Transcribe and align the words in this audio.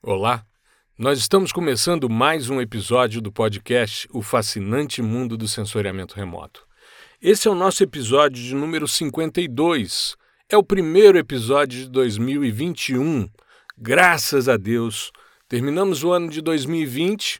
Olá, 0.00 0.46
nós 0.96 1.18
estamos 1.18 1.50
começando 1.50 2.08
mais 2.08 2.48
um 2.48 2.60
episódio 2.60 3.20
do 3.20 3.32
podcast 3.32 4.08
O 4.12 4.22
Fascinante 4.22 5.02
Mundo 5.02 5.36
do 5.36 5.48
Sensoriamento 5.48 6.14
Remoto. 6.14 6.64
Esse 7.20 7.48
é 7.48 7.50
o 7.50 7.54
nosso 7.54 7.82
episódio 7.82 8.40
de 8.40 8.54
número 8.54 8.86
52. 8.86 10.16
É 10.48 10.56
o 10.56 10.62
primeiro 10.62 11.18
episódio 11.18 11.80
de 11.80 11.90
2021. 11.90 13.28
Graças 13.76 14.48
a 14.48 14.56
Deus, 14.56 15.10
terminamos 15.48 16.04
o 16.04 16.12
ano 16.12 16.30
de 16.30 16.40
2020, 16.42 17.38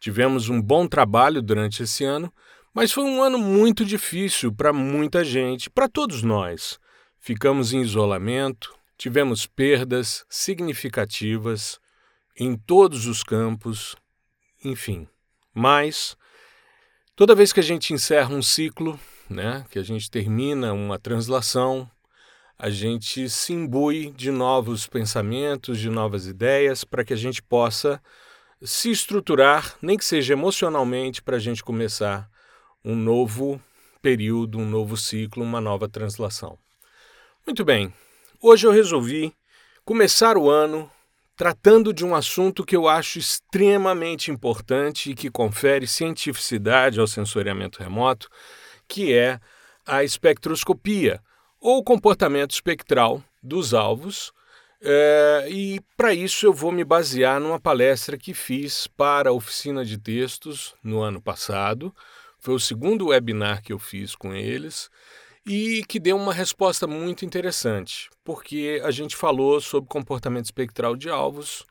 tivemos 0.00 0.48
um 0.48 0.60
bom 0.60 0.88
trabalho 0.88 1.40
durante 1.40 1.84
esse 1.84 2.02
ano, 2.04 2.30
mas 2.74 2.90
foi 2.90 3.04
um 3.04 3.22
ano 3.22 3.38
muito 3.38 3.84
difícil 3.84 4.52
para 4.52 4.72
muita 4.72 5.24
gente, 5.24 5.70
para 5.70 5.88
todos 5.88 6.24
nós. 6.24 6.76
Ficamos 7.20 7.72
em 7.72 7.80
isolamento, 7.80 8.74
tivemos 8.98 9.46
perdas 9.46 10.24
significativas 10.28 11.78
em 12.40 12.56
todos 12.56 13.06
os 13.06 13.22
campos, 13.22 13.94
enfim. 14.64 15.06
Mas 15.52 16.16
toda 17.14 17.34
vez 17.34 17.52
que 17.52 17.60
a 17.60 17.62
gente 17.62 17.92
encerra 17.92 18.34
um 18.34 18.40
ciclo, 18.40 18.98
né, 19.28 19.66
que 19.70 19.78
a 19.78 19.82
gente 19.82 20.10
termina 20.10 20.72
uma 20.72 20.98
translação, 20.98 21.88
a 22.58 22.70
gente 22.70 23.28
se 23.28 23.52
imbui 23.52 24.10
de 24.12 24.30
novos 24.30 24.86
pensamentos, 24.86 25.78
de 25.78 25.90
novas 25.90 26.26
ideias, 26.26 26.82
para 26.82 27.04
que 27.04 27.12
a 27.12 27.16
gente 27.16 27.42
possa 27.42 28.02
se 28.62 28.90
estruturar, 28.90 29.76
nem 29.82 29.98
que 29.98 30.04
seja 30.04 30.32
emocionalmente, 30.32 31.22
para 31.22 31.36
a 31.36 31.40
gente 31.40 31.62
começar 31.62 32.26
um 32.82 32.96
novo 32.96 33.60
período, 34.00 34.58
um 34.58 34.66
novo 34.66 34.96
ciclo, 34.96 35.42
uma 35.42 35.60
nova 35.60 35.88
translação. 35.90 36.58
Muito 37.46 37.66
bem, 37.66 37.92
hoje 38.40 38.66
eu 38.66 38.72
resolvi 38.72 39.34
começar 39.84 40.38
o 40.38 40.48
ano 40.48 40.90
tratando 41.40 41.90
de 41.94 42.04
um 42.04 42.14
assunto 42.14 42.66
que 42.66 42.76
eu 42.76 42.86
acho 42.86 43.18
extremamente 43.18 44.30
importante 44.30 45.10
e 45.10 45.14
que 45.14 45.30
confere 45.30 45.86
cientificidade 45.86 47.00
ao 47.00 47.06
sensoriamento 47.06 47.82
remoto, 47.82 48.28
que 48.86 49.14
é 49.14 49.40
a 49.86 50.04
espectroscopia, 50.04 51.18
ou 51.58 51.82
comportamento 51.82 52.50
espectral 52.50 53.24
dos 53.42 53.72
alvos. 53.72 54.34
É, 54.82 55.46
e 55.48 55.80
para 55.96 56.12
isso 56.12 56.44
eu 56.44 56.52
vou 56.52 56.70
me 56.70 56.84
basear 56.84 57.40
numa 57.40 57.58
palestra 57.58 58.18
que 58.18 58.34
fiz 58.34 58.86
para 58.86 59.30
a 59.30 59.32
oficina 59.32 59.82
de 59.82 59.96
textos 59.96 60.74
no 60.84 61.00
ano 61.00 61.22
passado. 61.22 61.90
Foi 62.38 62.52
o 62.52 62.60
segundo 62.60 63.06
webinar 63.06 63.62
que 63.62 63.72
eu 63.72 63.78
fiz 63.78 64.14
com 64.14 64.34
eles 64.34 64.90
e 65.52 65.82
que 65.84 65.98
deu 65.98 66.16
uma 66.16 66.32
resposta 66.32 66.86
muito 66.86 67.24
interessante, 67.24 68.08
porque 68.22 68.80
a 68.84 68.92
gente 68.92 69.16
falou 69.16 69.60
sobre 69.60 69.90
comportamento 69.90 70.44
espectral 70.44 70.94
de 70.94 71.10
alvos 71.10 71.64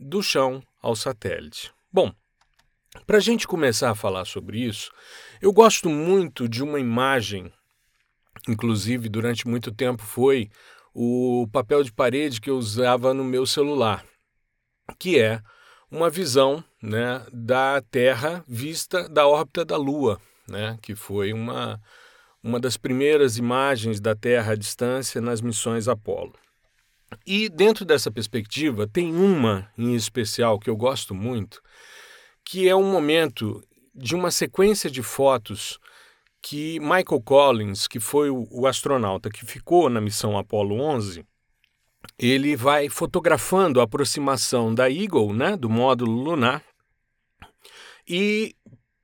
do 0.00 0.22
chão 0.22 0.62
ao 0.80 0.96
satélite. 0.96 1.70
Bom, 1.92 2.14
para 3.06 3.18
a 3.18 3.20
gente 3.20 3.46
começar 3.46 3.90
a 3.90 3.94
falar 3.94 4.24
sobre 4.24 4.60
isso, 4.60 4.90
eu 5.38 5.52
gosto 5.52 5.90
muito 5.90 6.48
de 6.48 6.62
uma 6.62 6.80
imagem, 6.80 7.52
inclusive 8.48 9.06
durante 9.06 9.46
muito 9.46 9.70
tempo 9.70 10.02
foi 10.02 10.48
o 10.94 11.46
papel 11.52 11.84
de 11.84 11.92
parede 11.92 12.40
que 12.40 12.48
eu 12.48 12.56
usava 12.56 13.12
no 13.12 13.22
meu 13.22 13.44
celular, 13.44 14.02
que 14.98 15.20
é 15.20 15.42
uma 15.90 16.08
visão 16.08 16.64
né, 16.82 17.22
da 17.30 17.82
Terra 17.90 18.42
vista 18.48 19.06
da 19.10 19.28
órbita 19.28 19.62
da 19.62 19.76
Lua, 19.76 20.18
né, 20.48 20.78
que 20.80 20.94
foi 20.94 21.34
uma 21.34 21.78
uma 22.46 22.60
das 22.60 22.76
primeiras 22.76 23.36
imagens 23.36 24.00
da 24.00 24.14
Terra 24.14 24.52
à 24.52 24.54
distância 24.54 25.20
nas 25.20 25.40
missões 25.40 25.88
Apollo. 25.88 26.34
E 27.26 27.48
dentro 27.48 27.84
dessa 27.84 28.08
perspectiva, 28.08 28.86
tem 28.86 29.12
uma 29.12 29.68
em 29.76 29.96
especial 29.96 30.56
que 30.56 30.70
eu 30.70 30.76
gosto 30.76 31.12
muito, 31.12 31.60
que 32.44 32.68
é 32.68 32.76
um 32.76 32.88
momento 32.88 33.60
de 33.92 34.14
uma 34.14 34.30
sequência 34.30 34.88
de 34.88 35.02
fotos 35.02 35.80
que 36.40 36.78
Michael 36.78 37.20
Collins, 37.24 37.88
que 37.88 37.98
foi 37.98 38.30
o, 38.30 38.46
o 38.52 38.68
astronauta 38.68 39.28
que 39.28 39.44
ficou 39.44 39.90
na 39.90 40.00
missão 40.00 40.38
Apollo 40.38 40.80
11, 40.80 41.26
ele 42.16 42.54
vai 42.54 42.88
fotografando 42.88 43.80
a 43.80 43.84
aproximação 43.84 44.72
da 44.72 44.88
Eagle, 44.88 45.32
né, 45.34 45.56
do 45.56 45.68
módulo 45.68 46.12
lunar, 46.12 46.62
e 48.08 48.54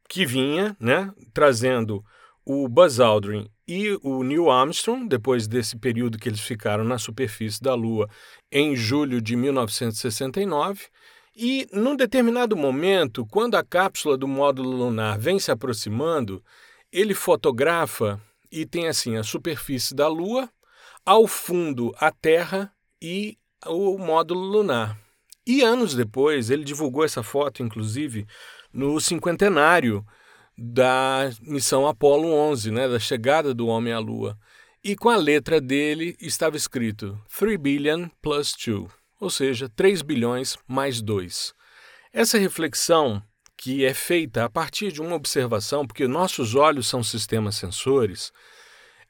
que 0.08 0.24
vinha, 0.24 0.76
né, 0.78 1.12
trazendo 1.34 2.04
o 2.44 2.68
Buzz 2.68 3.00
Aldrin 3.00 3.48
e 3.66 3.98
o 4.02 4.22
Neil 4.22 4.50
Armstrong, 4.50 5.08
depois 5.08 5.46
desse 5.46 5.76
período 5.76 6.18
que 6.18 6.28
eles 6.28 6.40
ficaram 6.40 6.84
na 6.84 6.98
superfície 6.98 7.62
da 7.62 7.74
Lua 7.74 8.08
em 8.50 8.74
julho 8.76 9.20
de 9.20 9.36
1969. 9.36 10.86
E 11.34 11.66
num 11.72 11.96
determinado 11.96 12.56
momento, 12.56 13.24
quando 13.26 13.54
a 13.54 13.64
cápsula 13.64 14.18
do 14.18 14.28
módulo 14.28 14.70
lunar 14.70 15.18
vem 15.18 15.38
se 15.38 15.50
aproximando, 15.50 16.42
ele 16.92 17.14
fotografa 17.14 18.20
e 18.50 18.66
tem 18.66 18.86
assim 18.86 19.16
a 19.16 19.22
superfície 19.22 19.94
da 19.94 20.08
Lua, 20.08 20.50
ao 21.06 21.26
fundo 21.26 21.94
a 21.98 22.10
Terra 22.10 22.70
e 23.00 23.38
o 23.66 23.96
módulo 23.96 24.40
lunar. 24.40 24.98
E 25.46 25.62
anos 25.62 25.94
depois, 25.94 26.50
ele 26.50 26.62
divulgou 26.62 27.04
essa 27.04 27.22
foto, 27.22 27.62
inclusive, 27.62 28.26
no 28.72 29.00
cinquentenário 29.00 30.04
da 30.56 31.30
missão 31.40 31.86
Apollo 31.86 32.32
11, 32.32 32.70
né, 32.70 32.88
da 32.88 32.98
chegada 32.98 33.54
do 33.54 33.66
homem 33.66 33.92
à 33.92 33.98
Lua. 33.98 34.38
E 34.84 34.96
com 34.96 35.08
a 35.08 35.16
letra 35.16 35.60
dele 35.60 36.16
estava 36.20 36.56
escrito 36.56 37.18
3 37.38 37.56
billion 37.56 38.08
plus 38.20 38.54
2, 38.66 38.90
ou 39.20 39.30
seja, 39.30 39.68
3 39.68 40.02
bilhões 40.02 40.56
mais 40.66 41.00
2. 41.00 41.54
Essa 42.12 42.38
reflexão 42.38 43.22
que 43.56 43.84
é 43.84 43.94
feita 43.94 44.44
a 44.44 44.50
partir 44.50 44.90
de 44.90 45.00
uma 45.00 45.14
observação, 45.14 45.86
porque 45.86 46.08
nossos 46.08 46.56
olhos 46.56 46.88
são 46.88 47.02
sistemas 47.02 47.54
sensores, 47.54 48.32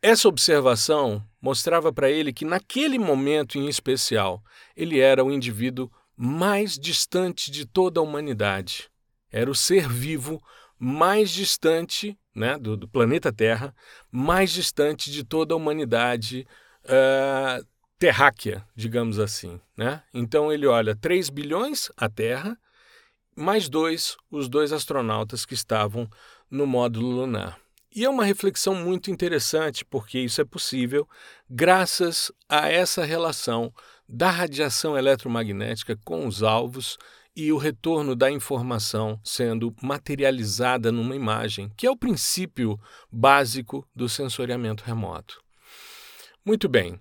essa 0.03 0.29
observação 0.29 1.25
mostrava 1.41 1.93
para 1.93 2.11
ele 2.11 2.33
que 2.33 2.45
naquele 2.45 2.99
momento 2.99 3.57
em 3.57 3.69
especial, 3.69 4.43
ele 4.77 4.99
era 5.01 5.25
o 5.25 5.33
indivíduo 5.33 5.91
mais 6.17 6.79
distante 6.79 7.51
de 7.51 7.65
toda 7.65 7.99
a 8.01 8.03
humanidade. 8.03 8.91
Era 9.31 9.51
o 9.51 9.55
ser 9.55 9.89
vivo 9.89 10.43
mais 10.85 11.31
distante 11.31 12.19
né, 12.35 12.59
do, 12.59 12.77
do, 12.77 12.89
planeta 12.89 13.33
Terra, 13.33 13.73
mais 14.11 14.51
distante 14.51 15.13
de 15.13 15.23
toda 15.23 15.55
a 15.55 15.57
humanidade 15.57 16.45
uh, 16.87 17.65
terráquea, 18.01 18.67
digamos 18.75 19.21
assim. 19.21 19.61
Né? 19.77 20.03
Então 20.13 20.53
ele 20.53 20.67
olha 20.67 20.97
3 20.97 21.31
bilhões 21.31 21.89
a 21.97 22.09
Terra, 22.09 22.59
mais 23.37 23.69
dois, 23.69 24.17
os 24.29 24.49
dois 24.49 24.73
astronautas 24.73 25.47
que 25.47 25.55
estavam 25.55 26.11
no 26.51 26.67
módulo 26.67 27.13
lunar. 27.13 27.61
E 27.95 28.05
é 28.05 28.11
uma 28.11 28.25
reflexão 28.25 28.75
muito 28.75 29.09
interessante, 29.09 29.85
porque 29.85 30.19
isso 30.19 30.41
é 30.41 30.45
possível 30.45 31.09
graças 31.49 32.33
a 32.49 32.69
essa 32.69 33.05
relação 33.05 33.73
da 34.09 34.31
radiação 34.31 34.99
eletromagnética 34.99 35.97
com 36.05 36.27
os 36.27 36.43
alvos 36.43 36.99
e 37.35 37.53
o 37.53 37.57
retorno 37.57 38.15
da 38.15 38.31
informação 38.31 39.19
sendo 39.25 39.75
materializada 39.83 40.93
numa 40.93 41.17
imagem, 41.17 41.71
que 41.77 41.87
é 41.87 41.91
o 41.91 41.97
princípio 41.97 42.79
básico 43.11 43.87
do 43.95 44.09
sensoriamento 44.09 44.85
remoto. 44.85 45.43
Muito 46.45 46.69
bem. 46.69 47.01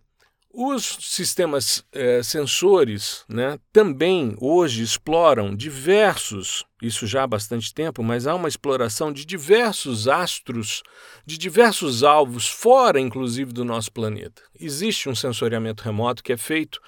Os 0.53 0.97
sistemas 0.99 1.85
eh, 1.93 2.21
sensores 2.21 3.23
né, 3.27 3.57
também 3.71 4.35
hoje 4.37 4.83
exploram 4.83 5.55
diversos, 5.55 6.65
isso 6.81 7.07
já 7.07 7.23
há 7.23 7.27
bastante 7.27 7.73
tempo, 7.73 8.03
mas 8.03 8.27
há 8.27 8.35
uma 8.35 8.49
exploração 8.49 9.13
de 9.13 9.25
diversos 9.25 10.09
astros, 10.09 10.83
de 11.25 11.37
diversos 11.37 12.03
alvos, 12.03 12.49
fora 12.49 12.99
inclusive 12.99 13.53
do 13.53 13.63
nosso 13.63 13.93
planeta. 13.93 14.41
Existe 14.59 15.07
um 15.07 15.15
sensoriamento 15.15 15.83
remoto 15.83 16.21
que 16.21 16.33
é 16.33 16.37
feito 16.37 16.81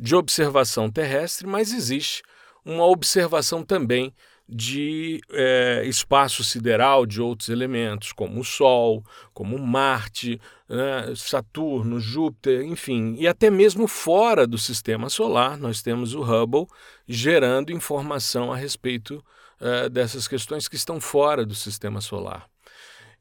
de 0.00 0.16
observação 0.16 0.90
terrestre, 0.90 1.46
mas 1.46 1.70
existe 1.70 2.22
uma 2.64 2.84
observação 2.86 3.64
também 3.64 4.12
de 4.48 5.20
é, 5.30 5.82
espaço 5.86 6.44
sideral 6.44 7.06
de 7.06 7.22
outros 7.22 7.48
elementos, 7.48 8.12
como 8.12 8.40
o 8.40 8.44
Sol, 8.44 9.02
como 9.32 9.58
Marte, 9.58 10.40
né, 10.68 11.14
Saturno, 11.16 11.98
Júpiter, 11.98 12.62
enfim, 12.62 13.14
e 13.18 13.26
até 13.26 13.50
mesmo 13.50 13.86
fora 13.86 14.46
do 14.46 14.58
sistema 14.58 15.08
solar, 15.08 15.56
nós 15.56 15.80
temos 15.80 16.14
o 16.14 16.22
Hubble 16.22 16.66
gerando 17.08 17.72
informação 17.72 18.52
a 18.52 18.56
respeito 18.56 19.24
é, 19.60 19.88
dessas 19.88 20.28
questões 20.28 20.68
que 20.68 20.76
estão 20.76 21.00
fora 21.00 21.46
do 21.46 21.54
sistema 21.54 22.00
solar. 22.00 22.46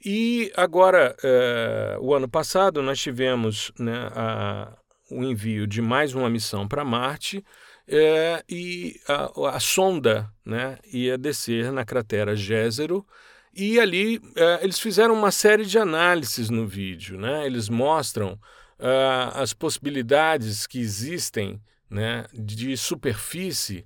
E 0.03 0.51
agora, 0.57 1.15
é, 1.23 1.97
o 2.01 2.13
ano 2.13 2.27
passado, 2.27 2.81
nós 2.81 2.99
tivemos 2.99 3.71
né, 3.77 4.09
a, 4.15 4.73
o 5.11 5.23
envio 5.23 5.67
de 5.67 5.81
mais 5.81 6.15
uma 6.15 6.29
missão 6.29 6.67
para 6.67 6.83
Marte 6.83 7.43
é, 7.87 8.43
e 8.47 8.99
a, 9.07 9.55
a, 9.55 9.59
sonda 9.59 10.31
né, 10.45 10.77
ia 10.91 11.17
descer 11.17 11.71
na 11.71 11.83
cratera 11.83 12.35
Gézero 12.35 13.05
e 13.53 13.79
ali 13.79 14.21
é, 14.35 14.63
eles 14.63 14.79
fizeram 14.79 15.13
uma 15.13 15.31
série 15.31 15.65
de 15.65 15.77
análises 15.77 16.49
no 16.49 16.67
vídeo. 16.67 17.19
Né? 17.19 17.45
Eles 17.45 17.69
mostram 17.69 18.39
é, 18.79 19.29
as 19.33 19.53
possibilidades 19.53 20.65
que 20.65 20.79
existem 20.79 21.61
né, 21.89 22.25
de 22.33 22.77
superfície 22.77 23.85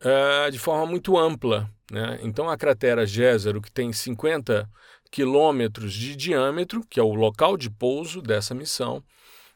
uh, 0.00 0.50
de 0.50 0.58
forma 0.58 0.86
muito 0.86 1.16
ampla. 1.16 1.70
Né? 1.90 2.18
Então, 2.22 2.50
a 2.50 2.56
cratera 2.56 3.06
Gézero, 3.06 3.62
que 3.62 3.72
tem 3.72 3.92
50 3.92 4.68
quilômetros 5.10 5.94
de 5.94 6.14
diâmetro, 6.14 6.84
que 6.88 7.00
é 7.00 7.02
o 7.02 7.14
local 7.14 7.56
de 7.56 7.70
pouso 7.70 8.20
dessa 8.20 8.54
missão, 8.54 9.02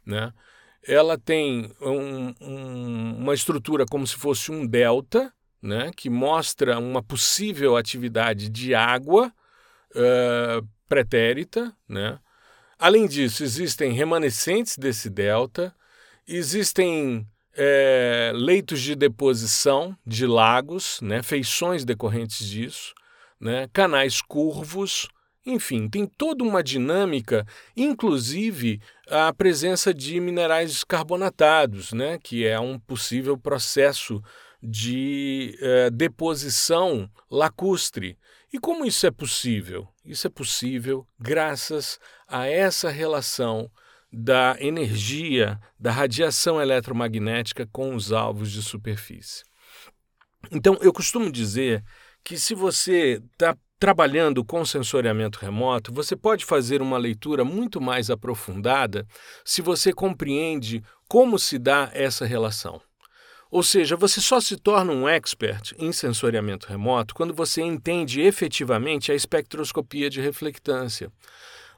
né? 0.06 0.32
Ela 0.87 1.19
tem 1.19 1.71
um, 1.81 2.35
um, 2.41 3.17
uma 3.19 3.35
estrutura 3.35 3.85
como 3.87 4.06
se 4.06 4.17
fosse 4.17 4.50
um 4.50 4.67
delta, 4.67 5.32
né? 5.62 5.91
que 5.94 6.09
mostra 6.09 6.79
uma 6.79 7.03
possível 7.03 7.77
atividade 7.77 8.49
de 8.49 8.75
água 8.75 9.32
uh, 9.94 10.67
pretérita. 10.88 11.75
Né? 11.88 12.19
Além 12.79 13.06
disso, 13.06 13.43
existem 13.43 13.93
remanescentes 13.93 14.77
desse 14.79 15.11
delta, 15.11 15.75
existem 16.27 17.27
é, 17.55 18.32
leitos 18.35 18.81
de 18.81 18.94
deposição 18.94 19.97
de 20.06 20.27
lagos, 20.27 21.00
né, 21.03 21.23
feições 21.23 21.85
decorrentes 21.85 22.47
disso, 22.47 22.94
né, 23.38 23.69
canais 23.73 24.23
curvos, 24.23 25.09
enfim, 25.44 25.88
tem 25.88 26.06
toda 26.06 26.44
uma 26.44 26.62
dinâmica, 26.62 27.46
inclusive 27.76 28.81
a 29.08 29.32
presença 29.32 29.92
de 29.92 30.20
minerais 30.20 30.84
carbonatados, 30.84 31.92
né, 31.92 32.19
que 32.19 32.46
é 32.46 32.58
um 32.60 32.78
possível 32.78 33.38
processo 33.38 34.22
de 34.62 35.56
é, 35.60 35.90
deposição 35.90 37.10
lacustre. 37.31 38.19
E 38.52 38.58
como 38.58 38.84
isso 38.84 39.06
é 39.06 39.10
possível? 39.10 39.88
Isso 40.04 40.26
é 40.26 40.31
possível 40.31 41.06
graças 41.19 41.98
a 42.28 42.46
essa 42.46 42.90
relação 42.90 43.70
da 44.12 44.56
energia 44.58 45.58
da 45.78 45.93
radiação 45.93 46.60
eletromagnética 46.60 47.66
com 47.70 47.94
os 47.94 48.12
alvos 48.12 48.50
de 48.50 48.62
superfície. 48.62 49.44
Então, 50.50 50.76
eu 50.81 50.93
costumo 50.93 51.31
dizer 51.31 51.84
que 52.25 52.38
se 52.38 52.54
você 52.54 53.22
está 53.32 53.56
trabalhando 53.81 54.44
com 54.44 54.62
sensoriamento 54.62 55.38
remoto, 55.38 55.91
você 55.91 56.15
pode 56.15 56.44
fazer 56.44 56.82
uma 56.82 56.99
leitura 56.99 57.47
muito 57.47 57.81
mais 57.81 58.11
aprofundada 58.11 59.06
se 59.43 59.62
você 59.62 59.91
compreende 59.91 60.85
como 61.09 61.38
se 61.38 61.59
dá 61.59 61.91
essa 61.94 62.27
relação. 62.27 62.79
Ou 63.50 63.62
seja, 63.62 63.97
você 63.97 64.21
só 64.21 64.38
se 64.38 64.59
torna 64.59 64.93
um 64.93 65.09
expert 65.09 65.73
em 65.79 65.93
sensoriamento 65.93 66.69
remoto 66.69 67.15
quando 67.15 67.32
você 67.32 67.62
entende 67.62 68.21
efetivamente 68.21 69.11
a 69.11 69.15
espectroscopia 69.15 70.11
de 70.11 70.21
reflectância. 70.21 71.11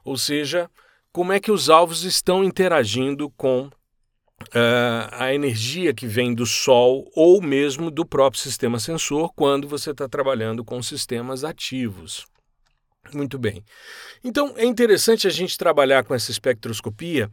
Ou 0.03 0.17
seja, 0.17 0.69
como 1.09 1.31
é 1.31 1.39
que 1.39 1.51
os 1.51 1.69
alvos 1.69 2.03
estão 2.03 2.43
interagindo 2.43 3.29
com 3.31 3.71
uh, 4.49 5.09
a 5.11 5.33
energia 5.33 5.93
que 5.93 6.07
vem 6.07 6.33
do 6.33 6.45
Sol 6.45 7.09
ou 7.15 7.41
mesmo 7.41 7.89
do 7.89 8.05
próprio 8.05 8.41
sistema 8.41 8.79
sensor 8.79 9.31
quando 9.33 9.67
você 9.67 9.91
está 9.91 10.07
trabalhando 10.07 10.63
com 10.63 10.81
sistemas 10.81 11.43
ativos. 11.43 12.25
Muito 13.13 13.37
bem. 13.37 13.63
Então 14.23 14.53
é 14.55 14.65
interessante 14.65 15.27
a 15.27 15.29
gente 15.29 15.57
trabalhar 15.57 16.03
com 16.03 16.15
essa 16.15 16.31
espectroscopia 16.31 17.29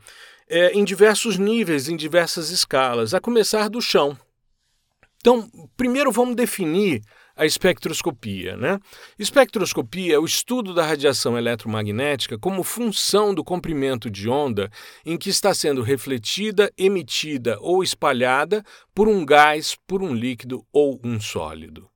é, 0.49 0.73
em 0.73 0.85
diversos 0.85 1.39
níveis, 1.39 1.89
em 1.89 1.97
diversas 1.97 2.51
escalas, 2.51 3.15
a 3.15 3.21
começar 3.21 3.69
do 3.69 3.81
chão. 3.81 4.19
Então, 5.19 5.49
primeiro 5.77 6.11
vamos 6.11 6.35
definir 6.35 7.03
a 7.41 7.47
espectroscopia. 7.47 8.55
Né? 8.55 8.79
Espectroscopia 9.19 10.15
é 10.15 10.19
o 10.19 10.27
estudo 10.27 10.75
da 10.75 10.85
radiação 10.85 11.39
eletromagnética 11.39 12.39
como 12.39 12.63
função 12.63 13.35
do 13.35 13.43
comprimento 13.43 14.11
de 14.11 14.29
onda 14.29 14.71
em 15.07 15.17
que 15.17 15.31
está 15.31 15.55
sendo 15.55 15.81
refletida, 15.81 16.71
emitida 16.77 17.57
ou 17.61 17.83
espalhada 17.83 18.63
por 18.95 19.09
um 19.09 19.25
gás, 19.25 19.75
por 19.87 20.03
um 20.03 20.13
líquido 20.13 20.63
ou 20.71 21.01
um 21.03 21.19
sólido. 21.19 21.89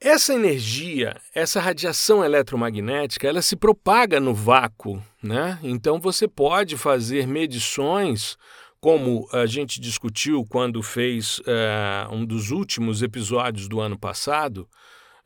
Essa 0.00 0.34
energia, 0.34 1.16
essa 1.32 1.60
radiação 1.60 2.24
eletromagnética, 2.24 3.28
ela 3.28 3.40
se 3.40 3.54
propaga 3.54 4.18
no 4.18 4.34
vácuo, 4.34 5.00
né? 5.22 5.58
Então 5.62 6.00
você 6.00 6.28
pode 6.28 6.76
fazer 6.76 7.26
medições 7.26 8.36
como 8.86 9.28
a 9.32 9.46
gente 9.46 9.80
discutiu 9.80 10.46
quando 10.48 10.80
fez 10.80 11.40
uh, 11.40 12.14
um 12.14 12.24
dos 12.24 12.52
últimos 12.52 13.02
episódios 13.02 13.66
do 13.66 13.80
ano 13.80 13.98
passado, 13.98 14.68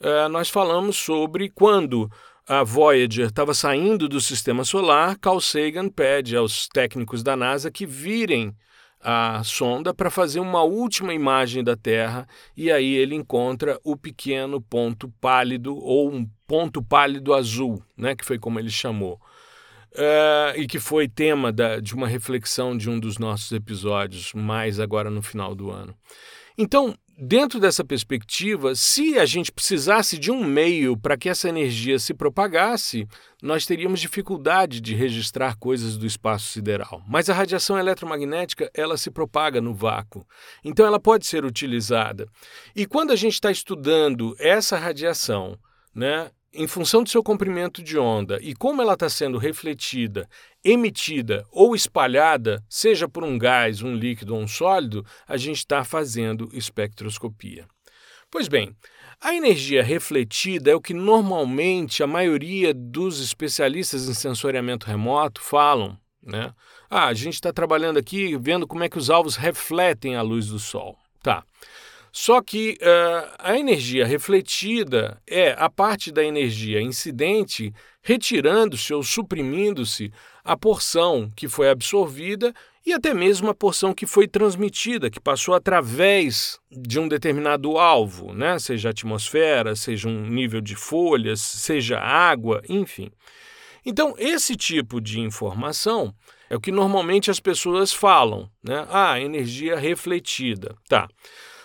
uh, 0.00 0.30
nós 0.30 0.48
falamos 0.48 0.96
sobre 0.96 1.50
quando 1.50 2.10
a 2.48 2.64
Voyager 2.64 3.26
estava 3.26 3.52
saindo 3.52 4.08
do 4.08 4.18
sistema 4.18 4.64
solar, 4.64 5.18
Carl 5.18 5.42
Sagan 5.42 5.90
pede 5.90 6.34
aos 6.34 6.68
técnicos 6.68 7.22
da 7.22 7.36
NASA 7.36 7.70
que 7.70 7.84
virem 7.84 8.56
a 8.98 9.42
sonda 9.44 9.92
para 9.92 10.08
fazer 10.08 10.40
uma 10.40 10.62
última 10.62 11.12
imagem 11.12 11.62
da 11.62 11.76
Terra 11.76 12.26
e 12.56 12.72
aí 12.72 12.94
ele 12.94 13.14
encontra 13.14 13.78
o 13.84 13.94
pequeno 13.94 14.58
ponto 14.58 15.12
pálido 15.20 15.76
ou 15.76 16.10
um 16.10 16.26
ponto 16.46 16.82
pálido 16.82 17.34
azul, 17.34 17.84
né, 17.94 18.16
que 18.16 18.24
foi 18.24 18.38
como 18.38 18.58
ele 18.58 18.70
chamou 18.70 19.20
uh, 19.92 20.58
e 20.58 20.66
que 20.66 20.78
foi 20.78 21.08
tema 21.08 21.52
da, 21.52 21.80
de 21.80 21.94
uma 21.94 22.08
reflexão 22.08 22.76
de 22.76 22.88
um 22.88 22.98
dos 22.98 23.18
nossos 23.18 23.52
episódios, 23.52 24.32
mais 24.34 24.78
agora 24.78 25.10
no 25.10 25.22
final 25.22 25.54
do 25.54 25.70
ano. 25.70 25.94
Então, 26.56 26.94
dentro 27.16 27.60
dessa 27.60 27.84
perspectiva, 27.84 28.74
se 28.74 29.18
a 29.18 29.26
gente 29.26 29.52
precisasse 29.52 30.18
de 30.18 30.30
um 30.30 30.44
meio 30.44 30.96
para 30.96 31.16
que 31.16 31.28
essa 31.28 31.48
energia 31.48 31.98
se 31.98 32.14
propagasse, 32.14 33.06
nós 33.42 33.66
teríamos 33.66 34.00
dificuldade 34.00 34.80
de 34.80 34.94
registrar 34.94 35.56
coisas 35.56 35.96
do 35.96 36.06
espaço 36.06 36.46
sideral. 36.46 37.02
Mas 37.06 37.28
a 37.28 37.34
radiação 37.34 37.78
eletromagnética, 37.78 38.70
ela 38.74 38.96
se 38.96 39.10
propaga 39.10 39.60
no 39.60 39.74
vácuo. 39.74 40.26
Então 40.64 40.86
ela 40.86 40.98
pode 40.98 41.26
ser 41.26 41.44
utilizada. 41.44 42.26
E 42.74 42.86
quando 42.86 43.10
a 43.10 43.16
gente 43.16 43.34
está 43.34 43.50
estudando 43.50 44.34
essa 44.38 44.78
radiação, 44.78 45.58
né, 45.94 46.30
em 46.52 46.66
função 46.66 47.02
do 47.02 47.08
seu 47.08 47.22
comprimento 47.22 47.82
de 47.82 47.96
onda 47.98 48.38
e 48.42 48.54
como 48.54 48.82
ela 48.82 48.94
está 48.94 49.08
sendo 49.08 49.38
refletida, 49.38 50.28
emitida 50.64 51.46
ou 51.50 51.74
espalhada, 51.74 52.62
seja 52.68 53.08
por 53.08 53.22
um 53.22 53.38
gás, 53.38 53.82
um 53.82 53.94
líquido 53.94 54.34
ou 54.34 54.40
um 54.40 54.48
sólido, 54.48 55.04
a 55.26 55.36
gente 55.36 55.58
está 55.58 55.84
fazendo 55.84 56.48
espectroscopia. 56.52 57.66
Pois 58.30 58.48
bem, 58.48 58.74
a 59.20 59.34
energia 59.34 59.82
refletida 59.82 60.70
é 60.70 60.74
o 60.74 60.80
que 60.80 60.94
normalmente 60.94 62.02
a 62.02 62.06
maioria 62.06 62.72
dos 62.72 63.20
especialistas 63.20 64.08
em 64.08 64.14
sensoriamento 64.14 64.86
remoto 64.86 65.40
falam. 65.40 65.98
Né? 66.22 66.52
Ah, 66.88 67.06
a 67.06 67.14
gente 67.14 67.34
está 67.34 67.52
trabalhando 67.52 67.98
aqui 67.98 68.36
vendo 68.38 68.66
como 68.66 68.84
é 68.84 68.88
que 68.88 68.98
os 68.98 69.10
alvos 69.10 69.36
refletem 69.36 70.16
a 70.16 70.22
luz 70.22 70.46
do 70.48 70.58
Sol. 70.58 70.96
Tá. 71.22 71.44
Só 72.12 72.42
que 72.42 72.76
uh, 72.80 73.34
a 73.38 73.58
energia 73.58 74.06
refletida 74.06 75.20
é 75.26 75.54
a 75.56 75.70
parte 75.70 76.10
da 76.10 76.24
energia 76.24 76.80
incidente 76.80 77.72
retirando-se 78.02 78.92
ou 78.92 79.02
suprimindo-se 79.02 80.12
a 80.44 80.56
porção 80.56 81.30
que 81.36 81.48
foi 81.48 81.68
absorvida 81.68 82.52
e 82.84 82.92
até 82.92 83.12
mesmo 83.12 83.50
a 83.50 83.54
porção 83.54 83.92
que 83.92 84.06
foi 84.06 84.26
transmitida, 84.26 85.10
que 85.10 85.20
passou 85.20 85.54
através 85.54 86.58
de 86.70 86.98
um 86.98 87.06
determinado 87.06 87.76
alvo, 87.78 88.32
né? 88.32 88.58
seja 88.58 88.90
atmosfera, 88.90 89.76
seja 89.76 90.08
um 90.08 90.26
nível 90.26 90.60
de 90.60 90.74
folhas, 90.74 91.40
seja 91.40 92.00
água, 92.00 92.62
enfim. 92.68 93.10
Então, 93.84 94.14
esse 94.18 94.56
tipo 94.56 95.00
de 95.00 95.20
informação 95.20 96.14
é 96.48 96.56
o 96.56 96.60
que 96.60 96.72
normalmente 96.72 97.30
as 97.30 97.40
pessoas 97.40 97.92
falam, 97.92 98.50
né? 98.62 98.86
Ah, 98.90 99.20
energia 99.20 99.78
refletida. 99.78 100.74
Tá. 100.88 101.08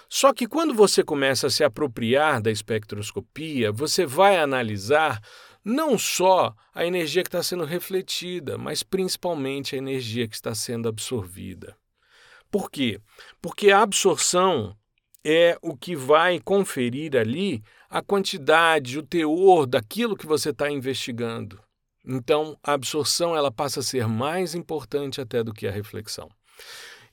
Só 0.10 0.34
que 0.34 0.48
quando 0.48 0.74
você 0.74 1.04
começa 1.04 1.48
a 1.48 1.50
se 1.50 1.64
apropriar 1.64 2.42
da 2.42 2.52
espectroscopia, 2.52 3.72
você 3.72 4.06
vai 4.06 4.38
analisar 4.38 5.22
não 5.64 5.98
só 5.98 6.54
a 6.74 6.86
energia 6.86 7.24
que 7.24 7.28
está 7.28 7.42
sendo 7.42 7.66
refletida, 7.66 8.58
mas 8.58 8.84
principalmente 8.84 9.76
a 9.76 9.78
energia 9.78 10.28
que 10.28 10.36
está 10.36 10.54
sendo 10.54 10.88
absorvida. 10.88 11.76
Por 12.52 12.70
quê? 12.70 13.02
Porque 13.42 13.72
a 13.72 13.82
absorção 13.82 14.78
é 15.24 15.58
o 15.62 15.76
que 15.76 15.96
vai 15.96 16.40
conferir 16.40 17.18
ali 17.18 17.64
a 17.90 18.02
quantidade, 18.02 19.00
o 19.00 19.04
teor 19.04 19.66
daquilo 19.66 20.16
que 20.16 20.28
você 20.28 20.52
está 20.52 20.70
investigando. 20.70 21.60
Então, 22.08 22.56
a 22.64 22.74
absorção 22.74 23.36
ela 23.36 23.52
passa 23.52 23.80
a 23.80 23.84
ser 23.84 24.08
mais 24.08 24.54
importante 24.54 25.20
até 25.20 25.44
do 25.44 25.52
que 25.52 25.68
a 25.68 25.72
reflexão. 25.72 26.30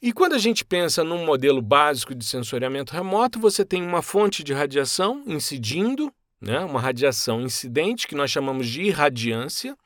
E 0.02 0.12
quando 0.12 0.32
a 0.32 0.38
gente 0.38 0.64
pensa 0.64 1.04
num 1.04 1.24
modelo 1.24 1.62
básico 1.62 2.12
de 2.12 2.24
sensoriamento 2.24 2.92
remoto, 2.92 3.38
você 3.38 3.64
tem 3.64 3.80
uma 3.80 4.02
fonte 4.02 4.42
de 4.42 4.52
radiação 4.52 5.22
incidindo, 5.24 6.12
né, 6.40 6.58
uma 6.58 6.80
radiação 6.80 7.40
incidente, 7.40 8.08
que 8.08 8.16
nós 8.16 8.28
chamamos 8.28 8.66
de 8.66 8.82
irradiância. 8.82 9.76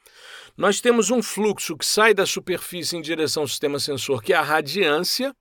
Nós 0.56 0.80
temos 0.80 1.10
um 1.10 1.22
fluxo 1.22 1.76
que 1.76 1.84
sai 1.84 2.14
da 2.14 2.24
superfície 2.24 2.96
em 2.96 3.02
direção 3.02 3.42
ao 3.42 3.46
sistema 3.46 3.78
sensor, 3.78 4.22
que 4.22 4.32
é 4.32 4.36
a 4.36 4.42
radiância. 4.42 5.36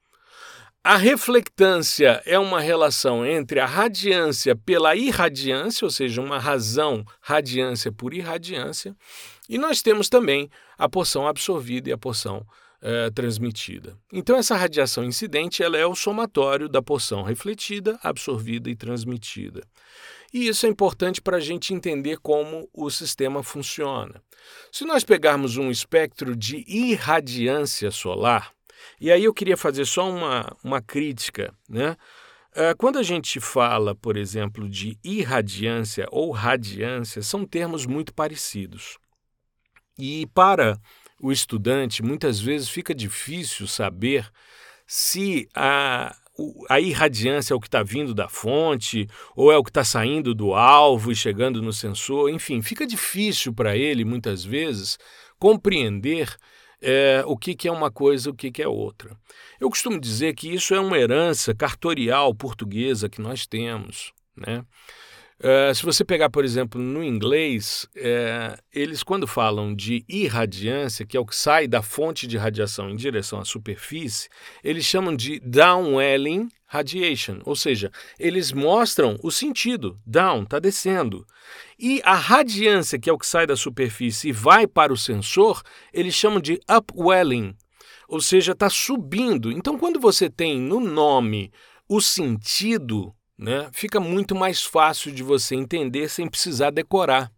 A 0.84 0.98
reflectância 0.98 2.22
é 2.26 2.38
uma 2.38 2.60
relação 2.60 3.26
entre 3.26 3.62
a 3.62 3.66
radiância 3.66 4.58
pela 4.58 4.94
irradiância, 4.94 5.86
ou 5.86 5.90
seja, 5.90 6.22
uma 6.22 6.38
razão 6.38 7.06
radiância 7.22 7.94
por 7.94 8.14
irradiância. 8.14 8.94
E 9.48 9.58
nós 9.58 9.82
temos 9.82 10.10
também 10.10 10.50
a 10.78 10.90
porção 10.90 11.26
absorvida 11.26 11.90
e 11.90 11.94
a 11.94 11.98
porção 11.98 12.46
é, 12.82 13.10
transmitida. 13.10 13.98
Então, 14.12 14.38
essa 14.38 14.56
radiação 14.56 15.04
incidente 15.04 15.64
ela 15.64 15.78
é 15.78 15.86
o 15.86 15.96
somatório 15.96 16.70
da 16.70 16.82
porção 16.82 17.24
refletida, 17.24 18.00
absorvida 18.04 18.70
e 18.70 18.76
transmitida. 18.76 19.64
E 20.34 20.48
isso 20.48 20.66
é 20.66 20.70
importante 20.70 21.22
para 21.22 21.38
a 21.38 21.40
gente 21.40 21.74
entender 21.74 22.18
como 22.18 22.70
o 22.74 22.90
sistema 22.90 23.42
funciona. 23.42 24.22
Se 24.72 24.86
nós 24.86 25.04
pegarmos 25.04 25.58
um 25.58 25.72
espectro 25.72 26.36
de 26.36 26.64
irradiância 26.68 27.90
solar, 27.90 28.52
e 29.00 29.12
aí 29.12 29.24
eu 29.24 29.34
queria 29.34 29.58
fazer 29.58 29.86
só 29.86 30.10
uma, 30.10 30.46
uma 30.64 30.82
crítica, 30.82 31.54
né? 31.70 31.96
É, 32.58 32.74
quando 32.74 32.98
a 32.98 33.04
gente 33.04 33.40
fala, 33.42 33.94
por 33.94 34.16
exemplo, 34.16 34.70
de 34.70 34.98
irradiância 35.04 36.08
ou 36.10 36.32
radiância, 36.32 37.22
são 37.22 37.46
termos 37.46 37.86
muito 37.86 38.14
parecidos. 38.14 38.98
E 40.00 40.26
para 40.28 40.80
o 41.20 41.32
estudante, 41.32 42.04
muitas 42.04 42.40
vezes 42.40 42.70
fica 42.70 42.94
difícil 42.94 43.68
saber 43.68 44.30
se 44.86 45.48
a, 45.56 46.16
a 46.70 46.80
irradiância 46.80 47.54
é 47.54 47.56
o 47.56 47.60
que 47.60 47.68
está 47.68 47.82
vindo 47.82 48.14
da 48.14 48.28
fonte 48.28 49.08
ou 49.36 49.52
é 49.52 49.58
o 49.58 49.64
que 49.64 49.70
está 49.70 49.84
saindo 49.84 50.36
do 50.36 50.54
alvo 50.54 51.12
e 51.12 51.16
chegando 51.16 51.62
no 51.62 51.74
sensor. 51.74 52.30
Enfim, 52.30 52.62
fica 52.62 52.86
difícil 52.86 53.54
para 53.54 53.76
ele, 53.76 54.06
muitas 54.06 54.44
vezes, 54.44 54.98
compreender 55.40 56.36
é, 56.82 57.24
o 57.26 57.38
que, 57.38 57.56
que 57.56 57.68
é 57.68 57.72
uma 57.72 57.90
coisa 57.90 58.30
e 58.30 58.32
o 58.32 58.36
que, 58.36 58.52
que 58.52 58.62
é 58.62 58.68
outra. 58.68 59.18
Eu 59.60 59.70
costumo 59.70 60.00
dizer 60.00 60.36
que 60.36 60.54
isso 60.54 60.76
é 60.76 60.80
uma 60.80 60.98
herança 60.98 61.56
cartorial 61.56 62.34
portuguesa 62.36 63.10
que 63.10 63.22
nós 63.22 63.48
temos. 63.48 64.14
Né? 64.36 64.64
É, 65.38 65.74
se 65.74 65.84
você 65.84 66.06
pegar, 66.06 66.30
por 66.30 66.46
exemplo, 66.46 66.82
no 66.82 67.04
inglês, 67.04 67.86
é, 67.96 68.58
eles, 68.74 69.04
quando 69.04 69.28
falam 69.28 69.76
de 69.76 70.06
irradiância, 70.08 71.06
que 71.06 71.18
é 71.18 71.20
o 71.20 71.26
que 71.26 71.36
sai 71.36 71.68
da 71.68 71.82
fonte 71.82 72.26
de 72.26 72.38
radiação 72.38 72.90
em 72.90 72.96
direção 72.96 73.40
à 73.40 73.46
superfície, 73.46 74.30
eles 74.64 74.86
chamam 74.86 75.14
de 75.14 75.40
downwelling 75.42 76.50
radiation, 76.66 77.40
ou 77.46 77.56
seja, 77.56 77.92
eles 78.18 78.52
mostram 78.52 79.18
o 79.22 79.30
sentido, 79.30 80.00
down, 80.06 80.44
está 80.44 80.58
descendo. 80.58 81.26
E 81.78 82.02
a 82.04 82.16
radiância, 82.16 82.98
que 82.98 83.10
é 83.10 83.14
o 83.14 83.18
que 83.18 83.28
sai 83.28 83.46
da 83.46 83.56
superfície 83.56 84.30
e 84.30 84.34
vai 84.34 84.66
para 84.66 84.92
o 84.92 84.98
sensor, 84.98 85.62
eles 85.94 86.14
chamam 86.14 86.40
de 86.40 86.60
upwelling, 86.70 87.56
ou 88.08 88.22
seja, 88.22 88.54
está 88.54 88.70
subindo. 88.70 89.52
Então, 89.52 89.78
quando 89.78 90.00
você 90.00 90.30
tem 90.30 90.60
no 90.60 90.80
nome 90.80 91.52
o 91.88 92.02
sentido, 92.02 93.14
né, 93.38 93.70
fica 93.72 94.00
muito 94.00 94.34
mais 94.36 94.64
fácil 94.64 95.12
de 95.12 95.24
você 95.24 95.56
entender 95.56 96.10
sem 96.10 96.28
precisar 96.28 96.72
decorar. 96.72 97.32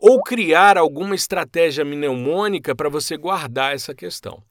Ou 0.00 0.20
criar 0.20 0.76
alguma 0.76 1.14
estratégia 1.14 1.84
mnemônica 1.84 2.74
para 2.74 2.88
você 2.88 3.16
guardar 3.16 3.74
essa 3.74 3.94
questão. 3.94 4.42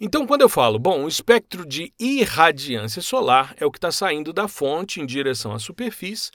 Então, 0.00 0.24
quando 0.26 0.42
eu 0.42 0.48
falo, 0.48 0.78
bom, 0.78 1.04
o 1.04 1.08
espectro 1.08 1.66
de 1.66 1.92
irradiância 1.98 3.02
solar 3.02 3.52
é 3.58 3.66
o 3.66 3.70
que 3.70 3.78
está 3.78 3.90
saindo 3.90 4.32
da 4.32 4.46
fonte 4.46 5.00
em 5.00 5.06
direção 5.06 5.52
à 5.52 5.58
superfície, 5.58 6.30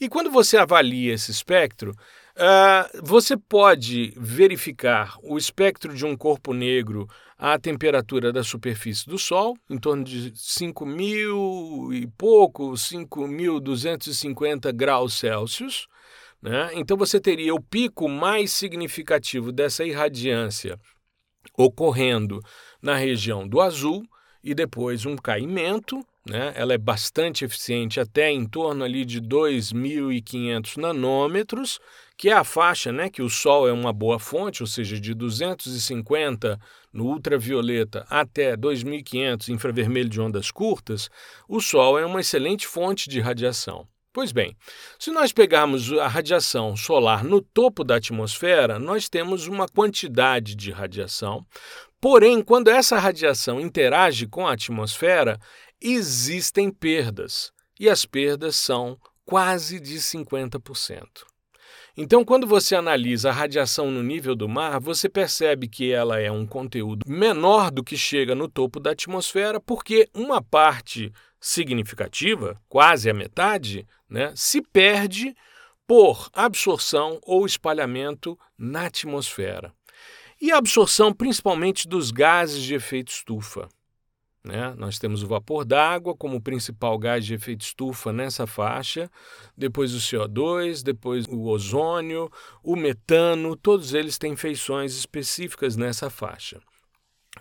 e 0.00 0.08
quando 0.08 0.30
você 0.30 0.56
avalia 0.56 1.12
esse 1.12 1.30
espectro, 1.30 1.90
uh, 1.90 3.02
você 3.02 3.36
pode 3.36 4.14
verificar 4.16 5.18
o 5.22 5.36
espectro 5.36 5.94
de 5.94 6.06
um 6.06 6.16
corpo 6.16 6.54
negro 6.54 7.06
à 7.40 7.58
temperatura 7.58 8.30
da 8.30 8.44
superfície 8.44 9.08
do 9.08 9.18
Sol, 9.18 9.56
em 9.70 9.78
torno 9.78 10.04
de 10.04 10.30
5 10.36 10.84
mil 10.84 11.90
e 11.90 12.06
pouco, 12.06 12.72
5.250 12.72 14.70
graus 14.74 15.14
Celsius. 15.14 15.88
Né? 16.42 16.70
Então 16.74 16.98
você 16.98 17.18
teria 17.18 17.54
o 17.54 17.60
pico 17.60 18.06
mais 18.10 18.52
significativo 18.52 19.50
dessa 19.50 19.82
irradiância 19.82 20.78
ocorrendo 21.56 22.42
na 22.82 22.94
região 22.94 23.48
do 23.48 23.58
azul 23.58 24.04
e 24.44 24.54
depois 24.54 25.06
um 25.06 25.16
caimento 25.16 26.04
né? 26.28 26.52
Ela 26.54 26.74
é 26.74 26.78
bastante 26.78 27.44
eficiente, 27.44 27.98
até 27.98 28.30
em 28.30 28.46
torno 28.46 28.84
ali 28.84 29.04
de 29.04 29.20
2.500 29.20 30.76
nanômetros, 30.76 31.80
que 32.16 32.28
é 32.28 32.32
a 32.32 32.44
faixa 32.44 32.92
né, 32.92 33.08
que 33.08 33.22
o 33.22 33.30
Sol 33.30 33.66
é 33.66 33.72
uma 33.72 33.92
boa 33.92 34.18
fonte, 34.18 34.62
ou 34.62 34.66
seja, 34.66 35.00
de 35.00 35.14
250 35.14 36.60
no 36.92 37.06
ultravioleta 37.06 38.06
até 38.08 38.56
2.500 38.56 39.48
infravermelho 39.48 40.08
de 40.08 40.20
ondas 40.20 40.50
curtas, 40.50 41.08
o 41.48 41.60
Sol 41.60 41.98
é 41.98 42.04
uma 42.04 42.20
excelente 42.20 42.66
fonte 42.66 43.08
de 43.08 43.20
radiação. 43.20 43.86
Pois 44.12 44.32
bem, 44.32 44.56
se 44.98 45.12
nós 45.12 45.32
pegarmos 45.32 45.92
a 45.92 46.08
radiação 46.08 46.76
solar 46.76 47.22
no 47.22 47.40
topo 47.40 47.84
da 47.84 47.96
atmosfera, 47.96 48.76
nós 48.76 49.08
temos 49.08 49.46
uma 49.46 49.68
quantidade 49.68 50.56
de 50.56 50.72
radiação. 50.72 51.46
Porém, 52.00 52.42
quando 52.42 52.68
essa 52.68 52.98
radiação 52.98 53.60
interage 53.60 54.26
com 54.26 54.48
a 54.48 54.54
atmosfera, 54.54 55.38
existem 55.80 56.72
perdas, 56.72 57.52
e 57.78 57.88
as 57.88 58.04
perdas 58.04 58.56
são 58.56 58.98
quase 59.24 59.78
de 59.78 59.98
50%. 59.98 61.29
Então, 62.02 62.24
quando 62.24 62.46
você 62.46 62.74
analisa 62.74 63.28
a 63.28 63.32
radiação 63.32 63.90
no 63.90 64.02
nível 64.02 64.34
do 64.34 64.48
mar, 64.48 64.80
você 64.80 65.06
percebe 65.06 65.68
que 65.68 65.92
ela 65.92 66.18
é 66.18 66.32
um 66.32 66.46
conteúdo 66.46 67.04
menor 67.06 67.70
do 67.70 67.84
que 67.84 67.94
chega 67.94 68.34
no 68.34 68.48
topo 68.48 68.80
da 68.80 68.92
atmosfera, 68.92 69.60
porque 69.60 70.08
uma 70.14 70.40
parte 70.40 71.12
significativa, 71.38 72.58
quase 72.70 73.10
a 73.10 73.12
metade, 73.12 73.86
né, 74.08 74.32
se 74.34 74.62
perde 74.62 75.36
por 75.86 76.30
absorção 76.32 77.20
ou 77.22 77.44
espalhamento 77.44 78.38
na 78.56 78.86
atmosfera. 78.86 79.70
E 80.40 80.50
a 80.50 80.56
absorção 80.56 81.12
principalmente 81.12 81.86
dos 81.86 82.10
gases 82.10 82.62
de 82.62 82.74
efeito 82.74 83.12
estufa. 83.12 83.68
Né? 84.42 84.74
Nós 84.78 84.98
temos 84.98 85.22
o 85.22 85.26
vapor 85.26 85.64
d'água 85.64 86.16
como 86.16 86.40
principal 86.40 86.98
gás 86.98 87.26
de 87.26 87.34
efeito 87.34 87.60
estufa 87.60 88.10
nessa 88.12 88.46
faixa, 88.46 89.10
depois 89.56 89.94
o 89.94 89.98
CO2, 89.98 90.82
depois 90.82 91.26
o 91.26 91.46
ozônio, 91.46 92.30
o 92.62 92.74
metano, 92.74 93.54
todos 93.54 93.92
eles 93.92 94.16
têm 94.16 94.34
feições 94.36 94.96
específicas 94.96 95.76
nessa 95.76 96.08
faixa. 96.08 96.60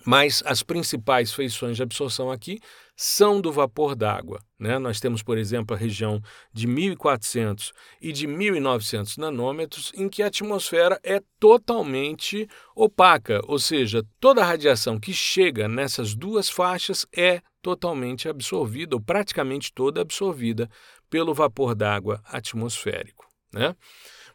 Mas 0.05 0.43
as 0.45 0.61
principais 0.61 1.33
feições 1.33 1.77
de 1.77 1.83
absorção 1.83 2.31
aqui 2.31 2.59
são 3.01 3.39
do 3.39 3.49
vapor 3.49 3.95
d'água. 3.95 4.41
Né? 4.59 4.77
Nós 4.77 4.99
temos, 4.99 5.23
por 5.23 5.37
exemplo, 5.37 5.73
a 5.73 5.79
região 5.79 6.21
de 6.51 6.67
1.400 6.67 7.71
e 8.01 8.11
de 8.11 8.27
1.900 8.27 9.17
nanômetros, 9.17 9.93
em 9.95 10.09
que 10.09 10.21
a 10.21 10.27
atmosfera 10.27 10.99
é 11.01 11.21
totalmente 11.39 12.45
opaca, 12.75 13.39
ou 13.47 13.57
seja, 13.57 14.05
toda 14.19 14.41
a 14.41 14.45
radiação 14.45 14.99
que 14.99 15.13
chega 15.13 15.65
nessas 15.65 16.13
duas 16.13 16.49
faixas 16.49 17.05
é 17.15 17.41
totalmente 17.61 18.27
absorvida, 18.27 18.97
ou 18.97 19.01
praticamente 19.01 19.71
toda 19.73 20.01
absorvida, 20.01 20.69
pelo 21.09 21.33
vapor 21.33 21.75
d'água 21.75 22.21
atmosférico. 22.25 23.25
Né? 23.53 23.73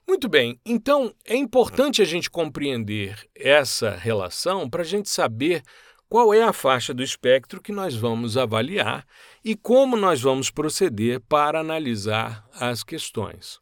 Muito 0.09 0.27
bem, 0.27 0.59
então 0.65 1.15
é 1.27 1.37
importante 1.37 2.01
a 2.01 2.05
gente 2.07 2.31
compreender 2.31 3.29
essa 3.35 3.91
relação 3.91 4.71
para 4.71 4.81
a 4.81 4.87
gente 4.87 5.11
saber 5.11 5.63
qual 6.09 6.33
é 6.33 6.43
a 6.43 6.53
faixa 6.53 6.95
do 6.95 7.03
espectro 7.03 7.61
que 7.61 7.73
nós 7.73 7.95
vamos 7.95 8.37
avaliar 8.37 9.07
e 9.45 9.57
como 9.57 9.97
nós 9.97 10.21
vamos 10.21 10.51
proceder 10.51 11.21
para 11.21 11.61
analisar 11.61 12.47
as 12.55 12.83
questões. 12.83 13.59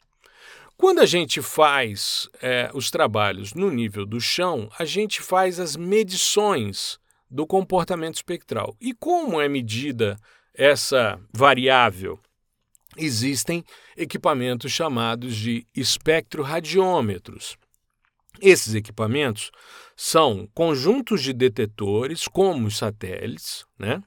Quando 0.77 0.99
a 0.99 1.05
gente 1.05 1.41
faz 1.41 2.29
é, 2.41 2.69
os 2.73 2.91
trabalhos 2.91 3.53
no 3.53 3.71
nível 3.71 4.05
do 4.05 4.19
chão, 4.19 4.69
a 4.77 4.85
gente 4.85 5.21
faz 5.21 5.59
as 5.59 5.75
medições 5.75 6.99
do 7.29 7.47
comportamento 7.47 8.15
espectral. 8.15 8.75
E 8.81 8.93
como 8.93 9.39
é 9.39 9.47
medida 9.47 10.17
essa 10.53 11.19
variável 11.31 12.19
existem 12.97 13.63
equipamentos 13.97 14.71
chamados 14.71 15.35
de 15.35 15.65
espectroradiômetros. 15.75 17.57
Esses 18.41 18.73
equipamentos 18.73 19.51
são 19.95 20.47
conjuntos 20.53 21.21
de 21.21 21.33
detetores, 21.33 22.27
como 22.27 22.67
os 22.67 22.77
satélites, 22.77 23.65
né? 23.77 24.01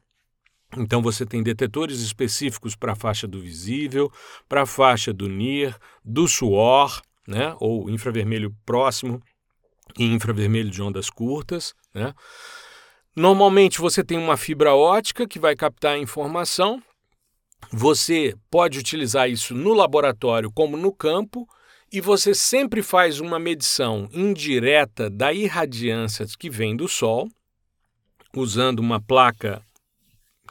Então 0.77 1.01
você 1.01 1.25
tem 1.25 1.43
detetores 1.43 2.01
específicos 2.01 2.75
para 2.75 2.93
a 2.93 2.97
faixa 2.97 3.27
do 3.27 3.41
visível, 3.41 4.11
para 4.49 4.63
a 4.63 4.67
faixa 4.67 5.13
do 5.13 5.29
NIR, 5.29 5.77
do 6.05 6.27
suor, 6.27 7.01
né? 7.27 7.57
ou 7.61 7.89
infravermelho 7.89 8.55
próximo 8.67 9.23
e 9.97 10.05
infravermelho 10.05 10.69
de 10.69 10.83
ondas 10.83 11.09
curtas. 11.09 11.73
Né? 11.95 12.13
Normalmente 13.15 13.81
você 13.81 14.05
tem 14.05 14.19
uma 14.19 14.37
fibra 14.37 14.75
ótica 14.75 15.27
que 15.27 15.39
vai 15.39 15.55
captar 15.55 15.95
a 15.95 15.99
informação 15.99 16.83
você 17.73 18.35
pode 18.51 18.79
utilizar 18.79 19.29
isso 19.29 19.55
no 19.55 19.75
laboratório 19.75 20.51
como 20.53 20.77
no 20.77 20.93
campo 20.93 21.49
e 21.97 22.01
você 22.03 22.35
sempre 22.35 22.83
faz 22.83 23.21
uma 23.21 23.39
medição 23.39 24.07
indireta 24.13 25.09
da 25.09 25.33
irradiância 25.33 26.27
que 26.39 26.51
vem 26.51 26.77
do 26.77 26.87
Sol, 26.87 27.27
usando 28.37 28.81
uma 28.81 29.01
placa 29.01 29.63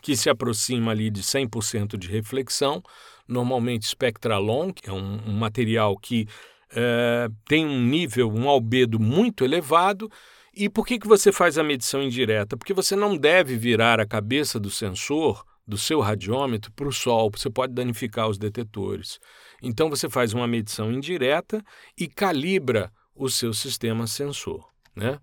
que 0.01 0.17
se 0.17 0.27
aproxima 0.27 0.89
ali 0.89 1.11
de 1.11 1.21
100% 1.21 1.99
de 1.99 2.07
reflexão, 2.07 2.81
normalmente 3.27 3.85
Spectralon, 3.85 4.73
que 4.73 4.89
é 4.89 4.91
um, 4.91 5.19
um 5.29 5.33
material 5.33 5.95
que 5.95 6.27
é, 6.71 7.27
tem 7.47 7.63
um 7.63 7.79
nível, 7.79 8.33
um 8.33 8.49
albedo 8.49 8.99
muito 8.99 9.45
elevado, 9.45 10.11
E 10.51 10.67
por 10.67 10.83
que, 10.87 10.97
que 10.97 11.07
você 11.07 11.31
faz 11.31 11.59
a 11.59 11.63
medição 11.63 12.01
indireta? 12.01 12.57
Porque 12.57 12.73
você 12.73 12.95
não 12.95 13.15
deve 13.15 13.55
virar 13.55 13.99
a 13.99 14.07
cabeça 14.07 14.59
do 14.59 14.71
sensor, 14.71 15.45
do 15.67 15.77
seu 15.77 15.99
radiômetro, 15.99 16.71
para 16.71 16.87
o 16.87 16.91
sol, 16.91 17.29
você 17.29 17.51
pode 17.51 17.73
danificar 17.73 18.27
os 18.27 18.39
detetores. 18.39 19.19
Então 19.61 19.89
você 19.89 20.09
faz 20.09 20.33
uma 20.33 20.47
medição 20.47 20.91
indireta 20.91 21.63
e 21.97 22.07
calibra 22.07 22.91
o 23.15 23.29
seu 23.29 23.53
sistema 23.53 24.07
sensor. 24.07 24.69
Né? 24.95 25.19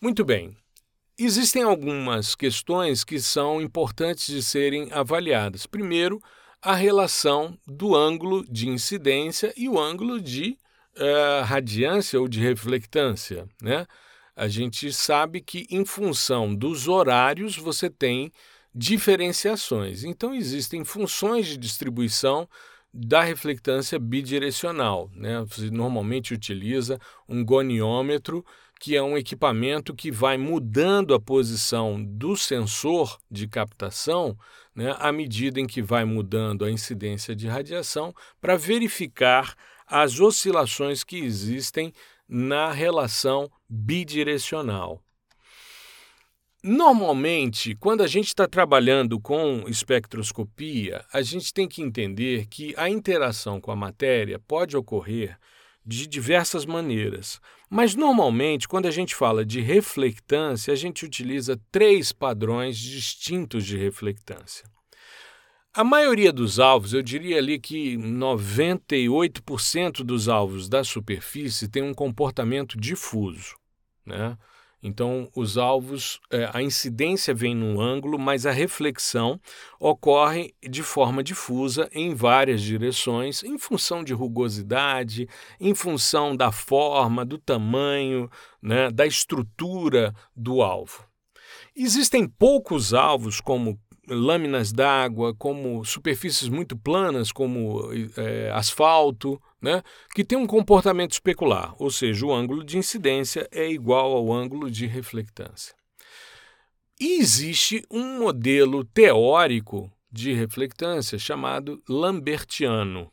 Muito 0.00 0.24
bem. 0.24 0.56
Existem 1.18 1.62
algumas 1.62 2.34
questões 2.34 3.04
que 3.04 3.20
são 3.20 3.60
importantes 3.60 4.26
de 4.26 4.42
serem 4.42 4.88
avaliadas. 4.92 5.64
Primeiro, 5.64 6.20
a 6.60 6.74
relação 6.74 7.58
do 7.66 7.94
ângulo 7.94 8.44
de 8.50 8.68
incidência 8.68 9.52
e 9.56 9.68
o 9.68 9.78
ângulo 9.78 10.20
de 10.20 10.58
uh, 10.96 11.44
radiância 11.44 12.20
ou 12.20 12.26
de 12.26 12.40
reflectância. 12.40 13.46
Né? 13.62 13.86
A 14.34 14.48
gente 14.48 14.92
sabe 14.92 15.40
que, 15.40 15.66
em 15.70 15.84
função 15.84 16.54
dos 16.54 16.88
horários, 16.88 17.56
você 17.56 17.88
tem 17.88 18.32
diferenciações. 18.74 20.02
Então, 20.02 20.34
existem 20.34 20.84
funções 20.84 21.46
de 21.46 21.56
distribuição 21.56 22.48
da 22.96 23.22
reflectância 23.22 23.98
bidirecional. 23.98 25.10
Né? 25.12 25.44
Você 25.48 25.68
normalmente 25.68 26.32
utiliza 26.32 27.00
um 27.28 27.44
goniômetro, 27.44 28.46
que 28.78 28.94
é 28.94 29.02
um 29.02 29.18
equipamento 29.18 29.94
que 29.94 30.12
vai 30.12 30.38
mudando 30.38 31.12
a 31.12 31.20
posição 31.20 32.02
do 32.02 32.36
sensor 32.36 33.18
de 33.28 33.48
captação 33.48 34.38
né, 34.74 34.94
à 34.98 35.10
medida 35.10 35.60
em 35.60 35.66
que 35.66 35.82
vai 35.82 36.04
mudando 36.04 36.64
a 36.64 36.70
incidência 36.70 37.34
de 37.34 37.48
radiação, 37.48 38.14
para 38.40 38.56
verificar 38.56 39.56
as 39.86 40.20
oscilações 40.20 41.02
que 41.02 41.18
existem 41.18 41.92
na 42.28 42.72
relação 42.72 43.50
bidirecional. 43.68 45.03
Normalmente, 46.66 47.74
quando 47.74 48.02
a 48.02 48.06
gente 48.06 48.28
está 48.28 48.48
trabalhando 48.48 49.20
com 49.20 49.64
espectroscopia, 49.68 51.04
a 51.12 51.20
gente 51.20 51.52
tem 51.52 51.68
que 51.68 51.82
entender 51.82 52.46
que 52.46 52.72
a 52.78 52.88
interação 52.88 53.60
com 53.60 53.70
a 53.70 53.76
matéria 53.76 54.38
pode 54.38 54.74
ocorrer 54.74 55.38
de 55.84 56.06
diversas 56.06 56.64
maneiras. 56.64 57.38
Mas 57.68 57.94
normalmente, 57.94 58.66
quando 58.66 58.86
a 58.86 58.90
gente 58.90 59.14
fala 59.14 59.44
de 59.44 59.60
reflectância, 59.60 60.72
a 60.72 60.76
gente 60.76 61.04
utiliza 61.04 61.60
três 61.70 62.12
padrões 62.12 62.78
distintos 62.78 63.66
de 63.66 63.76
reflectância. 63.76 64.64
A 65.74 65.84
maioria 65.84 66.32
dos 66.32 66.58
alvos, 66.58 66.94
eu 66.94 67.02
diria 67.02 67.36
ali 67.36 67.58
que 67.58 67.98
98% 67.98 70.02
dos 70.02 70.30
alvos 70.30 70.66
da 70.66 70.82
superfície 70.82 71.68
tem 71.68 71.82
um 71.82 71.92
comportamento 71.92 72.80
difuso. 72.80 73.54
Né? 74.06 74.38
Então, 74.86 75.30
os 75.34 75.56
alvos, 75.56 76.20
é, 76.30 76.50
a 76.52 76.60
incidência 76.60 77.32
vem 77.32 77.54
num 77.54 77.80
ângulo, 77.80 78.18
mas 78.18 78.44
a 78.44 78.50
reflexão 78.50 79.40
ocorre 79.80 80.54
de 80.62 80.82
forma 80.82 81.24
difusa 81.24 81.88
em 81.90 82.14
várias 82.14 82.60
direções, 82.60 83.42
em 83.42 83.56
função 83.56 84.04
de 84.04 84.12
rugosidade, 84.12 85.26
em 85.58 85.74
função 85.74 86.36
da 86.36 86.52
forma, 86.52 87.24
do 87.24 87.38
tamanho, 87.38 88.30
né, 88.60 88.90
da 88.90 89.06
estrutura 89.06 90.14
do 90.36 90.60
alvo. 90.60 91.02
Existem 91.74 92.28
poucos 92.28 92.92
alvos, 92.92 93.40
como 93.40 93.80
lâminas 94.06 94.70
d'água, 94.70 95.34
como 95.34 95.82
superfícies 95.82 96.50
muito 96.50 96.76
planas, 96.76 97.32
como 97.32 97.88
é, 98.18 98.50
asfalto, 98.52 99.40
né, 99.64 99.82
que 100.14 100.22
tem 100.22 100.36
um 100.36 100.46
comportamento 100.46 101.12
especular, 101.12 101.74
ou 101.78 101.90
seja, 101.90 102.26
o 102.26 102.32
ângulo 102.32 102.62
de 102.62 102.76
incidência 102.76 103.48
é 103.50 103.66
igual 103.68 104.12
ao 104.12 104.30
ângulo 104.30 104.70
de 104.70 104.86
reflectância. 104.86 105.74
E 107.00 107.18
existe 107.18 107.82
um 107.90 108.18
modelo 108.18 108.84
teórico 108.84 109.90
de 110.12 110.32
reflectância 110.32 111.18
chamado 111.18 111.82
Lambertiano. 111.88 113.10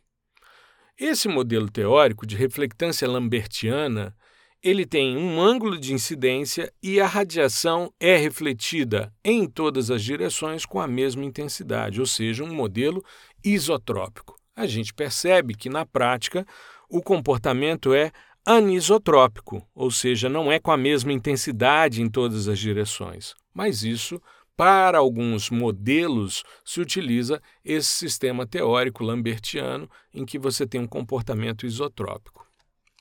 Esse 1.00 1.28
modelo 1.28 1.72
teórico 1.72 2.28
de 2.28 2.36
reflectância 2.36 3.08
lambertiana 3.08 4.16
ele 4.62 4.86
tem 4.86 5.18
um 5.18 5.42
ângulo 5.42 5.80
de 5.80 5.94
incidência 5.94 6.72
e 6.84 7.00
a 7.00 7.08
radiação 7.08 7.92
é 8.00 8.16
refletida 8.16 9.12
em 9.24 9.48
todas 9.48 9.90
as 9.90 10.04
direções 10.04 10.66
com 10.66 10.80
a 10.80 10.88
mesma 10.88 11.26
intensidade, 11.26 12.00
ou 12.00 12.06
seja, 12.06 12.44
um 12.44 12.54
modelo 12.54 13.04
isotrópico. 13.44 14.41
A 14.62 14.68
gente 14.68 14.94
percebe 14.94 15.56
que, 15.56 15.72
na 15.72 15.88
prática, 15.88 16.46
o 16.88 17.02
comportamento 17.02 17.96
é 17.96 18.12
anisotrópico, 18.46 19.68
ou 19.74 19.90
seja, 19.90 20.30
não 20.30 20.52
é 20.52 20.60
com 20.60 20.70
a 20.70 20.78
mesma 20.78 21.12
intensidade 21.12 22.00
em 22.00 22.08
todas 22.08 22.48
as 22.48 22.60
direções. 22.60 23.34
Mas 23.52 23.82
isso, 23.82 24.22
para 24.56 25.00
alguns 25.00 25.50
modelos, 25.50 26.44
se 26.64 26.80
utiliza 26.80 27.42
esse 27.66 27.88
sistema 27.92 28.46
teórico 28.46 29.04
lambertiano 29.04 29.90
em 30.14 30.24
que 30.28 30.38
você 30.38 30.68
tem 30.68 30.80
um 30.80 30.88
comportamento 30.88 31.66
isotrópico. 31.66 32.46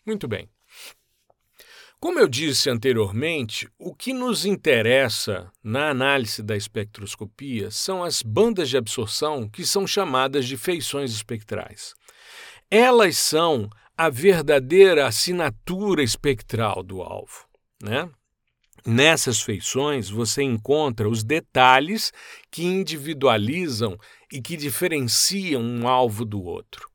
Muito 0.06 0.26
bem. 0.26 0.48
Como 2.00 2.18
eu 2.18 2.26
disse 2.26 2.70
anteriormente, 2.70 3.68
o 3.78 3.94
que 3.94 4.14
nos 4.14 4.46
interessa 4.46 5.52
na 5.62 5.90
análise 5.90 6.42
da 6.42 6.56
espectroscopia 6.56 7.70
são 7.70 8.02
as 8.02 8.22
bandas 8.22 8.70
de 8.70 8.78
absorção 8.78 9.46
que 9.46 9.66
são 9.66 9.86
chamadas 9.86 10.46
de 10.46 10.56
feições 10.56 11.12
espectrais. 11.12 11.94
Elas 12.70 13.18
são 13.18 13.68
a 13.98 14.08
verdadeira 14.08 15.06
assinatura 15.06 16.02
espectral 16.02 16.82
do 16.82 17.02
alvo. 17.02 17.44
Né? 17.82 18.08
Nessas 18.86 19.42
feições 19.42 20.08
você 20.08 20.42
encontra 20.42 21.06
os 21.06 21.22
detalhes 21.22 22.14
que 22.50 22.64
individualizam 22.64 23.98
e 24.32 24.40
que 24.40 24.56
diferenciam 24.56 25.60
um 25.60 25.86
alvo 25.86 26.24
do 26.24 26.42
outro. 26.42 26.88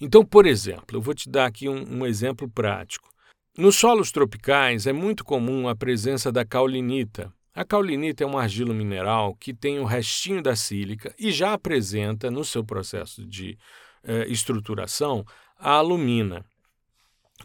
Então, 0.00 0.24
por 0.24 0.46
exemplo, 0.46 0.96
eu 0.96 1.02
vou 1.02 1.14
te 1.14 1.28
dar 1.28 1.46
aqui 1.46 1.68
um, 1.68 1.98
um 1.98 2.06
exemplo 2.06 2.48
prático. 2.48 3.11
Nos 3.56 3.76
solos 3.76 4.10
tropicais 4.10 4.86
é 4.86 4.94
muito 4.94 5.22
comum 5.22 5.68
a 5.68 5.76
presença 5.76 6.32
da 6.32 6.42
caulinita. 6.42 7.30
A 7.54 7.62
caulinita 7.66 8.24
é 8.24 8.26
um 8.26 8.38
argilo 8.38 8.72
mineral 8.72 9.34
que 9.34 9.52
tem 9.52 9.78
o 9.78 9.84
restinho 9.84 10.42
da 10.42 10.56
sílica 10.56 11.14
e 11.18 11.30
já 11.30 11.52
apresenta, 11.52 12.30
no 12.30 12.46
seu 12.46 12.64
processo 12.64 13.26
de 13.26 13.58
eh, 14.04 14.24
estruturação, 14.26 15.22
a 15.58 15.72
alumina. 15.72 16.42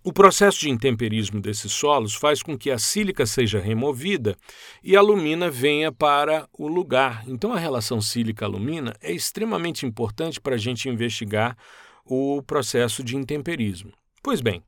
O 0.01 0.13
processo 0.13 0.61
de 0.61 0.69
intemperismo 0.69 1.41
desses 1.41 1.73
solos 1.73 2.15
faz 2.15 2.41
com 2.41 2.57
que 2.57 2.71
a 2.71 2.79
sílica 2.79 3.25
seja 3.25 3.59
removida 3.59 4.37
e 4.81 4.95
a 4.95 4.99
alumina 4.99 5.51
venha 5.51 5.91
para 5.91 6.47
o 6.53 6.69
lugar. 6.69 7.25
Então, 7.27 7.51
a 7.51 7.59
relação 7.59 7.99
sílica-alumina 7.99 8.95
é 9.01 9.11
extremamente 9.11 9.85
importante 9.85 10.39
para 10.39 10.55
a 10.55 10.57
gente 10.57 10.87
investigar 10.87 11.57
o 12.05 12.41
processo 12.43 13.03
de 13.03 13.17
intemperismo. 13.17 13.91
Pois 14.23 14.39
bem, 14.39 14.63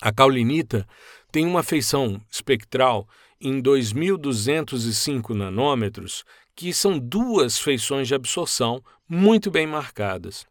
a 0.00 0.12
caulinita 0.12 0.86
tem 1.30 1.46
uma 1.46 1.62
feição 1.62 2.20
espectral 2.30 3.08
em 3.40 3.62
2.205 3.62 5.34
nanômetros, 5.34 6.24
que 6.54 6.72
são 6.72 6.98
duas 6.98 7.58
feições 7.58 8.08
de 8.08 8.14
absorção 8.14 8.82
muito 9.08 9.50
bem 9.50 9.66
marcadas. 9.66 10.46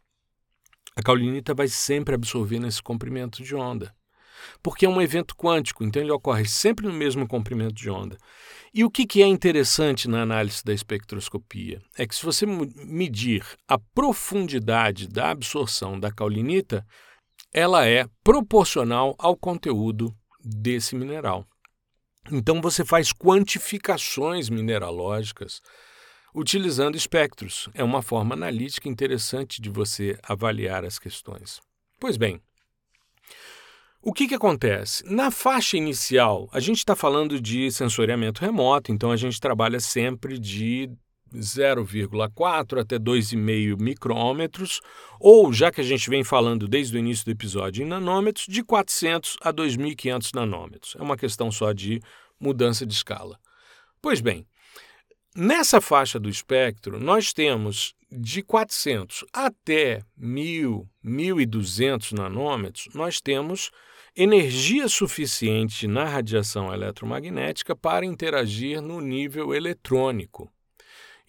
A 0.96 1.02
caulinita 1.02 1.54
vai 1.54 1.68
sempre 1.68 2.14
absorver 2.14 2.58
nesse 2.58 2.82
comprimento 2.82 3.42
de 3.42 3.54
onda, 3.54 3.94
porque 4.62 4.86
é 4.86 4.88
um 4.88 5.00
evento 5.00 5.36
quântico, 5.36 5.84
então 5.84 6.02
ele 6.02 6.10
ocorre 6.10 6.46
sempre 6.46 6.86
no 6.86 6.92
mesmo 6.92 7.26
comprimento 7.26 7.74
de 7.74 7.88
onda. 7.88 8.16
E 8.72 8.84
o 8.84 8.90
que 8.90 9.22
é 9.22 9.26
interessante 9.26 10.08
na 10.08 10.22
análise 10.22 10.64
da 10.64 10.72
espectroscopia 10.72 11.82
é 11.96 12.06
que, 12.06 12.14
se 12.14 12.24
você 12.24 12.46
medir 12.46 13.44
a 13.66 13.78
profundidade 13.78 15.08
da 15.08 15.30
absorção 15.30 15.98
da 15.98 16.12
caulinita, 16.12 16.86
ela 17.52 17.86
é 17.86 18.06
proporcional 18.22 19.14
ao 19.18 19.36
conteúdo 19.36 20.14
desse 20.42 20.94
mineral. 20.94 21.46
Então 22.30 22.60
você 22.60 22.84
faz 22.84 23.12
quantificações 23.12 24.48
mineralógicas 24.48 25.60
utilizando 26.34 26.96
espectros. 26.96 27.68
É 27.74 27.82
uma 27.82 28.02
forma 28.02 28.34
analítica 28.34 28.88
interessante 28.88 29.60
de 29.60 29.68
você 29.68 30.18
avaliar 30.22 30.84
as 30.84 30.98
questões. 30.98 31.60
Pois 31.98 32.16
bem, 32.16 32.40
o 34.02 34.12
que, 34.12 34.28
que 34.28 34.34
acontece? 34.34 35.04
Na 35.04 35.30
faixa 35.30 35.76
inicial, 35.76 36.48
a 36.52 36.60
gente 36.60 36.78
está 36.78 36.96
falando 36.96 37.40
de 37.40 37.70
sensoriamento 37.70 38.40
remoto, 38.40 38.92
então 38.92 39.10
a 39.10 39.16
gente 39.16 39.40
trabalha 39.40 39.80
sempre 39.80 40.38
de 40.38 40.90
0,4 41.34 42.80
até 42.80 42.98
2,5 42.98 43.80
micrômetros, 43.80 44.80
ou, 45.18 45.52
já 45.52 45.70
que 45.70 45.80
a 45.80 45.84
gente 45.84 46.08
vem 46.10 46.24
falando 46.24 46.66
desde 46.68 46.96
o 46.96 46.98
início 46.98 47.24
do 47.24 47.30
episódio 47.30 47.82
em 47.82 47.86
nanômetros, 47.86 48.46
de 48.46 48.62
400 48.62 49.36
a 49.40 49.52
2.500 49.52 50.34
nanômetros. 50.34 50.96
É 50.98 51.02
uma 51.02 51.16
questão 51.16 51.50
só 51.50 51.72
de 51.72 52.00
mudança 52.38 52.86
de 52.86 52.94
escala. 52.94 53.38
Pois 54.02 54.20
bem, 54.20 54.46
nessa 55.36 55.80
faixa 55.80 56.18
do 56.18 56.28
espectro, 56.28 56.98
nós 56.98 57.32
temos 57.32 57.94
de 58.10 58.42
400 58.42 59.24
até 59.32 60.02
1.000, 60.20 60.86
1.200 61.04 62.12
nanômetros, 62.12 62.88
nós 62.94 63.20
temos 63.20 63.70
energia 64.16 64.88
suficiente 64.88 65.86
na 65.86 66.04
radiação 66.04 66.72
eletromagnética 66.74 67.76
para 67.76 68.04
interagir 68.04 68.82
no 68.82 69.00
nível 69.00 69.54
eletrônico. 69.54 70.50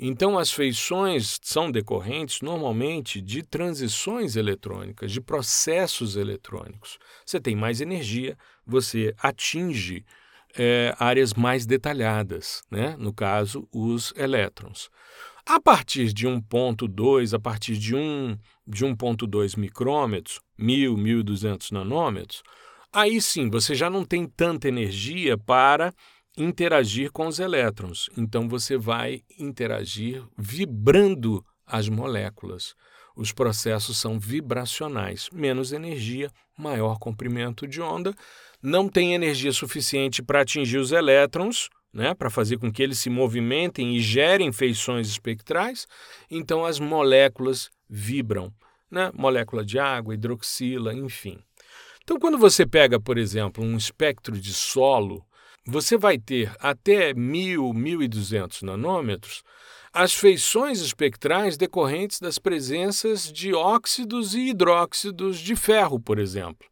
Então, 0.03 0.39
as 0.39 0.51
feições 0.51 1.39
são 1.43 1.69
decorrentes 1.69 2.41
normalmente 2.41 3.21
de 3.21 3.43
transições 3.43 4.35
eletrônicas, 4.35 5.11
de 5.11 5.21
processos 5.21 6.15
eletrônicos. 6.15 6.97
Você 7.23 7.39
tem 7.39 7.55
mais 7.55 7.81
energia, 7.81 8.35
você 8.65 9.13
atinge 9.19 10.03
é, 10.57 10.95
áreas 10.97 11.35
mais 11.35 11.67
detalhadas, 11.67 12.63
né? 12.71 12.95
no 12.97 13.13
caso, 13.13 13.67
os 13.71 14.11
elétrons. 14.17 14.89
A 15.45 15.61
partir 15.61 16.11
de 16.11 16.27
1.2, 16.27 17.35
a 17.35 17.39
partir 17.39 17.77
de 17.77 17.95
1 17.95 18.39
de 18.65 18.83
1.2 18.83 19.55
micrômetros, 19.55 20.39
1000, 20.57 20.97
1200 20.97 21.69
nanômetros, 21.69 22.41
aí 22.91 23.21
sim 23.21 23.51
você 23.51 23.75
já 23.75 23.87
não 23.87 24.03
tem 24.03 24.25
tanta 24.25 24.67
energia 24.67 25.37
para 25.37 25.93
interagir 26.37 27.11
com 27.11 27.27
os 27.27 27.39
elétrons. 27.39 28.09
Então 28.17 28.47
você 28.47 28.77
vai 28.77 29.23
interagir 29.37 30.23
vibrando 30.37 31.45
as 31.65 31.89
moléculas. 31.89 32.75
Os 33.15 33.31
processos 33.31 33.97
são 33.97 34.19
vibracionais, 34.19 35.29
menos 35.33 35.73
energia, 35.73 36.31
maior 36.57 36.97
comprimento 36.97 37.67
de 37.67 37.81
onda, 37.81 38.13
não 38.61 38.87
tem 38.87 39.13
energia 39.13 39.51
suficiente 39.51 40.21
para 40.21 40.41
atingir 40.41 40.77
os 40.77 40.91
elétrons, 40.91 41.69
né, 41.93 42.13
para 42.13 42.29
fazer 42.29 42.57
com 42.57 42.71
que 42.71 42.81
eles 42.81 42.99
se 42.99 43.09
movimentem 43.09 43.95
e 43.95 43.99
gerem 43.99 44.51
feições 44.51 45.09
espectrais, 45.09 45.87
então 46.29 46.63
as 46.63 46.79
moléculas 46.79 47.69
vibram, 47.89 48.53
né? 48.89 49.11
molécula 49.13 49.65
de 49.65 49.77
água, 49.77 50.13
hidroxila, 50.13 50.93
enfim. 50.93 51.39
Então, 52.03 52.17
quando 52.17 52.37
você 52.37 52.65
pega, 52.65 52.99
por 52.99 53.17
exemplo, 53.17 53.63
um 53.63 53.77
espectro 53.77 54.37
de 54.39 54.53
solo, 54.53 55.25
você 55.65 55.97
vai 55.97 56.17
ter 56.17 56.51
até 56.59 57.13
1000, 57.13 57.73
1200 57.73 58.63
nanômetros 58.63 59.43
as 59.93 60.13
feições 60.13 60.79
espectrais 60.79 61.57
decorrentes 61.57 62.19
das 62.19 62.39
presenças 62.39 63.31
de 63.31 63.53
óxidos 63.53 64.33
e 64.33 64.49
hidróxidos 64.49 65.37
de 65.37 65.53
ferro, 65.55 65.99
por 65.99 66.17
exemplo. 66.17 66.65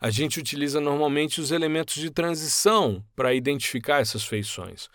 A 0.00 0.10
gente 0.10 0.40
utiliza 0.40 0.80
normalmente 0.80 1.40
os 1.40 1.52
elementos 1.52 1.94
de 1.94 2.10
transição 2.10 3.04
para 3.14 3.34
identificar 3.34 4.00
essas 4.00 4.24
feições. 4.24 4.88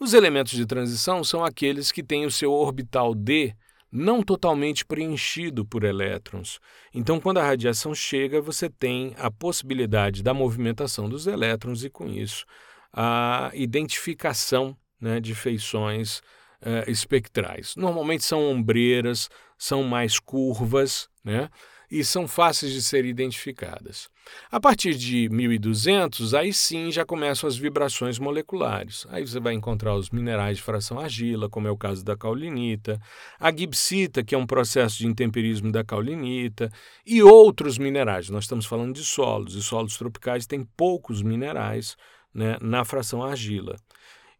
Os 0.00 0.14
elementos 0.14 0.52
de 0.52 0.64
transição 0.64 1.22
são 1.22 1.44
aqueles 1.44 1.92
que 1.92 2.02
têm 2.02 2.24
o 2.24 2.30
seu 2.30 2.50
orbital 2.50 3.14
D 3.14 3.54
não 3.90 4.22
totalmente 4.22 4.84
preenchido 4.84 5.64
por 5.64 5.84
elétrons. 5.84 6.58
Então, 6.92 7.20
quando 7.20 7.38
a 7.38 7.44
radiação 7.44 7.94
chega, 7.94 8.40
você 8.40 8.68
tem 8.68 9.14
a 9.18 9.30
possibilidade 9.30 10.22
da 10.22 10.34
movimentação 10.34 11.08
dos 11.08 11.26
elétrons 11.26 11.84
e, 11.84 11.90
com 11.90 12.06
isso, 12.06 12.44
a 12.92 13.50
identificação 13.54 14.76
né, 15.00 15.20
de 15.20 15.34
feições 15.34 16.18
uh, 16.62 16.88
espectrais. 16.88 17.74
Normalmente 17.76 18.24
são 18.24 18.42
ombreiras, 18.50 19.28
são 19.56 19.82
mais 19.82 20.18
curvas, 20.18 21.08
né? 21.24 21.48
e 21.90 22.04
são 22.04 22.28
fáceis 22.28 22.72
de 22.72 22.82
ser 22.82 23.04
identificadas. 23.04 24.08
A 24.50 24.60
partir 24.60 24.94
de 24.94 25.28
1200, 25.30 26.34
aí 26.34 26.52
sim 26.52 26.92
já 26.92 27.04
começam 27.04 27.48
as 27.48 27.56
vibrações 27.56 28.18
moleculares. 28.18 29.06
Aí 29.08 29.26
você 29.26 29.40
vai 29.40 29.54
encontrar 29.54 29.94
os 29.94 30.10
minerais 30.10 30.58
de 30.58 30.62
fração 30.62 31.00
argila, 31.00 31.48
como 31.48 31.66
é 31.66 31.70
o 31.70 31.78
caso 31.78 32.04
da 32.04 32.14
caulinita, 32.14 33.00
a 33.40 33.50
gipsita, 33.50 34.22
que 34.22 34.34
é 34.34 34.38
um 34.38 34.46
processo 34.46 34.98
de 34.98 35.06
intemperismo 35.06 35.72
da 35.72 35.82
caulinita, 35.82 36.70
e 37.06 37.22
outros 37.22 37.78
minerais. 37.78 38.28
Nós 38.28 38.44
estamos 38.44 38.66
falando 38.66 38.94
de 38.94 39.04
solos, 39.04 39.54
e 39.54 39.62
solos 39.62 39.96
tropicais 39.96 40.46
têm 40.46 40.62
poucos 40.76 41.22
minerais 41.22 41.96
né, 42.34 42.56
na 42.60 42.84
fração 42.84 43.22
argila. 43.22 43.76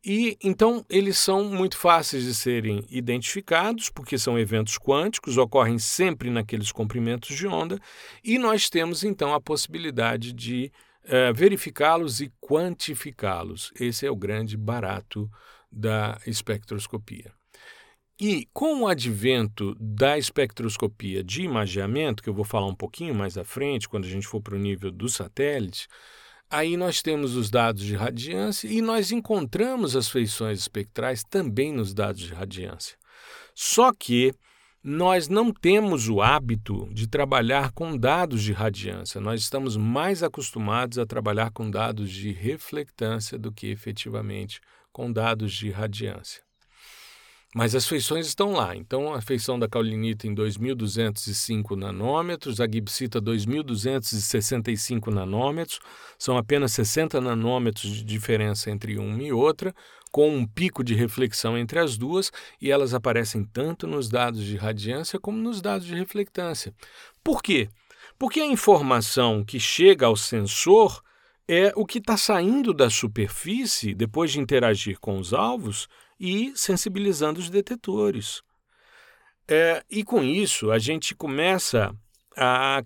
E 0.05 0.39
então 0.43 0.85
eles 0.89 1.19
são 1.19 1.45
muito 1.45 1.77
fáceis 1.77 2.25
de 2.25 2.35
serem 2.35 2.85
identificados, 2.89 3.91
porque 3.91 4.17
são 4.17 4.39
eventos 4.39 4.79
quânticos, 4.79 5.37
ocorrem 5.37 5.79
sempre 5.79 6.31
naqueles 6.31 6.71
comprimentos 6.71 7.37
de 7.37 7.47
onda, 7.47 7.79
e 8.23 8.39
nós 8.39 8.71
temos 8.71 9.03
então 9.03 9.35
a 9.35 9.41
possibilidade 9.41 10.33
de 10.33 10.73
uh, 11.05 11.35
verificá-los 11.35 12.21
e 12.21 12.33
quantificá-los. 12.41 13.73
Esse 13.79 14.07
é 14.07 14.11
o 14.11 14.17
grande 14.17 14.57
barato 14.57 15.29
da 15.71 16.19
espectroscopia. 16.27 17.33
E 18.21 18.49
com 18.53 18.83
o 18.83 18.89
advento 18.89 19.77
da 19.79 20.19
espectroscopia 20.19 21.23
de 21.23 21.43
imageamento, 21.43 22.23
que 22.23 22.29
eu 22.29 22.35
vou 22.35 22.45
falar 22.45 22.67
um 22.67 22.75
pouquinho 22.75 23.15
mais 23.15 23.39
à 23.39 23.45
frente, 23.45 23.89
quando 23.89 24.07
a 24.07 24.09
gente 24.09 24.27
for 24.27 24.41
para 24.41 24.57
o 24.57 24.59
nível 24.59 24.91
do 24.91 25.09
satélite, 25.09 25.87
Aí 26.51 26.79
nós 26.79 27.03
temos 27.03 27.37
os 27.37 27.51
dados 27.51 27.83
de 27.83 27.95
radiância 27.95 28.69
e 28.69 28.81
nós 28.81 29.13
encontramos 29.13 29.95
as 29.95 30.09
feições 30.09 30.61
espectrais 30.61 31.23
também 31.23 31.73
nos 31.73 31.93
dados 31.93 32.23
de 32.23 32.33
radiância. 32.33 32.97
Só 33.55 33.93
que 33.93 34.33
nós 34.83 35.29
não 35.29 35.53
temos 35.53 36.09
o 36.09 36.23
hábito 36.23 36.89
de 36.93 37.07
trabalhar 37.07 37.73
com 37.73 37.99
dados 37.99 38.43
de 38.43 38.53
radiância. 38.53 39.21
Nós 39.21 39.43
estamos 39.43 39.77
mais 39.77 40.23
acostumados 40.23 40.99
a 40.99 41.05
trabalhar 41.05 41.51
com 41.51 41.71
dados 41.71 42.11
de 42.11 42.33
reflectância 42.33 43.39
do 43.39 43.53
que 43.53 43.67
efetivamente 43.67 44.61
com 44.91 45.13
dados 45.13 45.53
de 45.53 45.71
radiância. 45.71 46.48
Mas 47.55 47.75
as 47.75 47.87
feições 47.87 48.27
estão 48.27 48.53
lá. 48.53 48.77
Então, 48.77 49.15
a 49.15 49.23
feição 49.23 49.59
da 49.59 49.67
caulinita 49.67 50.27
em 50.27 50.35
2.205 50.35 51.75
nanômetros, 51.77 52.61
a 52.61 52.67
gipsita 52.71 53.23
2.265 53.23 55.07
nanômetros, 55.11 55.81
são 56.19 56.37
apenas 56.37 56.73
60 56.73 57.19
nanômetros 57.23 57.91
de 57.91 58.05
diferença 58.05 58.71
entre 58.71 58.99
uma 58.99 59.23
e 59.23 59.33
outra, 59.33 59.75
com 60.11 60.29
um 60.29 60.47
pico 60.47 60.85
de 60.85 60.95
reflexão 60.95 61.57
entre 61.57 61.79
as 61.79 61.97
duas, 61.97 62.31
e 62.61 62.71
elas 62.71 62.93
aparecem 62.93 63.43
tanto 63.45 63.87
nos 63.87 64.11
dados 64.11 64.45
de 64.45 64.57
radiância 64.57 65.19
como 65.19 65.39
nos 65.39 65.63
dados 65.63 65.87
de 65.87 65.95
reflectância. 65.95 66.75
Por 67.25 67.43
quê? 67.43 67.71
Porque 68.19 68.41
a 68.41 68.47
informação 68.47 69.43
que 69.43 69.59
chega 69.59 70.05
ao 70.05 70.17
sensor 70.17 71.03
é 71.47 71.73
o 71.75 71.87
que 71.87 71.99
está 71.99 72.17
saindo 72.17 72.75
da 72.75 72.91
superfície 72.91 73.95
depois 73.95 74.33
de 74.33 74.39
interagir 74.39 74.99
com 75.01 75.19
os 75.19 75.33
alvos 75.33 75.89
e 76.19 76.53
sensibilizando 76.57 77.41
os 77.41 77.51
detetores. 77.51 78.43
É, 79.47 79.83
e 79.89 80.05
com 80.05 80.23
isso, 80.23 80.71
a 80.71 80.79
gente 80.79 81.15
começa 81.15 81.95
a 82.37 82.85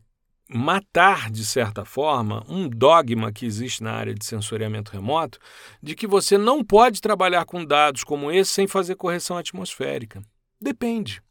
matar, 0.48 1.30
de 1.30 1.44
certa 1.44 1.84
forma, 1.84 2.44
um 2.48 2.68
dogma 2.68 3.32
que 3.32 3.46
existe 3.46 3.82
na 3.82 3.92
área 3.92 4.14
de 4.14 4.24
sensoriamento 4.24 4.92
remoto 4.92 5.38
de 5.82 5.94
que 5.94 6.06
você 6.06 6.36
não 6.36 6.62
pode 6.62 7.00
trabalhar 7.00 7.44
com 7.44 7.64
dados 7.64 8.04
como 8.04 8.30
esse 8.30 8.52
sem 8.52 8.66
fazer 8.66 8.94
correção 8.96 9.36
atmosférica. 9.36 10.22
Depende. 10.60 11.22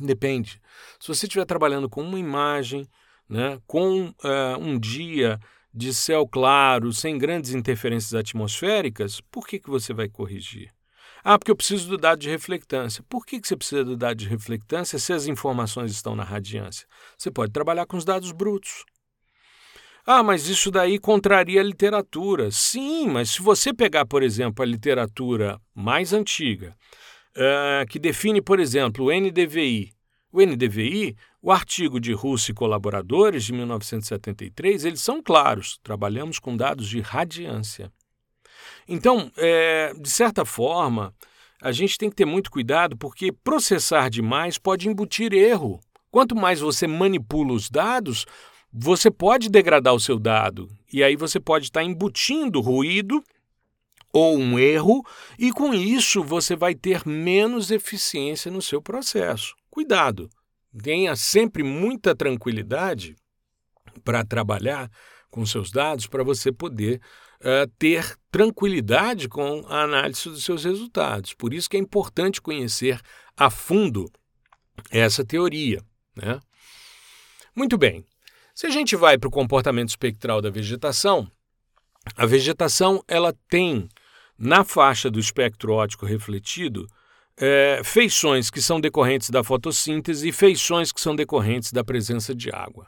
Depende. 0.00 0.60
Se 0.98 1.08
você 1.08 1.26
estiver 1.26 1.44
trabalhando 1.44 1.88
com 1.88 2.02
uma 2.02 2.18
imagem, 2.18 2.88
né, 3.28 3.58
com 3.66 4.08
uh, 4.08 4.58
um 4.58 4.78
dia 4.78 5.38
de 5.72 5.92
céu 5.92 6.26
claro, 6.26 6.92
sem 6.92 7.18
grandes 7.18 7.52
interferências 7.52 8.14
atmosféricas, 8.14 9.20
por 9.20 9.46
que, 9.46 9.58
que 9.58 9.68
você 9.68 9.92
vai 9.92 10.08
corrigir? 10.08 10.72
Ah, 11.26 11.38
porque 11.38 11.50
eu 11.50 11.56
preciso 11.56 11.88
do 11.88 11.96
dado 11.96 12.18
de 12.18 12.28
reflectância. 12.28 13.02
Por 13.08 13.24
que, 13.24 13.40
que 13.40 13.48
você 13.48 13.56
precisa 13.56 13.82
do 13.82 13.96
dado 13.96 14.18
de 14.18 14.28
reflectância 14.28 14.98
se 14.98 15.10
as 15.10 15.26
informações 15.26 15.90
estão 15.90 16.14
na 16.14 16.22
radiância? 16.22 16.86
Você 17.16 17.30
pode 17.30 17.50
trabalhar 17.50 17.86
com 17.86 17.96
os 17.96 18.04
dados 18.04 18.30
brutos. 18.30 18.84
Ah, 20.06 20.22
mas 20.22 20.48
isso 20.48 20.70
daí 20.70 20.98
contraria 20.98 21.62
a 21.62 21.64
literatura. 21.64 22.50
Sim, 22.50 23.08
mas 23.08 23.30
se 23.30 23.40
você 23.40 23.72
pegar, 23.72 24.04
por 24.04 24.22
exemplo, 24.22 24.62
a 24.62 24.66
literatura 24.66 25.58
mais 25.74 26.12
antiga, 26.12 26.76
uh, 27.34 27.86
que 27.88 27.98
define, 27.98 28.42
por 28.42 28.60
exemplo, 28.60 29.06
o 29.06 29.10
NDVI. 29.10 29.94
O 30.30 30.42
NDVI, 30.42 31.16
o 31.40 31.50
artigo 31.50 31.98
de 31.98 32.12
Russo 32.12 32.50
e 32.50 32.54
colaboradores 32.54 33.44
de 33.44 33.54
1973, 33.54 34.84
eles 34.84 35.00
são 35.00 35.22
claros. 35.22 35.78
Trabalhamos 35.82 36.38
com 36.38 36.54
dados 36.54 36.86
de 36.86 37.00
radiância. 37.00 37.90
Então, 38.88 39.30
é, 39.36 39.92
de 39.98 40.10
certa 40.10 40.44
forma, 40.44 41.14
a 41.60 41.72
gente 41.72 41.96
tem 41.98 42.10
que 42.10 42.16
ter 42.16 42.24
muito 42.24 42.50
cuidado 42.50 42.96
porque 42.96 43.32
processar 43.32 44.08
demais 44.08 44.58
pode 44.58 44.88
embutir 44.88 45.32
erro. 45.32 45.80
Quanto 46.10 46.36
mais 46.36 46.60
você 46.60 46.86
manipula 46.86 47.52
os 47.52 47.70
dados, 47.70 48.26
você 48.72 49.10
pode 49.10 49.48
degradar 49.48 49.94
o 49.94 50.00
seu 50.00 50.18
dado 50.18 50.68
e 50.92 51.02
aí 51.02 51.16
você 51.16 51.40
pode 51.40 51.66
estar 51.66 51.82
embutindo 51.82 52.60
ruído 52.60 53.22
ou 54.14 54.38
um 54.38 54.56
erro, 54.56 55.04
e 55.36 55.50
com 55.50 55.74
isso 55.74 56.22
você 56.22 56.54
vai 56.54 56.72
ter 56.72 57.04
menos 57.04 57.72
eficiência 57.72 58.48
no 58.48 58.62
seu 58.62 58.80
processo. 58.80 59.56
Cuidado, 59.68 60.30
tenha 60.80 61.16
sempre 61.16 61.64
muita 61.64 62.14
tranquilidade 62.14 63.16
para 64.04 64.24
trabalhar 64.24 64.88
com 65.32 65.44
seus 65.44 65.72
dados 65.72 66.06
para 66.06 66.22
você 66.22 66.52
poder 66.52 67.00
uh, 67.44 67.70
ter 67.78 68.16
tranquilidade 68.30 69.28
com 69.28 69.64
a 69.68 69.82
análise 69.82 70.28
dos 70.28 70.42
seus 70.42 70.64
resultados. 70.64 71.34
Por 71.34 71.52
isso 71.52 71.68
que 71.68 71.76
é 71.76 71.80
importante 71.80 72.40
conhecer 72.40 73.00
a 73.36 73.50
fundo 73.50 74.10
essa 74.90 75.24
teoria. 75.24 75.80
Né? 76.16 76.40
Muito 77.54 77.76
bem. 77.76 78.04
Se 78.54 78.66
a 78.66 78.70
gente 78.70 78.96
vai 78.96 79.18
para 79.18 79.28
o 79.28 79.32
comportamento 79.32 79.90
espectral 79.90 80.40
da 80.40 80.50
vegetação, 80.50 81.30
a 82.16 82.26
vegetação 82.26 83.02
ela 83.06 83.34
tem 83.48 83.88
na 84.38 84.64
faixa 84.64 85.10
do 85.10 85.18
espectro 85.18 85.72
óptico 85.72 86.06
refletido 86.06 86.86
é, 87.36 87.80
feições 87.84 88.50
que 88.50 88.62
são 88.62 88.80
decorrentes 88.80 89.30
da 89.30 89.42
fotossíntese 89.42 90.28
e 90.28 90.32
feições 90.32 90.92
que 90.92 91.00
são 91.00 91.16
decorrentes 91.16 91.72
da 91.72 91.82
presença 91.82 92.34
de 92.34 92.50
água. 92.50 92.86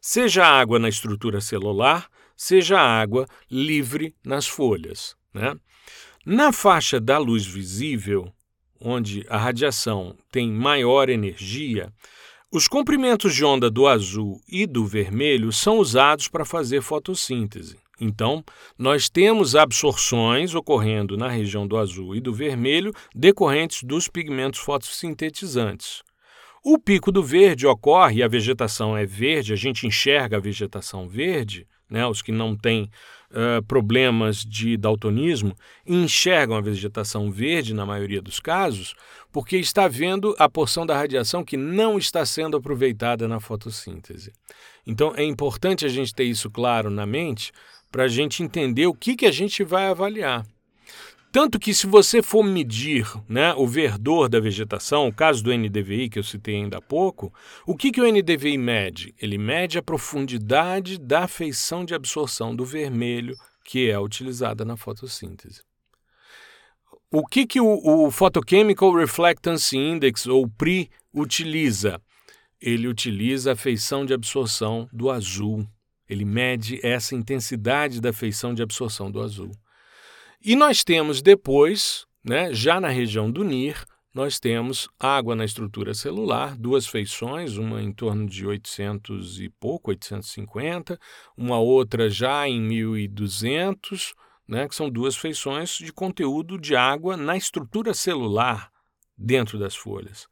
Seja 0.00 0.44
água 0.44 0.78
na 0.78 0.88
estrutura 0.88 1.40
celular, 1.40 2.08
seja 2.36 2.78
água 2.78 3.26
livre 3.50 4.14
nas 4.24 4.46
folhas. 4.46 5.16
Né? 5.32 5.54
Na 6.24 6.52
faixa 6.52 7.00
da 7.00 7.18
luz 7.18 7.44
visível, 7.44 8.32
onde 8.80 9.24
a 9.28 9.36
radiação 9.36 10.16
tem 10.30 10.50
maior 10.50 11.08
energia, 11.08 11.92
os 12.52 12.68
comprimentos 12.68 13.34
de 13.34 13.44
onda 13.44 13.68
do 13.68 13.86
azul 13.86 14.40
e 14.48 14.66
do 14.66 14.86
vermelho 14.86 15.52
são 15.52 15.78
usados 15.78 16.28
para 16.28 16.44
fazer 16.44 16.82
fotossíntese. 16.82 17.76
Então, 18.00 18.44
nós 18.78 19.08
temos 19.08 19.54
absorções 19.54 20.54
ocorrendo 20.54 21.16
na 21.16 21.28
região 21.28 21.66
do 21.66 21.76
azul 21.76 22.14
e 22.14 22.20
do 22.20 22.32
vermelho 22.32 22.92
decorrentes 23.14 23.82
dos 23.82 24.08
pigmentos 24.08 24.60
fotossintetizantes. 24.60 26.02
O 26.62 26.78
pico 26.78 27.12
do 27.12 27.22
verde 27.22 27.66
ocorre, 27.66 28.22
a 28.22 28.28
vegetação 28.28 28.96
é 28.96 29.04
verde, 29.04 29.52
a 29.52 29.56
gente 29.56 29.86
enxerga 29.86 30.36
a 30.36 30.40
vegetação 30.40 31.08
verde, 31.08 31.66
né, 31.94 32.04
os 32.04 32.20
que 32.20 32.32
não 32.32 32.56
têm 32.56 32.90
uh, 33.30 33.62
problemas 33.68 34.38
de 34.38 34.76
daltonismo 34.76 35.54
enxergam 35.86 36.56
a 36.56 36.60
vegetação 36.60 37.30
verde 37.30 37.72
na 37.72 37.86
maioria 37.86 38.20
dos 38.20 38.40
casos, 38.40 38.96
porque 39.32 39.56
está 39.56 39.86
vendo 39.86 40.34
a 40.36 40.48
porção 40.48 40.84
da 40.84 40.96
radiação 40.96 41.44
que 41.44 41.56
não 41.56 41.96
está 41.96 42.26
sendo 42.26 42.56
aproveitada 42.56 43.28
na 43.28 43.38
fotossíntese. 43.38 44.32
Então 44.84 45.12
é 45.16 45.22
importante 45.22 45.86
a 45.86 45.88
gente 45.88 46.12
ter 46.12 46.24
isso 46.24 46.50
claro 46.50 46.90
na 46.90 47.06
mente 47.06 47.52
para 47.92 48.04
a 48.04 48.08
gente 48.08 48.42
entender 48.42 48.88
o 48.88 48.94
que, 48.94 49.14
que 49.14 49.24
a 49.24 49.30
gente 49.30 49.62
vai 49.62 49.86
avaliar. 49.86 50.44
Tanto 51.34 51.58
que, 51.58 51.74
se 51.74 51.88
você 51.88 52.22
for 52.22 52.44
medir 52.44 53.12
né, 53.28 53.52
o 53.54 53.66
verdor 53.66 54.28
da 54.28 54.38
vegetação, 54.38 55.08
o 55.08 55.12
caso 55.12 55.42
do 55.42 55.52
NDVI 55.52 56.08
que 56.08 56.20
eu 56.20 56.22
citei 56.22 56.54
ainda 56.54 56.78
há 56.78 56.80
pouco, 56.80 57.34
o 57.66 57.76
que, 57.76 57.90
que 57.90 58.00
o 58.00 58.06
NDVI 58.08 58.56
mede? 58.56 59.12
Ele 59.20 59.36
mede 59.36 59.76
a 59.76 59.82
profundidade 59.82 60.96
da 60.96 61.26
feição 61.26 61.84
de 61.84 61.92
absorção 61.92 62.54
do 62.54 62.64
vermelho 62.64 63.34
que 63.64 63.90
é 63.90 63.98
utilizada 63.98 64.64
na 64.64 64.76
fotossíntese. 64.76 65.60
O 67.10 67.26
que, 67.26 67.48
que 67.48 67.60
o, 67.60 67.80
o 67.82 68.12
Photochemical 68.12 68.94
Reflectance 68.94 69.76
Index, 69.76 70.28
ou 70.28 70.48
PRI, 70.48 70.88
utiliza? 71.12 72.00
Ele 72.60 72.86
utiliza 72.86 73.54
a 73.54 73.56
feição 73.56 74.06
de 74.06 74.14
absorção 74.14 74.88
do 74.92 75.10
azul. 75.10 75.66
Ele 76.08 76.24
mede 76.24 76.78
essa 76.86 77.16
intensidade 77.16 78.00
da 78.00 78.12
feição 78.12 78.54
de 78.54 78.62
absorção 78.62 79.10
do 79.10 79.20
azul. 79.20 79.50
E 80.46 80.54
nós 80.54 80.84
temos 80.84 81.22
depois, 81.22 82.04
né, 82.22 82.52
já 82.52 82.78
na 82.78 82.88
região 82.88 83.30
do 83.30 83.42
NIR, 83.42 83.82
nós 84.12 84.38
temos 84.38 84.86
água 85.00 85.34
na 85.34 85.42
estrutura 85.42 85.94
celular, 85.94 86.54
duas 86.54 86.86
feições, 86.86 87.56
uma 87.56 87.82
em 87.82 87.90
torno 87.90 88.26
de 88.26 88.46
800 88.46 89.40
e 89.40 89.48
pouco, 89.48 89.88
850, 89.88 91.00
uma 91.34 91.58
outra 91.58 92.10
já 92.10 92.46
em 92.46 92.60
1200, 92.60 94.12
né, 94.46 94.68
que 94.68 94.74
são 94.74 94.90
duas 94.90 95.16
feições 95.16 95.78
de 95.78 95.90
conteúdo 95.90 96.58
de 96.58 96.76
água 96.76 97.16
na 97.16 97.38
estrutura 97.38 97.94
celular 97.94 98.70
dentro 99.16 99.58
das 99.58 99.74
folhas. 99.74 100.28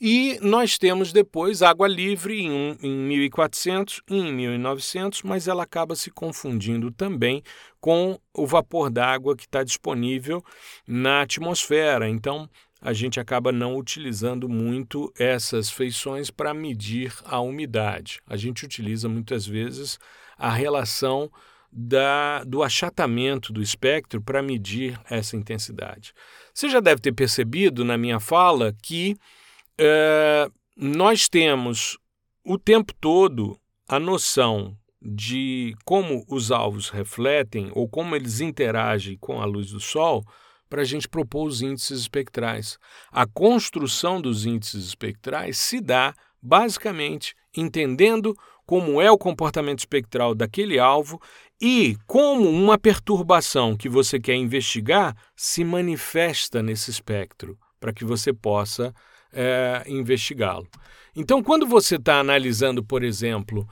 E 0.00 0.38
nós 0.40 0.78
temos 0.78 1.12
depois 1.12 1.60
água 1.60 1.86
livre 1.86 2.40
em, 2.40 2.78
em 2.82 2.90
1400 2.90 4.00
e 4.08 4.16
em 4.16 4.32
1900, 4.32 5.22
mas 5.22 5.46
ela 5.46 5.64
acaba 5.64 5.94
se 5.94 6.10
confundindo 6.10 6.90
também 6.90 7.42
com 7.78 8.18
o 8.32 8.46
vapor 8.46 8.88
d'água 8.88 9.36
que 9.36 9.44
está 9.44 9.62
disponível 9.62 10.42
na 10.86 11.20
atmosfera. 11.20 12.08
Então, 12.08 12.48
a 12.80 12.94
gente 12.94 13.20
acaba 13.20 13.52
não 13.52 13.76
utilizando 13.76 14.48
muito 14.48 15.12
essas 15.18 15.68
feições 15.68 16.30
para 16.30 16.54
medir 16.54 17.12
a 17.24 17.38
umidade. 17.40 18.20
A 18.26 18.38
gente 18.38 18.64
utiliza 18.64 19.06
muitas 19.06 19.46
vezes 19.46 19.98
a 20.38 20.48
relação 20.48 21.30
da, 21.70 22.42
do 22.44 22.62
achatamento 22.62 23.52
do 23.52 23.60
espectro 23.60 24.22
para 24.22 24.42
medir 24.42 24.98
essa 25.10 25.36
intensidade. 25.36 26.14
Você 26.54 26.70
já 26.70 26.80
deve 26.80 27.02
ter 27.02 27.12
percebido 27.12 27.84
na 27.84 27.98
minha 27.98 28.18
fala 28.18 28.74
que 28.82 29.14
é, 29.82 30.50
nós 30.76 31.26
temos 31.26 31.96
o 32.44 32.58
tempo 32.58 32.92
todo 33.00 33.58
a 33.88 33.98
noção 33.98 34.76
de 35.00 35.74
como 35.86 36.22
os 36.28 36.52
alvos 36.52 36.90
refletem 36.90 37.70
ou 37.74 37.88
como 37.88 38.14
eles 38.14 38.40
interagem 38.40 39.16
com 39.18 39.40
a 39.40 39.46
luz 39.46 39.70
do 39.70 39.80
Sol 39.80 40.22
para 40.68 40.82
a 40.82 40.84
gente 40.84 41.08
propor 41.08 41.46
os 41.46 41.62
índices 41.62 42.00
espectrais. 42.00 42.78
A 43.10 43.26
construção 43.26 44.20
dos 44.20 44.44
índices 44.44 44.84
espectrais 44.84 45.56
se 45.56 45.80
dá 45.80 46.14
basicamente 46.42 47.34
entendendo 47.56 48.36
como 48.66 49.00
é 49.00 49.10
o 49.10 49.18
comportamento 49.18 49.78
espectral 49.78 50.34
daquele 50.34 50.78
alvo 50.78 51.20
e 51.58 51.96
como 52.06 52.48
uma 52.50 52.78
perturbação 52.78 53.76
que 53.76 53.88
você 53.88 54.20
quer 54.20 54.36
investigar 54.36 55.16
se 55.34 55.64
manifesta 55.64 56.62
nesse 56.62 56.90
espectro, 56.90 57.58
para 57.80 57.92
que 57.92 58.04
você 58.04 58.32
possa 58.32 58.94
é, 59.32 59.82
investigá-lo. 59.86 60.66
Então, 61.14 61.42
quando 61.42 61.66
você 61.66 61.96
está 61.96 62.20
analisando, 62.20 62.84
por 62.84 63.02
exemplo, 63.02 63.68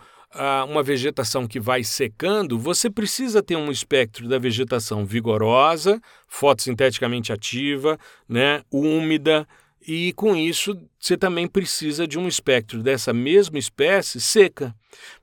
uma 0.69 0.83
vegetação 0.83 1.47
que 1.47 1.59
vai 1.59 1.83
secando, 1.83 2.59
você 2.59 2.91
precisa 2.91 3.43
ter 3.43 3.57
um 3.57 3.71
espectro 3.71 4.29
da 4.29 4.39
vegetação 4.39 5.05
vigorosa, 5.05 6.01
fotossinteticamente 6.27 7.33
ativa, 7.33 7.99
né, 8.29 8.63
úmida, 8.71 9.49
e 9.87 10.13
com 10.13 10.37
isso 10.37 10.79
você 10.99 11.17
também 11.17 11.47
precisa 11.47 12.07
de 12.07 12.19
um 12.19 12.29
espectro 12.29 12.83
dessa 12.83 13.13
mesma 13.13 13.59
espécie 13.59 14.21
seca, 14.21 14.75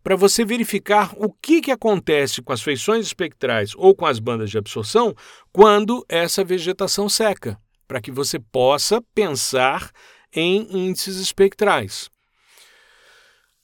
para 0.04 0.15
você 0.15 0.43
verificar 0.43 1.13
o 1.17 1.32
que, 1.32 1.62
que 1.62 1.71
acontece 1.71 2.41
com 2.41 2.52
as 2.52 2.63
feições 2.63 3.06
espectrais 3.06 3.74
ou 3.76 3.93
com 3.93 4.08
as 4.08 4.17
bandas 4.17 4.50
de 4.50 4.58
absorção 4.58 5.13
quando 5.52 6.04
essa 6.10 6.43
vegetação 6.43 7.08
seca, 7.08 7.60
para 7.88 8.02
que 8.02 8.10
você 8.10 8.39
possa 8.39 9.00
pensar 9.13 9.91
em 10.36 10.67
índices 10.69 11.17
espectrais. 11.17 12.10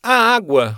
A 0.02 0.34
água, 0.36 0.76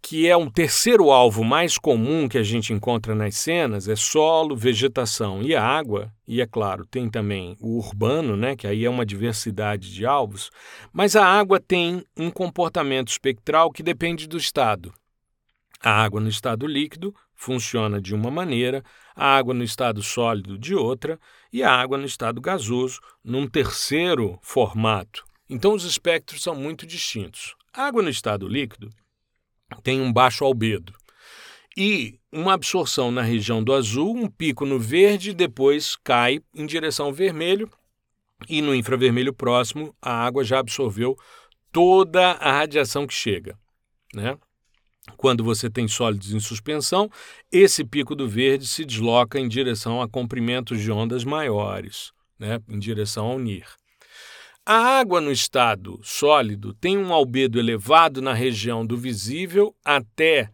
que 0.00 0.28
é 0.28 0.36
um 0.36 0.50
terceiro 0.50 1.10
alvo 1.10 1.42
mais 1.42 1.78
comum 1.78 2.28
que 2.28 2.36
a 2.36 2.42
gente 2.42 2.72
encontra 2.72 3.14
nas 3.14 3.36
cenas, 3.36 3.88
é 3.88 3.96
solo, 3.96 4.54
vegetação 4.54 5.42
e 5.42 5.54
água, 5.54 6.12
e 6.28 6.40
é 6.40 6.46
claro, 6.46 6.84
tem 6.84 7.08
também 7.08 7.56
o 7.60 7.78
urbano, 7.78 8.36
né, 8.36 8.54
que 8.54 8.66
aí 8.66 8.84
é 8.84 8.90
uma 8.90 9.06
diversidade 9.06 9.92
de 9.92 10.04
alvos, 10.04 10.50
mas 10.92 11.16
a 11.16 11.24
água 11.24 11.58
tem 11.58 12.04
um 12.16 12.30
comportamento 12.30 13.08
espectral 13.08 13.70
que 13.70 13.82
depende 13.82 14.28
do 14.28 14.36
estado. 14.36 14.92
A 15.80 15.90
água 15.90 16.20
no 16.20 16.28
estado 16.28 16.66
líquido 16.66 17.12
funciona 17.34 18.00
de 18.00 18.14
uma 18.14 18.30
maneira, 18.30 18.84
a 19.16 19.36
água 19.36 19.52
no 19.52 19.64
estado 19.64 20.00
sólido 20.02 20.56
de 20.56 20.74
outra 20.74 21.18
e 21.52 21.62
a 21.62 21.70
água 21.70 21.98
no 21.98 22.06
estado 22.06 22.40
gasoso 22.40 23.00
num 23.22 23.46
terceiro 23.46 24.38
formato. 24.42 25.24
Então 25.48 25.74
os 25.74 25.84
espectros 25.84 26.42
são 26.42 26.54
muito 26.54 26.86
distintos. 26.86 27.54
A 27.72 27.84
água 27.84 28.02
no 28.02 28.08
estado 28.08 28.48
líquido 28.48 28.90
tem 29.82 30.00
um 30.00 30.12
baixo 30.12 30.44
albedo 30.44 30.94
e 31.76 32.18
uma 32.30 32.54
absorção 32.54 33.10
na 33.10 33.22
região 33.22 33.62
do 33.62 33.72
azul, 33.72 34.14
um 34.14 34.28
pico 34.28 34.64
no 34.64 34.78
verde, 34.78 35.32
depois 35.32 35.96
cai 35.96 36.40
em 36.54 36.66
direção 36.66 37.06
ao 37.06 37.12
vermelho 37.12 37.70
e 38.48 38.60
no 38.60 38.74
infravermelho 38.74 39.32
próximo 39.32 39.94
a 40.00 40.12
água 40.12 40.44
já 40.44 40.58
absorveu 40.58 41.16
toda 41.70 42.32
a 42.32 42.52
radiação 42.52 43.06
que 43.06 43.14
chega, 43.14 43.58
né? 44.14 44.36
Quando 45.16 45.44
você 45.44 45.70
tem 45.70 45.86
sólidos 45.88 46.32
em 46.32 46.40
suspensão, 46.40 47.10
esse 47.50 47.84
pico 47.84 48.14
do 48.14 48.28
verde 48.28 48.66
se 48.66 48.84
desloca 48.84 49.38
em 49.38 49.48
direção 49.48 50.00
a 50.00 50.08
comprimentos 50.08 50.80
de 50.80 50.90
ondas 50.90 51.24
maiores, 51.24 52.12
né, 52.38 52.60
em 52.68 52.78
direção 52.78 53.26
ao 53.26 53.38
NIR. 53.38 53.66
A 54.64 54.76
água 55.00 55.20
no 55.20 55.32
estado 55.32 55.98
sólido 56.04 56.72
tem 56.72 56.96
um 56.96 57.12
albedo 57.12 57.58
elevado 57.58 58.22
na 58.22 58.32
região 58.32 58.86
do 58.86 58.96
visível 58.96 59.74
até 59.84 60.50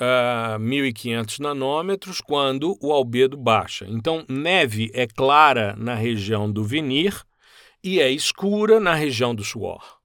uh, 0.00 0.54
ah, 0.54 0.58
1500 0.60 1.40
nanômetros, 1.40 2.20
quando 2.20 2.78
o 2.80 2.92
albedo 2.92 3.36
baixa. 3.36 3.84
Então, 3.88 4.24
neve 4.28 4.92
é 4.94 5.08
clara 5.08 5.74
na 5.76 5.94
região 5.94 6.50
do 6.50 6.62
vinir 6.62 7.24
e 7.82 8.00
é 8.00 8.08
escura 8.10 8.78
na 8.78 8.94
região 8.94 9.34
do 9.34 9.42
suor. 9.42 9.97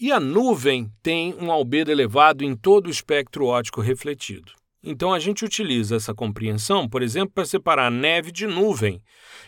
E 0.00 0.12
a 0.12 0.20
nuvem 0.20 0.92
tem 1.02 1.34
um 1.34 1.50
albedo 1.50 1.90
elevado 1.90 2.44
em 2.44 2.54
todo 2.54 2.86
o 2.86 2.90
espectro 2.90 3.46
óptico 3.46 3.80
refletido. 3.80 4.52
Então 4.80 5.12
a 5.12 5.18
gente 5.18 5.44
utiliza 5.44 5.96
essa 5.96 6.14
compreensão, 6.14 6.88
por 6.88 7.02
exemplo, 7.02 7.32
para 7.34 7.44
separar 7.44 7.90
neve 7.90 8.30
de 8.30 8.46
nuvem. 8.46 9.02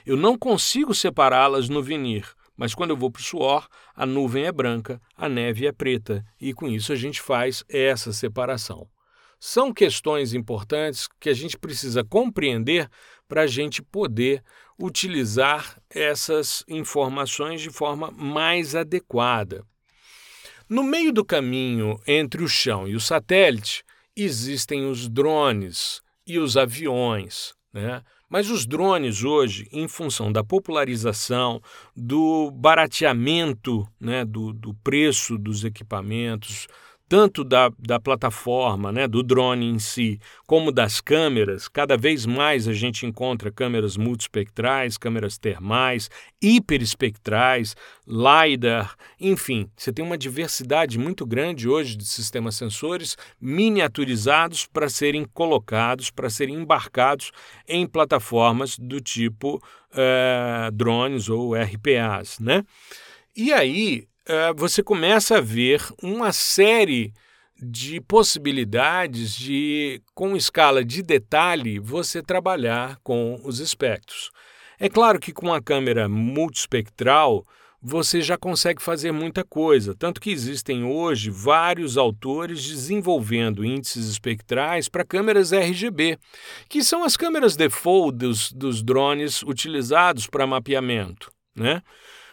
Eu 0.04 0.16
não 0.16 0.36
consigo 0.36 0.92
separá-las 0.92 1.68
no 1.68 1.80
vinir, 1.80 2.26
Mas 2.56 2.74
quando 2.74 2.90
eu 2.90 2.96
vou 2.96 3.12
para 3.12 3.20
o 3.20 3.22
suor, 3.22 3.68
a 3.94 4.04
nuvem 4.04 4.44
é 4.44 4.52
branca, 4.52 5.00
a 5.16 5.28
neve 5.28 5.66
é 5.66 5.72
preta, 5.72 6.22
e 6.38 6.52
com 6.52 6.68
isso 6.68 6.92
a 6.92 6.96
gente 6.96 7.18
faz 7.18 7.64
essa 7.68 8.12
separação. 8.12 8.86
São 9.38 9.72
questões 9.72 10.34
importantes 10.34 11.08
que 11.18 11.30
a 11.30 11.32
gente 11.32 11.56
precisa 11.56 12.04
compreender 12.04 12.90
para 13.26 13.42
a 13.42 13.46
gente 13.46 13.80
poder 13.80 14.42
utilizar 14.78 15.80
essas 15.88 16.62
informações 16.68 17.62
de 17.62 17.70
forma 17.70 18.10
mais 18.10 18.74
adequada. 18.74 19.64
No 20.70 20.85
meio 20.85 21.12
do 21.12 21.24
caminho 21.24 22.00
entre 22.06 22.44
o 22.44 22.48
chão 22.48 22.87
e 22.87 22.94
o 22.94 23.00
satélite, 23.00 23.83
existem 24.16 24.88
os 24.88 25.09
drones 25.09 26.00
e 26.24 26.38
os 26.38 26.56
aviões. 26.56 27.52
Né? 27.72 28.00
Mas 28.28 28.48
os 28.48 28.64
drones 28.64 29.24
hoje, 29.24 29.68
em 29.72 29.88
função 29.88 30.30
da 30.30 30.44
popularização, 30.44 31.61
do 31.96 32.52
barateamento 32.52 33.85
né, 33.98 34.24
do, 34.24 34.52
do 34.52 34.72
preço 34.72 35.37
dos 35.37 35.64
equipamentos, 35.64 36.68
tanto 37.11 37.42
da, 37.42 37.73
da 37.77 37.99
plataforma, 37.99 38.92
né, 38.92 39.09
do 39.09 39.20
drone 39.20 39.66
em 39.66 39.81
si, 39.81 40.20
como 40.46 40.70
das 40.70 41.01
câmeras. 41.01 41.66
Cada 41.66 41.96
vez 41.96 42.25
mais 42.25 42.68
a 42.68 42.73
gente 42.73 43.05
encontra 43.05 43.51
câmeras 43.51 43.96
multispectrais, 43.96 44.96
câmeras 44.96 45.37
termais, 45.37 46.09
hiperespectrais, 46.40 47.75
LiDAR, 48.07 48.94
enfim, 49.20 49.68
você 49.77 49.92
tem 49.92 50.05
uma 50.05 50.16
diversidade 50.16 51.01
muito 51.01 51.27
grande 51.27 51.68
hoje 51.68 51.96
de 51.96 52.05
sistemas 52.05 52.55
sensores 52.55 53.16
miniaturizados 53.40 54.64
para 54.66 54.88
serem 54.88 55.25
colocados, 55.25 56.12
para 56.12 56.31
serem 56.31 56.55
embarcados 56.55 57.33
em 57.66 57.88
plataformas 57.88 58.79
do 58.79 59.01
tipo 59.01 59.57
uh, 59.57 60.70
drones 60.70 61.29
ou 61.29 61.55
RPAs, 61.57 62.38
né? 62.38 62.62
E 63.37 63.53
aí 63.53 64.05
eh, 64.05 64.10
você 64.57 64.83
começa 64.83 65.38
a 65.38 65.40
ver 65.40 65.83
uma 66.03 66.33
série 66.33 67.12
de 67.62 68.01
possibilidades 68.01 69.35
de, 69.35 70.01
com 70.14 70.37
escala 70.37 70.85
de 70.85 71.03
detalhe, 71.03 71.79
você 71.79 72.23
trabalhar 72.23 72.99
com 73.03 73.40
os 73.45 73.59
espectros. 73.59 74.31
É 74.79 74.88
claro 74.88 75.21
que 75.21 75.33
com 75.33 75.53
a 75.53 75.61
câmera 75.61 76.09
multispectral 76.09 77.47
você 77.83 78.21
já 78.21 78.37
consegue 78.37 78.83
fazer 78.83 79.11
muita 79.11 79.43
coisa, 79.43 79.95
tanto 79.95 80.21
que 80.21 80.31
existem 80.31 80.85
hoje 80.85 81.31
vários 81.31 81.97
autores 81.97 82.62
desenvolvendo 82.62 83.64
índices 83.64 84.07
espectrais 84.07 84.88
para 84.88 85.05
câmeras 85.05 85.53
RGB, 85.53 86.19
que 86.69 86.85
são 86.85 87.05
as 87.05 87.16
câmeras 87.16 87.57
default 87.57 88.19
dos, 88.19 88.53
dos 88.53 88.83
drones 88.83 89.43
utilizados 89.43 90.27
para 90.27 90.47
mapeamento. 90.47 91.33
Né? 91.57 91.83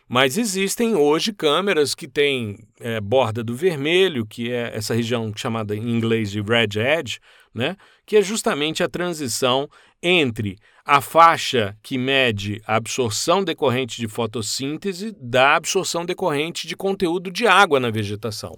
Mas 0.07 0.37
existem 0.37 0.95
hoje 0.95 1.33
câmeras 1.33 1.93
que 1.93 2.07
têm 2.07 2.59
é, 2.79 3.01
borda 3.01 3.43
do 3.43 3.53
vermelho, 3.53 4.25
que 4.25 4.51
é 4.51 4.71
essa 4.73 4.93
região 4.93 5.31
chamada 5.35 5.75
em 5.75 5.89
inglês 5.89 6.31
de 6.31 6.41
red 6.41 6.79
edge, 6.79 7.19
né? 7.53 7.75
que 8.05 8.15
é 8.15 8.21
justamente 8.21 8.81
a 8.83 8.87
transição 8.87 9.69
entre 10.01 10.57
a 10.85 11.01
faixa 11.01 11.75
que 11.83 11.97
mede 11.97 12.61
a 12.65 12.77
absorção 12.77 13.43
decorrente 13.43 13.97
de 13.97 14.07
fotossíntese 14.07 15.13
da 15.19 15.55
absorção 15.57 16.05
decorrente 16.05 16.65
de 16.65 16.77
conteúdo 16.77 17.29
de 17.29 17.45
água 17.45 17.77
na 17.77 17.89
vegetação. 17.89 18.55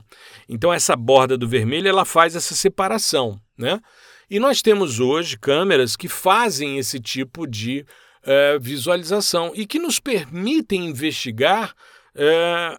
Então 0.47 0.71
essa 0.71 0.95
borda 0.95 1.35
do 1.35 1.47
vermelho 1.47 1.87
ela 1.87 2.05
faz 2.05 2.35
essa 2.35 2.53
separação, 2.53 3.41
né? 3.57 3.79
E 4.29 4.39
nós 4.39 4.61
temos 4.61 4.99
hoje 4.99 5.39
câmeras 5.39 5.95
que 5.95 6.07
fazem 6.07 6.77
esse 6.77 6.99
tipo 6.99 7.47
de 7.47 7.83
é, 8.23 8.57
visualização 8.59 9.51
e 9.55 9.65
que 9.65 9.79
nos 9.79 9.99
permitem 9.99 10.87
investigar 10.87 11.73
é, 12.15 12.77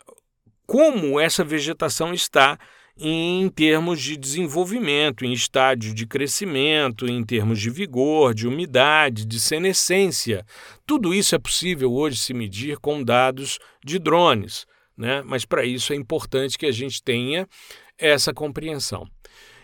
como 0.66 1.18
essa 1.18 1.42
vegetação 1.42 2.14
está 2.14 2.58
em 3.02 3.48
termos 3.48 4.00
de 4.00 4.14
desenvolvimento, 4.16 5.24
em 5.24 5.32
estágio 5.32 5.94
de 5.94 6.06
crescimento, 6.06 7.08
em 7.08 7.24
termos 7.24 7.58
de 7.58 7.70
vigor, 7.70 8.34
de 8.34 8.46
umidade, 8.46 9.24
de 9.24 9.40
senescência. 9.40 10.44
Tudo 10.86 11.14
isso 11.14 11.34
é 11.34 11.38
possível 11.38 11.92
hoje 11.92 12.18
se 12.18 12.34
medir 12.34 12.78
com 12.78 13.02
dados 13.02 13.58
de 13.82 13.98
drones, 13.98 14.66
né? 14.96 15.22
mas 15.24 15.46
para 15.46 15.64
isso 15.64 15.94
é 15.94 15.96
importante 15.96 16.58
que 16.58 16.66
a 16.66 16.72
gente 16.72 17.02
tenha 17.02 17.48
essa 17.98 18.34
compreensão. 18.34 19.08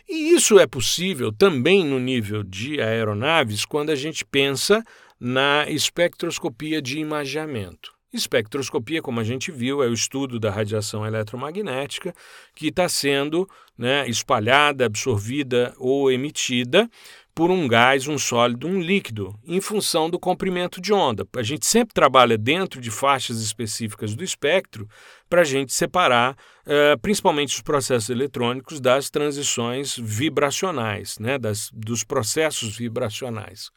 E 0.08 0.34
isso 0.34 0.58
é 0.58 0.66
possível 0.66 1.30
também 1.30 1.84
no 1.84 1.98
nível 1.98 2.42
de 2.42 2.80
aeronaves 2.80 3.64
quando 3.64 3.90
a 3.90 3.96
gente 3.96 4.24
pensa 4.24 4.82
na 5.18 5.68
espectroscopia 5.68 6.80
de 6.80 6.98
imageamento. 6.98 7.96
Espectroscopia, 8.12 9.02
como 9.02 9.20
a 9.20 9.24
gente 9.24 9.50
viu, 9.50 9.82
é 9.82 9.86
o 9.86 9.92
estudo 9.92 10.38
da 10.38 10.50
radiação 10.50 11.06
eletromagnética 11.06 12.14
que 12.54 12.68
está 12.68 12.88
sendo 12.88 13.48
né, 13.76 14.08
espalhada, 14.08 14.86
absorvida 14.86 15.74
ou 15.76 16.10
emitida 16.10 16.88
por 17.34 17.50
um 17.50 17.68
gás, 17.68 18.08
um 18.08 18.16
sólido, 18.16 18.66
um 18.66 18.80
líquido, 18.80 19.38
em 19.44 19.60
função 19.60 20.08
do 20.08 20.18
comprimento 20.18 20.80
de 20.80 20.90
onda. 20.90 21.26
A 21.36 21.42
gente 21.42 21.66
sempre 21.66 21.92
trabalha 21.92 22.38
dentro 22.38 22.80
de 22.80 22.90
faixas 22.90 23.42
específicas 23.42 24.14
do 24.14 24.24
espectro 24.24 24.88
para 25.28 25.42
a 25.42 25.44
gente 25.44 25.74
separar 25.74 26.32
uh, 26.32 26.98
principalmente 27.02 27.54
os 27.54 27.60
processos 27.60 28.08
eletrônicos 28.08 28.80
das 28.80 29.10
transições 29.10 29.94
vibracionais, 29.98 31.18
né, 31.18 31.36
das, 31.36 31.70
dos 31.74 32.02
processos 32.02 32.74
vibracionais. 32.74 33.70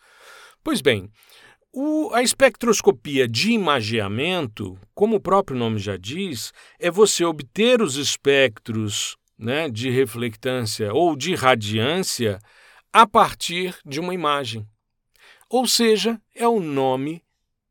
Pois 0.64 0.80
bem, 0.80 1.10
o, 1.72 2.12
a 2.14 2.24
espectroscopia 2.24 3.28
de 3.28 3.52
imageamento, 3.52 4.78
como 4.94 5.18
o 5.18 5.22
próprio 5.22 5.58
nome 5.58 5.80
já 5.80 5.98
diz, 5.98 6.52
é 6.80 6.90
você 6.90 7.24
obter 7.24 7.82
os 7.82 7.96
espectros 7.96 9.16
né, 9.38 9.70
de 9.70 9.90
reflectância 9.90 10.94
ou 10.94 11.16
de 11.16 11.36
radiância 11.36 12.40
a 12.92 13.08
partir 13.08 13.78
de 13.86 14.00
uma 14.00 14.14
imagem. 14.14 14.68
Ou 15.50 15.68
seja, 15.68 16.20
é 16.36 16.48
o 16.48 16.60
nome 16.60 17.24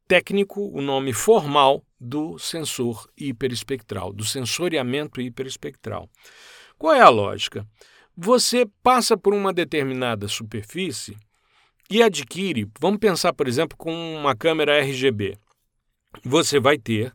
técnico, 0.06 0.70
o 0.72 0.80
nome 0.80 1.12
formal 1.12 1.84
do 2.00 2.38
sensor 2.38 3.08
hiperespectral, 3.16 4.12
do 4.12 4.24
sensoriamento 4.24 5.20
hiperespectral. 5.20 6.08
Qual 6.78 6.94
é 6.94 7.00
a 7.00 7.08
lógica? 7.08 7.66
Você 8.16 8.64
passa 8.82 9.16
por 9.16 9.34
uma 9.34 9.52
determinada 9.52 10.26
superfície 10.28 11.16
e 11.90 12.02
adquire, 12.02 12.68
vamos 12.80 12.98
pensar, 12.98 13.32
por 13.32 13.48
exemplo, 13.48 13.76
com 13.76 13.92
uma 14.14 14.36
câmera 14.36 14.78
RGB. 14.78 15.38
Você 16.24 16.60
vai 16.60 16.78
ter 16.78 17.12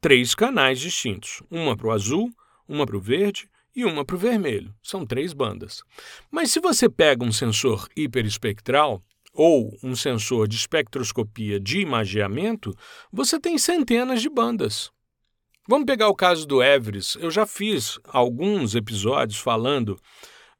três 0.00 0.34
canais 0.34 0.80
distintos: 0.80 1.42
uma 1.50 1.76
para 1.76 1.88
o 1.88 1.90
azul, 1.90 2.30
uma 2.68 2.86
para 2.86 2.96
o 2.96 3.00
verde 3.00 3.48
e 3.74 3.84
uma 3.84 4.04
para 4.04 4.16
o 4.16 4.18
vermelho. 4.18 4.74
São 4.82 5.04
três 5.04 5.32
bandas. 5.32 5.82
Mas 6.30 6.50
se 6.50 6.60
você 6.60 6.88
pega 6.88 7.24
um 7.24 7.32
sensor 7.32 7.88
hiperespectral 7.96 9.02
ou 9.32 9.76
um 9.82 9.96
sensor 9.96 10.46
de 10.46 10.56
espectroscopia 10.56 11.58
de 11.58 11.80
imageamento, 11.80 12.74
você 13.12 13.38
tem 13.38 13.58
centenas 13.58 14.22
de 14.22 14.30
bandas. 14.30 14.90
Vamos 15.66 15.86
pegar 15.86 16.08
o 16.08 16.14
caso 16.14 16.46
do 16.46 16.62
Everest. 16.62 17.18
Eu 17.18 17.30
já 17.30 17.46
fiz 17.46 17.98
alguns 18.04 18.74
episódios 18.74 19.38
falando 19.38 19.98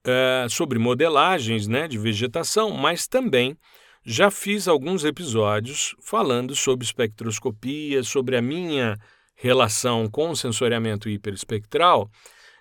uh, 0.07 0.49
sobre 0.49 0.79
modelagens 0.79 1.67
né, 1.67 1.89
de 1.89 1.99
vegetação, 1.99 2.71
mas 2.71 3.07
também 3.07 3.57
já 4.05 4.31
fiz 4.31 4.69
alguns 4.69 5.05
episódios 5.05 5.97
falando 6.01 6.55
sobre 6.55 6.85
espectroscopia, 6.85 8.03
sobre 8.03 8.37
a 8.37 8.43
minha 8.43 8.99
relação 9.35 10.09
com 10.09 10.31
o 10.31 10.37
sensoriamento 10.37 11.09
hiperespectral 11.09 12.11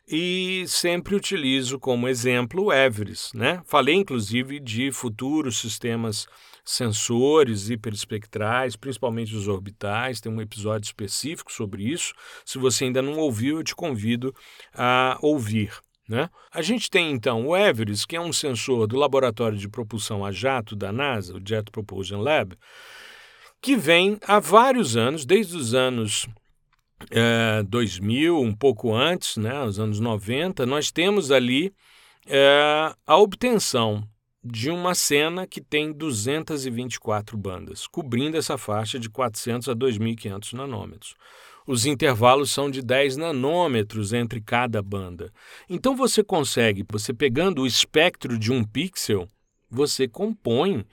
e 0.07 0.65
sempre 0.67 1.15
utilizo 1.15 1.79
como 1.79 2.07
exemplo 2.07 2.65
o 2.65 2.73
Everest. 2.73 3.35
Né? 3.35 3.61
Falei 3.65 3.95
inclusive 3.95 4.59
de 4.59 4.91
futuros 4.91 5.59
sistemas 5.59 6.27
sensores 6.65 7.69
hiperespectrais, 7.69 8.75
principalmente 8.75 9.35
os 9.35 9.47
orbitais, 9.47 10.21
tem 10.21 10.31
um 10.31 10.41
episódio 10.41 10.85
específico 10.85 11.51
sobre 11.51 11.83
isso. 11.83 12.13
Se 12.45 12.57
você 12.57 12.85
ainda 12.85 13.01
não 13.01 13.17
ouviu, 13.17 13.57
eu 13.57 13.63
te 13.63 13.75
convido 13.75 14.33
a 14.73 15.17
ouvir. 15.21 15.71
Né? 16.07 16.29
A 16.51 16.61
gente 16.61 16.89
tem 16.89 17.11
então 17.11 17.47
o 17.47 17.55
Everest, 17.55 18.05
que 18.05 18.15
é 18.15 18.21
um 18.21 18.33
sensor 18.33 18.87
do 18.87 18.97
Laboratório 18.97 19.57
de 19.57 19.69
Propulsão 19.69 20.25
a 20.25 20.31
Jato 20.31 20.75
da 20.75 20.91
NASA, 20.91 21.35
o 21.35 21.41
Jet 21.43 21.71
Propulsion 21.71 22.19
Lab, 22.19 22.57
que 23.61 23.77
vem 23.77 24.17
há 24.27 24.39
vários 24.39 24.97
anos, 24.97 25.25
desde 25.25 25.55
os 25.55 25.73
anos 25.73 26.27
é, 27.09 27.63
2000, 27.63 28.39
um 28.39 28.53
pouco 28.53 28.93
antes, 28.93 29.37
né, 29.37 29.63
os 29.63 29.79
anos 29.79 29.99
90, 29.99 30.65
nós 30.65 30.91
temos 30.91 31.31
ali 31.31 31.73
é, 32.27 32.93
a 33.07 33.17
obtenção 33.17 34.03
de 34.43 34.69
uma 34.69 34.93
cena 34.93 35.47
que 35.47 35.61
tem 35.61 35.93
224 35.93 37.37
bandas, 37.37 37.87
cobrindo 37.87 38.35
essa 38.35 38.57
faixa 38.57 38.99
de 38.99 39.09
400 39.09 39.69
a 39.69 39.75
2.500 39.75 40.53
nanômetros. 40.53 41.15
Os 41.65 41.85
intervalos 41.85 42.51
são 42.51 42.69
de 42.69 42.81
10 42.81 43.17
nanômetros 43.17 44.11
entre 44.13 44.41
cada 44.41 44.81
banda. 44.81 45.31
Então 45.69 45.95
você 45.95 46.23
consegue, 46.23 46.85
você 46.89 47.13
pegando 47.13 47.61
o 47.61 47.67
espectro 47.67 48.37
de 48.37 48.51
um 48.51 48.63
pixel, 48.63 49.27
você 49.69 50.07
compõe 50.07 50.85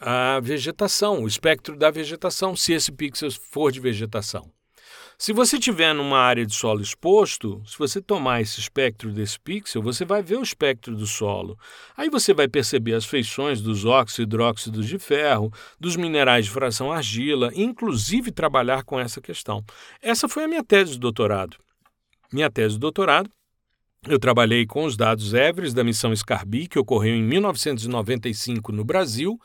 a 0.00 0.40
vegetação, 0.40 1.22
o 1.22 1.26
espectro 1.26 1.76
da 1.76 1.90
vegetação, 1.90 2.56
se 2.56 2.72
esse 2.72 2.90
pixel 2.90 3.30
for 3.30 3.70
de 3.70 3.80
vegetação. 3.80 4.50
Se 5.16 5.32
você 5.32 5.58
tiver 5.58 5.94
numa 5.94 6.18
área 6.18 6.44
de 6.44 6.54
solo 6.54 6.80
exposto, 6.80 7.62
se 7.66 7.78
você 7.78 8.00
tomar 8.00 8.40
esse 8.40 8.58
espectro 8.58 9.12
desse 9.12 9.38
pixel, 9.38 9.80
você 9.80 10.04
vai 10.04 10.22
ver 10.22 10.36
o 10.36 10.42
espectro 10.42 10.96
do 10.96 11.06
solo. 11.06 11.56
Aí 11.96 12.10
você 12.10 12.34
vai 12.34 12.48
perceber 12.48 12.94
as 12.94 13.04
feições 13.04 13.60
dos 13.60 13.84
óxidos 13.84 14.18
e 14.18 14.22
hidróxidos 14.22 14.86
de 14.86 14.98
ferro, 14.98 15.52
dos 15.78 15.96
minerais 15.96 16.46
de 16.46 16.50
fração 16.50 16.92
argila, 16.92 17.50
inclusive 17.54 18.32
trabalhar 18.32 18.82
com 18.84 18.98
essa 18.98 19.20
questão. 19.20 19.64
Essa 20.02 20.28
foi 20.28 20.44
a 20.44 20.48
minha 20.48 20.64
tese 20.64 20.92
de 20.92 20.98
doutorado. 20.98 21.56
Minha 22.32 22.50
tese 22.50 22.74
de 22.74 22.80
doutorado 22.80 23.30
eu 24.06 24.18
trabalhei 24.18 24.66
com 24.66 24.84
os 24.84 24.98
dados 24.98 25.32
Everest 25.32 25.74
da 25.74 25.82
missão 25.82 26.14
Scarby, 26.14 26.68
que 26.68 26.78
ocorreu 26.78 27.14
em 27.14 27.22
1995 27.22 28.70
no 28.70 28.84
Brasil, 28.84 29.38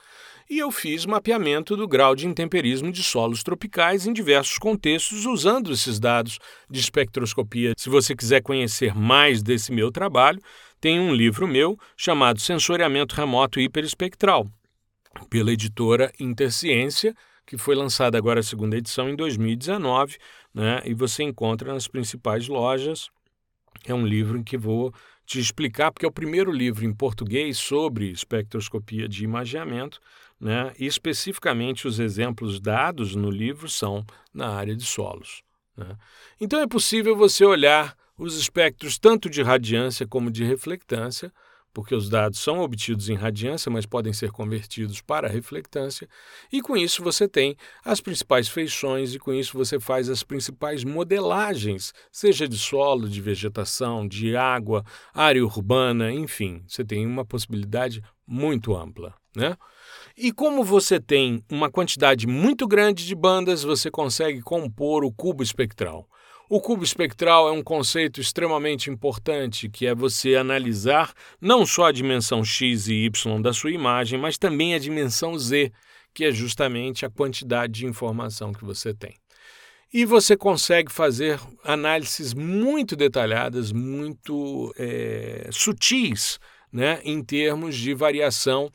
e 0.50 0.58
eu 0.58 0.72
fiz 0.72 1.06
mapeamento 1.06 1.78
do 1.78 1.88
grau 1.88 2.16
de 2.16 2.26
intemperismo 2.26 2.92
de 2.92 3.04
solos 3.04 3.44
tropicais 3.44 4.08
em 4.08 4.14
diversos 4.14 4.58
contextos 4.58 5.26
usando 5.26 5.72
esses 5.72 6.00
dados 6.00 6.40
de 6.68 6.80
espectroscopia. 6.80 7.74
Se 7.78 7.88
você 7.88 8.16
quiser 8.16 8.42
conhecer 8.42 8.96
mais 8.96 9.44
desse 9.44 9.72
meu 9.72 9.92
trabalho, 9.92 10.42
tem 10.82 11.00
um 11.00 11.14
livro 11.14 11.48
meu 11.48 11.78
chamado 11.96 12.40
Sensoriamento 12.40 13.14
Remoto 13.14 13.60
Hiperespectral, 13.60 14.48
pela 15.30 15.52
editora 15.52 16.12
Interciência, 16.20 17.14
que 17.46 17.58
foi 17.58 17.76
lançada 17.76 18.18
agora 18.18 18.40
a 18.40 18.44
segunda 18.44 18.76
edição 18.76 19.08
em 19.08 19.16
2019, 19.16 20.18
né? 20.54 20.82
e 20.84 20.96
você 20.96 21.22
encontra 21.22 21.72
nas 21.72 21.88
principais 21.88 22.48
lojas. 22.48 23.10
É 23.86 23.94
um 23.94 24.06
livro 24.06 24.38
em 24.38 24.44
que 24.44 24.58
vou 24.58 24.92
te 25.26 25.40
explicar, 25.40 25.92
porque 25.92 26.06
é 26.06 26.10
o 26.10 26.12
primeiro 26.12 26.52
livro 26.52 26.84
em 26.84 26.92
português 26.92 27.60
sobre 27.60 28.10
espectroscopia 28.10 29.08
de 29.08 29.24
imageamento, 29.24 30.00
né? 30.40 30.74
e 30.80 30.86
especificamente 30.86 31.88
os 31.88 32.00
exemplos 32.00 32.60
dados 32.60 33.16
no 33.16 33.30
livro 33.30 33.68
são 33.68 34.06
na 34.34 34.50
área 34.50 34.76
de 34.76 34.86
solos. 34.86 35.42
Né? 35.76 35.98
Então 36.40 36.60
é 36.60 36.68
possível 36.68 37.16
você 37.16 37.44
olhar 37.44 37.96
os 38.18 38.38
espectros 38.38 38.98
tanto 38.98 39.30
de 39.30 39.42
radiância 39.42 40.08
como 40.08 40.32
de 40.32 40.44
reflectância 40.44 41.32
porque 41.74 41.94
os 41.94 42.10
dados 42.10 42.40
são 42.40 42.60
obtidos 42.60 43.10
em 43.10 43.16
radiância, 43.16 43.72
mas 43.72 43.86
podem 43.86 44.12
ser 44.12 44.32
convertidos 44.32 45.02
para 45.02 45.28
reflectância, 45.28 46.08
e 46.52 46.62
com 46.62 46.76
isso 46.76 47.04
você 47.04 47.28
tem 47.28 47.56
as 47.84 48.02
principais 48.02 48.48
feições 48.48 49.14
e 49.14 49.20
com 49.20 49.34
isso 49.34 49.58
você 49.58 49.80
faz 49.80 50.10
as 50.10 50.24
principais 50.24 50.84
modelagens, 50.84 51.94
seja 52.12 52.48
de 52.48 52.58
solo, 52.58 53.08
de 53.08 53.22
vegetação, 53.22 54.08
de 54.08 54.36
água, 54.36 54.84
área 55.14 55.44
urbana, 55.44 56.12
enfim, 56.12 56.64
você 56.68 56.84
tem 56.84 57.06
uma 57.06 57.26
possibilidade 57.26 58.02
muito 58.26 58.76
ampla, 58.76 59.14
né? 59.36 59.58
E 60.22 60.34
como 60.34 60.66
você 60.66 61.00
tem 61.00 61.42
uma 61.50 61.72
quantidade 61.72 62.28
muito 62.28 62.68
grande 62.68 63.08
de 63.08 63.16
bandas, 63.16 63.64
você 63.64 63.90
consegue 63.90 64.42
compor 64.42 65.06
o 65.06 65.14
cubo 65.14 65.42
espectral. 65.42 66.06
O 66.50 66.60
cubo 66.60 66.84
espectral 66.84 67.48
é 67.48 67.54
um 67.54 67.64
conceito 67.64 68.20
extremamente 68.20 68.90
importante, 68.90 69.70
que 69.70 69.88
é 69.88 69.96
você 69.96 70.36
analisar 70.36 71.14
não 71.40 71.66
só 71.66 71.86
a 71.86 71.92
dimensão 71.94 72.44
x 72.44 72.90
e 72.90 73.06
y 73.06 73.42
da 73.42 73.54
sua 73.54 73.72
imagem, 73.72 74.20
mas 74.20 74.38
também 74.38 74.74
a 74.74 74.78
dimensão 74.78 75.40
z, 75.40 75.72
que 76.14 76.26
é 76.26 76.32
justamente 76.34 77.06
a 77.06 77.10
quantidade 77.10 77.72
de 77.72 77.86
informação 77.86 78.52
que 78.52 78.66
você 78.66 78.94
tem. 78.94 79.16
E 79.94 80.04
você 80.04 80.36
consegue 80.36 80.92
fazer 80.92 81.40
análises 81.64 82.34
muito 82.34 82.94
detalhadas, 82.94 83.72
muito 83.72 84.74
é, 84.78 85.48
sutis, 85.50 86.42
né, 86.74 87.00
em 87.06 87.24
termos 87.24 87.76
de 87.78 87.94
variação 87.94 88.70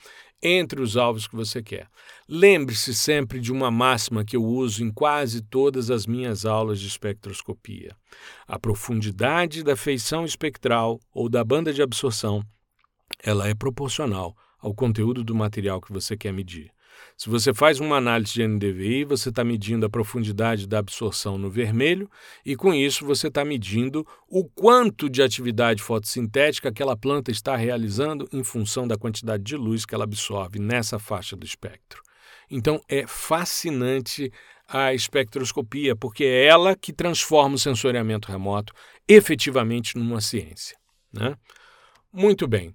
entre 0.44 0.82
os 0.82 0.94
alvos 0.96 1.26
que 1.26 1.34
você 1.34 1.62
quer. 1.62 1.88
Lembre-se 2.28 2.94
sempre 2.94 3.40
de 3.40 3.50
uma 3.50 3.70
máxima 3.70 4.24
que 4.24 4.36
eu 4.36 4.44
uso 4.44 4.84
em 4.84 4.92
quase 4.92 5.40
todas 5.40 5.90
as 5.90 6.06
minhas 6.06 6.44
aulas 6.44 6.78
de 6.78 6.86
espectroscopia. 6.86 7.96
A 8.46 8.58
profundidade 8.58 9.62
da 9.62 9.74
feição 9.74 10.24
espectral 10.24 11.00
ou 11.10 11.30
da 11.30 11.42
banda 11.42 11.72
de 11.72 11.80
absorção, 11.80 12.44
ela 13.22 13.48
é 13.48 13.54
proporcional 13.54 14.36
ao 14.58 14.74
conteúdo 14.74 15.24
do 15.24 15.34
material 15.34 15.80
que 15.80 15.92
você 15.92 16.16
quer 16.16 16.32
medir. 16.32 16.73
Se 17.16 17.30
você 17.30 17.54
faz 17.54 17.78
uma 17.78 17.96
análise 17.96 18.32
de 18.32 18.46
NDVI, 18.46 19.04
você 19.04 19.28
está 19.28 19.44
medindo 19.44 19.86
a 19.86 19.90
profundidade 19.90 20.66
da 20.66 20.80
absorção 20.80 21.38
no 21.38 21.48
vermelho 21.48 22.10
e, 22.44 22.56
com 22.56 22.74
isso, 22.74 23.06
você 23.06 23.28
está 23.28 23.44
medindo 23.44 24.04
o 24.28 24.44
quanto 24.44 25.08
de 25.08 25.22
atividade 25.22 25.80
fotossintética 25.80 26.68
aquela 26.68 26.96
planta 26.96 27.30
está 27.30 27.54
realizando 27.54 28.28
em 28.32 28.42
função 28.42 28.88
da 28.88 28.96
quantidade 28.96 29.44
de 29.44 29.56
luz 29.56 29.86
que 29.86 29.94
ela 29.94 30.04
absorve 30.04 30.58
nessa 30.58 30.98
faixa 30.98 31.36
do 31.36 31.46
espectro. 31.46 32.02
Então, 32.50 32.80
é 32.88 33.06
fascinante 33.06 34.32
a 34.66 34.92
espectroscopia, 34.92 35.94
porque 35.94 36.24
é 36.24 36.46
ela 36.46 36.74
que 36.74 36.92
transforma 36.92 37.54
o 37.54 37.58
sensoriamento 37.58 38.30
remoto 38.30 38.72
efetivamente 39.06 39.96
numa 39.96 40.20
ciência. 40.20 40.76
Né? 41.12 41.36
Muito 42.12 42.48
bem. 42.48 42.74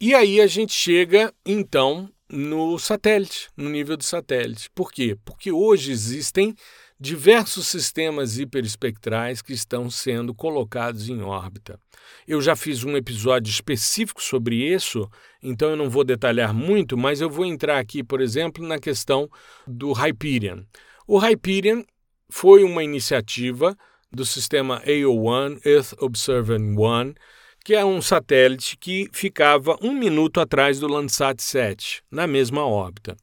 E 0.00 0.14
aí 0.14 0.40
a 0.40 0.46
gente 0.46 0.72
chega, 0.72 1.32
então, 1.44 2.08
no 2.32 2.78
satélite, 2.78 3.50
no 3.54 3.68
nível 3.68 3.96
de 3.96 4.06
satélite. 4.06 4.70
Por 4.74 4.90
quê? 4.90 5.18
Porque 5.22 5.52
hoje 5.52 5.92
existem 5.92 6.54
diversos 6.98 7.68
sistemas 7.68 8.38
hiperespectrais 8.38 9.42
que 9.42 9.52
estão 9.52 9.90
sendo 9.90 10.34
colocados 10.34 11.08
em 11.08 11.20
órbita. 11.20 11.78
Eu 12.26 12.40
já 12.40 12.56
fiz 12.56 12.84
um 12.84 12.96
episódio 12.96 13.50
específico 13.50 14.22
sobre 14.22 14.56
isso, 14.56 15.06
então 15.42 15.70
eu 15.70 15.76
não 15.76 15.90
vou 15.90 16.04
detalhar 16.04 16.54
muito, 16.54 16.96
mas 16.96 17.20
eu 17.20 17.28
vou 17.28 17.44
entrar 17.44 17.78
aqui, 17.78 18.02
por 18.02 18.20
exemplo, 18.20 18.66
na 18.66 18.78
questão 18.78 19.28
do 19.66 19.92
Hyperion. 19.92 20.62
O 21.06 21.18
Hyperion 21.18 21.82
foi 22.30 22.64
uma 22.64 22.82
iniciativa 22.82 23.76
do 24.10 24.24
sistema 24.24 24.80
AO1, 24.86 25.66
Earth 25.66 25.94
Observer 26.00 26.60
1, 26.60 27.14
que 27.62 27.74
é 27.74 27.84
um 27.84 28.02
satélite 28.02 28.76
que 28.76 29.08
ficava 29.12 29.76
um 29.80 29.92
minuto 29.92 30.40
atrás 30.40 30.80
do 30.80 30.88
Landsat 30.88 31.40
7, 31.42 32.02
na 32.10 32.26
mesma 32.26 32.66
órbita. 32.66 33.16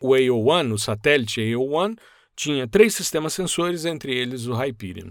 O 0.00 0.10
AO1, 0.10 0.72
o 0.72 0.78
satélite 0.78 1.40
AO1, 1.40 1.96
tinha 2.34 2.66
três 2.66 2.94
sistemas 2.94 3.34
sensores, 3.34 3.84
entre 3.84 4.14
eles 4.14 4.46
o 4.46 4.54
Hyperion. 4.54 5.10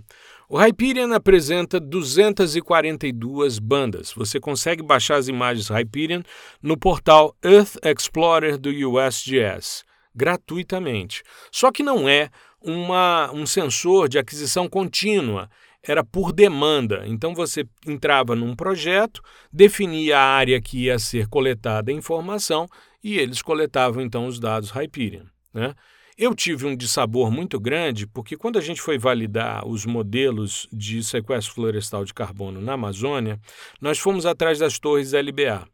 O 0.50 0.58
Hyperion 0.58 1.14
apresenta 1.14 1.80
242 1.80 3.60
bandas. 3.60 4.12
Você 4.14 4.40
consegue 4.40 4.84
baixar 4.84 5.16
as 5.16 5.28
imagens 5.28 5.70
Hyperion 5.70 6.24
no 6.62 6.78
portal 6.78 7.36
Earth 7.44 7.78
Explorer 7.86 8.58
do 8.58 8.70
USGS, 8.70 9.84
gratuitamente. 10.14 11.24
Só 11.52 11.72
que 11.72 11.84
não 11.84 12.10
é 12.10 12.30
uma, 12.62 13.32
um 13.32 13.46
sensor 13.46 14.10
de 14.10 14.20
aquisição 14.20 14.68
contínua 14.68 15.50
era 15.84 16.04
por 16.04 16.32
demanda. 16.32 17.04
Então 17.06 17.34
você 17.34 17.66
entrava 17.86 18.36
num 18.36 18.56
projeto, 18.56 19.22
definia 19.52 20.20
a 20.20 20.24
área 20.24 20.62
que 20.62 20.86
ia 20.86 21.00
ser 21.00 21.28
coletada 21.28 21.92
a 21.92 21.94
informação 21.94 22.68
e 23.04 23.18
eles 23.18 23.42
coletavam 23.42 24.02
então 24.02 24.28
os 24.28 24.40
dados 24.40 24.72
Hyperion. 24.72 25.26
Né? 25.54 25.74
Eu 26.18 26.36
tive 26.36 26.66
um 26.68 26.76
dissabor 26.76 27.32
muito 27.32 27.60
grande 27.60 28.06
porque 28.06 28.38
quando 28.38 28.60
a 28.60 28.62
gente 28.62 28.82
foi 28.82 28.98
validar 28.98 29.68
os 29.68 29.86
modelos 29.86 30.68
de 30.72 31.04
sequestro 31.04 31.56
florestal 31.56 32.06
de 32.06 32.14
carbono 32.14 32.62
na 32.62 32.74
Amazônia, 32.74 33.40
nós 33.80 33.98
fomos 33.98 34.26
atrás 34.26 34.60
das 34.60 34.78
torres 34.78 35.14
LBA. 35.14 35.68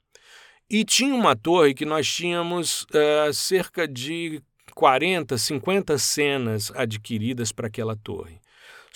E 0.69 0.83
tinha 0.83 1.15
uma 1.15 1.35
torre 1.35 1.73
que 1.73 1.85
nós 1.85 2.07
tínhamos 2.09 2.83
uh, 2.83 3.33
cerca 3.33 3.87
de 3.87 4.41
40, 4.75 5.37
50 5.37 5.97
cenas 5.97 6.71
adquiridas 6.75 7.51
para 7.51 7.67
aquela 7.67 7.95
torre. 7.95 8.36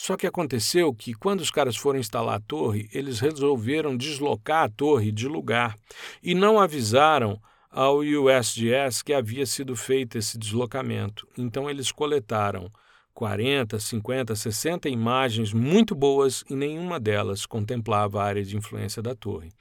Só 0.04 0.18
que 0.18 0.26
aconteceu 0.26 0.92
que, 0.96 1.14
quando 1.14 1.42
os 1.42 1.52
caras 1.52 1.78
foram 1.78 2.00
instalar 2.00 2.38
a 2.38 2.40
torre, 2.40 2.90
eles 2.92 3.20
resolveram 3.20 3.96
deslocar 3.96 4.64
a 4.64 4.68
torre 4.68 5.12
de 5.12 5.28
lugar 5.28 5.76
e 6.24 6.34
não 6.34 6.60
avisaram 6.60 7.40
ao 7.70 8.00
USGS 8.00 9.04
que 9.04 9.14
havia 9.14 9.46
sido 9.46 9.76
feito 9.76 10.18
esse 10.18 10.40
deslocamento. 10.40 11.28
Então, 11.38 11.70
eles 11.70 11.92
coletaram 11.92 12.68
40, 13.14 13.80
50, 13.80 14.36
60 14.36 14.90
imagens 14.90 15.54
muito 15.54 15.94
boas 15.94 16.44
e 16.50 16.56
nenhuma 16.56 17.00
delas 17.00 17.46
contemplava 17.46 18.24
a 18.24 18.26
área 18.26 18.44
de 18.44 18.58
influência 18.58 19.04
da 19.04 19.14
torre. 19.14 19.52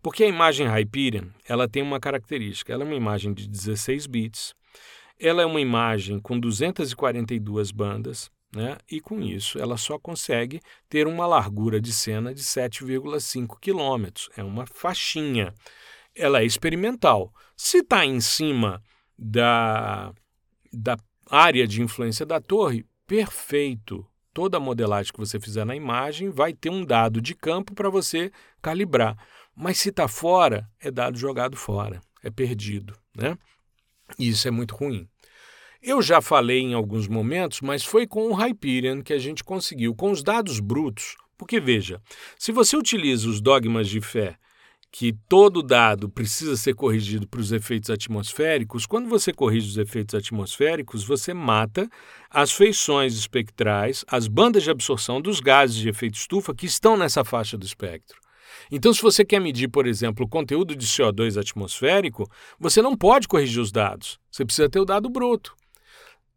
Porque 0.00 0.22
a 0.22 0.28
imagem 0.28 0.68
Hyperion 0.68 1.26
ela 1.48 1.68
tem 1.68 1.82
uma 1.82 1.98
característica: 1.98 2.72
ela 2.72 2.84
é 2.84 2.86
uma 2.86 2.94
imagem 2.94 3.34
de 3.34 3.48
16 3.48 4.06
bits, 4.06 4.54
ela 5.18 5.42
é 5.42 5.44
uma 5.44 5.60
imagem 5.60 6.20
com 6.20 6.38
242 6.38 7.72
bandas 7.72 8.30
né? 8.54 8.78
e 8.90 9.00
com 9.00 9.20
isso 9.20 9.58
ela 9.58 9.76
só 9.76 9.98
consegue 9.98 10.60
ter 10.88 11.06
uma 11.06 11.26
largura 11.26 11.80
de 11.80 11.92
cena 11.92 12.34
de 12.34 12.42
7,5 12.42 13.58
quilômetros. 13.60 14.28
É 14.36 14.42
uma 14.42 14.66
faixinha. 14.66 15.54
Ela 16.14 16.40
é 16.40 16.44
experimental. 16.44 17.32
Se 17.56 17.78
está 17.78 18.04
em 18.04 18.20
cima 18.20 18.82
da, 19.16 20.12
da 20.72 20.96
área 21.30 21.66
de 21.66 21.82
influência 21.82 22.24
da 22.24 22.40
torre, 22.40 22.84
perfeito. 23.06 24.06
Toda 24.32 24.56
a 24.56 24.60
modelagem 24.60 25.12
que 25.12 25.18
você 25.18 25.40
fizer 25.40 25.64
na 25.64 25.74
imagem 25.74 26.30
vai 26.30 26.52
ter 26.52 26.70
um 26.70 26.84
dado 26.84 27.20
de 27.20 27.34
campo 27.34 27.74
para 27.74 27.90
você 27.90 28.30
calibrar. 28.62 29.16
Mas 29.54 29.78
se 29.78 29.88
está 29.88 30.06
fora, 30.06 30.68
é 30.80 30.90
dado 30.90 31.18
jogado 31.18 31.56
fora, 31.56 32.00
é 32.22 32.30
perdido. 32.30 32.96
Né? 33.16 33.36
Isso 34.16 34.46
é 34.46 34.50
muito 34.50 34.76
ruim. 34.76 35.08
Eu 35.80 36.02
já 36.02 36.20
falei 36.20 36.60
em 36.60 36.74
alguns 36.74 37.06
momentos, 37.06 37.60
mas 37.60 37.84
foi 37.84 38.04
com 38.04 38.28
o 38.28 38.34
Hyperion 38.34 39.00
que 39.00 39.12
a 39.12 39.18
gente 39.18 39.44
conseguiu, 39.44 39.94
com 39.94 40.10
os 40.10 40.24
dados 40.24 40.58
brutos. 40.58 41.16
Porque 41.36 41.60
veja, 41.60 42.02
se 42.36 42.50
você 42.50 42.76
utiliza 42.76 43.28
os 43.28 43.40
dogmas 43.40 43.88
de 43.88 44.00
fé 44.00 44.36
que 44.90 45.12
todo 45.28 45.62
dado 45.62 46.08
precisa 46.08 46.56
ser 46.56 46.74
corrigido 46.74 47.28
para 47.28 47.40
os 47.40 47.52
efeitos 47.52 47.90
atmosféricos, 47.90 48.86
quando 48.86 49.08
você 49.08 49.32
corrige 49.32 49.68
os 49.68 49.76
efeitos 49.76 50.14
atmosféricos, 50.14 51.04
você 51.04 51.32
mata 51.32 51.88
as 52.28 52.50
feições 52.50 53.14
espectrais, 53.14 54.04
as 54.08 54.26
bandas 54.26 54.64
de 54.64 54.70
absorção 54.70 55.20
dos 55.20 55.40
gases 55.40 55.76
de 55.76 55.88
efeito 55.88 56.14
estufa 56.14 56.54
que 56.54 56.66
estão 56.66 56.96
nessa 56.96 57.22
faixa 57.22 57.56
do 57.56 57.66
espectro. 57.66 58.18
Então, 58.70 58.92
se 58.92 59.00
você 59.00 59.24
quer 59.24 59.40
medir, 59.40 59.68
por 59.68 59.86
exemplo, 59.86 60.24
o 60.24 60.28
conteúdo 60.28 60.74
de 60.74 60.86
CO2 60.86 61.38
atmosférico, 61.38 62.28
você 62.58 62.82
não 62.82 62.96
pode 62.96 63.28
corrigir 63.28 63.60
os 63.60 63.70
dados. 63.70 64.18
Você 64.30 64.44
precisa 64.44 64.68
ter 64.68 64.80
o 64.80 64.84
dado 64.84 65.08
bruto. 65.08 65.57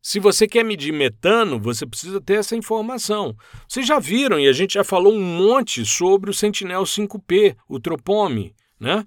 Se 0.01 0.19
você 0.19 0.47
quer 0.47 0.65
medir 0.65 0.91
metano, 0.91 1.59
você 1.59 1.85
precisa 1.85 2.19
ter 2.19 2.39
essa 2.39 2.55
informação. 2.55 3.35
Vocês 3.67 3.85
já 3.85 3.99
viram, 3.99 4.39
e 4.39 4.47
a 4.47 4.53
gente 4.53 4.73
já 4.73 4.83
falou 4.83 5.13
um 5.13 5.21
monte 5.21 5.85
sobre 5.85 6.31
o 6.31 6.33
Sentinel 6.33 6.83
5P, 6.83 7.55
o 7.67 7.79
Tropome, 7.79 8.55
né? 8.79 9.05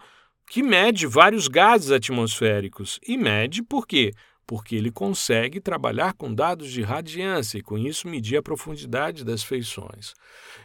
que 0.49 0.63
mede 0.63 1.07
vários 1.07 1.49
gases 1.49 1.91
atmosféricos. 1.91 3.01
E 3.07 3.17
mede 3.17 3.63
por 3.63 3.87
quê? 3.87 4.13
Porque 4.47 4.77
ele 4.77 4.91
consegue 4.91 5.61
trabalhar 5.61 6.13
com 6.13 6.35
dados 6.35 6.71
de 6.71 6.83
radiância 6.83 7.59
e, 7.59 7.63
com 7.63 7.79
isso, 7.79 8.09
medir 8.09 8.37
a 8.37 8.43
profundidade 8.43 9.25
das 9.25 9.43
feições. 9.43 10.15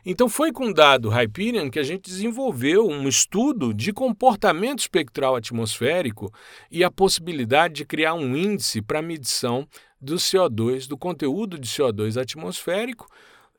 Então, 0.05 0.27
foi 0.27 0.51
com 0.51 0.67
o 0.67 0.73
dado 0.73 1.09
Hyperion 1.09 1.69
que 1.69 1.80
a 1.80 1.84
gente 1.84 2.09
desenvolveu 2.09 2.88
um 2.88 3.07
estudo 3.07 3.73
de 3.73 3.93
comportamento 3.93 4.80
espectral 4.80 5.36
atmosférico 5.36 6.32
e 6.69 6.84
a 6.84 6.91
possibilidade 6.91 7.75
de 7.75 7.86
criar 7.86 8.13
um 8.13 8.36
índice 8.36 8.82
para 8.82 9.01
medição 9.01 9.67
do 10.01 10.15
CO2, 10.15 10.88
do 10.88 10.97
conteúdo 10.97 11.57
de 11.57 11.67
CO2 11.67 12.19
atmosférico, 12.19 13.05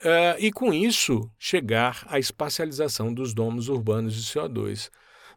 uh, 0.00 0.38
e 0.38 0.50
com 0.50 0.72
isso 0.72 1.30
chegar 1.38 2.04
à 2.08 2.18
espacialização 2.18 3.12
dos 3.12 3.34
domos 3.34 3.68
urbanos 3.68 4.14
de 4.14 4.22
CO2. 4.22 4.90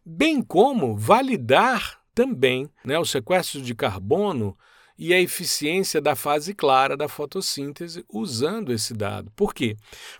Bem 0.05 0.41
como 0.41 0.97
validar 0.97 2.01
também 2.13 2.69
né, 2.83 2.97
o 2.99 3.05
sequestro 3.05 3.61
de 3.61 3.73
carbono 3.73 4.57
e 4.97 5.13
a 5.13 5.19
eficiência 5.19 5.99
da 5.99 6.15
fase 6.15 6.53
clara 6.53 6.95
da 6.95 7.07
fotossíntese 7.07 8.05
usando 8.09 8.71
esse 8.71 8.93
dado. 8.93 9.31
Por 9.35 9.53
quê? 9.53 9.75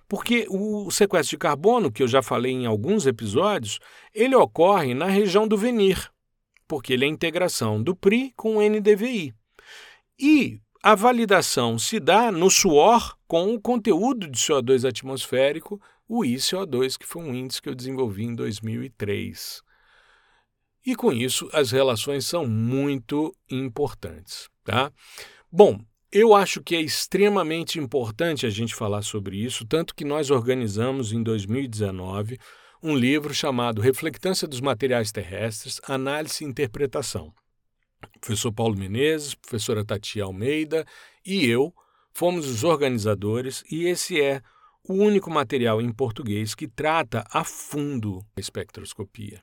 Porque 0.08 0.46
o 0.50 0.90
sequestro 0.90 1.36
de 1.36 1.40
carbono, 1.40 1.92
que 1.92 2.02
eu 2.02 2.08
já 2.08 2.22
falei 2.22 2.52
em 2.52 2.66
alguns 2.66 3.06
episódios, 3.06 3.80
ele 4.14 4.36
ocorre 4.36 4.94
na 4.94 5.06
região 5.06 5.48
do 5.48 5.58
venir, 5.58 6.12
porque 6.68 6.94
ele 6.94 7.06
é 7.06 7.08
a 7.08 7.12
integração 7.12 7.82
do 7.82 7.96
PRI 7.96 8.34
com 8.36 8.58
o 8.58 8.62
NDVI. 8.62 9.34
E 10.20 10.60
a 10.82 10.96
validação 10.96 11.80
se 11.80 12.00
dá 12.00 12.32
no 12.32 12.50
suor 12.50 13.18
com 13.28 13.54
o 13.54 13.62
conteúdo 13.62 14.28
de 14.28 14.38
CO2 14.38 14.88
atmosférico, 14.88 15.82
o 16.08 16.24
ICO2, 16.24 16.98
que 16.98 17.06
foi 17.06 17.24
um 17.24 17.34
índice 17.34 17.62
que 17.62 17.70
eu 17.70 17.76
desenvolvi 17.76 18.26
em 18.26 18.36
2003. 18.36 19.64
E 20.86 20.96
com 20.96 21.14
isso, 21.14 21.50
as 21.54 21.72
relações 21.72 22.26
são 22.26 22.46
muito 22.46 23.34
importantes. 23.50 24.50
Tá? 24.64 24.92
Bom, 25.52 25.80
eu 26.12 26.34
acho 26.34 26.62
que 26.62 26.76
é 26.76 26.82
extremamente 26.82 27.80
importante 27.80 28.46
a 28.46 28.50
gente 28.50 28.74
falar 28.74 29.02
sobre 29.02 29.38
isso, 29.38 29.66
tanto 29.66 29.96
que 29.96 30.06
nós 30.06 30.30
organizamos 30.30 31.12
em 31.12 31.22
2019 31.22 32.40
um 32.82 32.96
livro 32.96 33.34
chamado 33.34 33.82
Reflectância 33.82 34.48
dos 34.48 34.62
Materiais 34.62 35.12
Terrestres, 35.12 35.80
Análise 35.88 36.44
e 36.44 36.48
Interpretação 36.48 37.34
professor 38.20 38.52
Paulo 38.52 38.78
Menezes, 38.78 39.36
professora 39.36 39.84
Tati 39.84 40.22
Almeida 40.22 40.86
e 41.26 41.46
eu 41.46 41.74
fomos 42.14 42.48
os 42.48 42.64
organizadores 42.64 43.64
e 43.70 43.86
esse 43.86 44.22
é 44.22 44.42
o 44.88 44.94
único 44.94 45.32
material 45.32 45.82
em 45.82 45.92
português 45.92 46.54
que 46.54 46.68
trata 46.68 47.24
a 47.32 47.44
fundo 47.44 48.26
a 48.36 48.40
espectroscopia. 48.40 49.42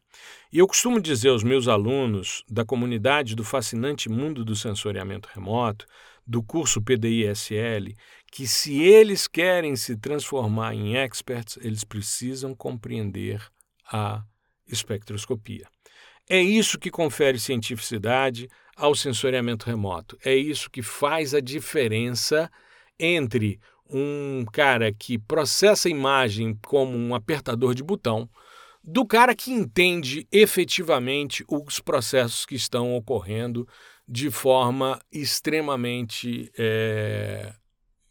E 0.53 0.59
eu 0.59 0.67
costumo 0.67 1.01
dizer 1.01 1.31
aos 1.31 1.43
meus 1.43 1.67
alunos 1.67 2.45
da 2.49 2.65
comunidade 2.65 3.35
do 3.35 3.43
fascinante 3.43 4.09
mundo 4.09 4.45
do 4.45 4.55
sensoriamento 4.55 5.31
remoto, 5.33 5.87
do 6.27 6.43
curso 6.43 6.83
PDI-SL, 6.83 7.95
que 8.31 8.47
se 8.47 8.81
eles 8.83 9.27
querem 9.27 9.75
se 9.77 9.97
transformar 9.97 10.75
em 10.75 10.97
experts, 10.97 11.59
eles 11.63 11.85
precisam 11.85 12.55
compreender 12.55 13.43
a 13.91 14.23
espectroscopia. 14.69 15.67
É 16.29 16.41
isso 16.41 16.79
que 16.79 16.91
confere 16.91 17.41
cientificidade 17.41 18.49
ao 18.77 18.95
sensoriamento 18.95 19.67
remoto. 19.67 20.17
É 20.25 20.35
isso 20.35 20.71
que 20.71 20.83
faz 20.83 21.35
a 21.35 21.41
diferença 21.41 22.51
entre 22.99 23.59
um 23.93 24.45
cara 24.53 24.93
que 24.93 25.19
processa 25.19 25.89
a 25.89 25.91
imagem 25.91 26.59
como 26.67 26.97
um 26.97 27.15
apertador 27.15 27.75
de 27.75 27.83
botão 27.83 28.29
do 28.83 29.05
cara 29.05 29.35
que 29.35 29.53
entende 29.53 30.27
efetivamente 30.33 31.45
os 31.49 31.81
processos 31.81 32.47
que 32.47 32.55
estão 32.55 32.97
ocorrendo 32.97 33.69
de 34.09 34.31
forma 34.31 34.99
extremamente 35.13 36.51
é, 36.59 37.53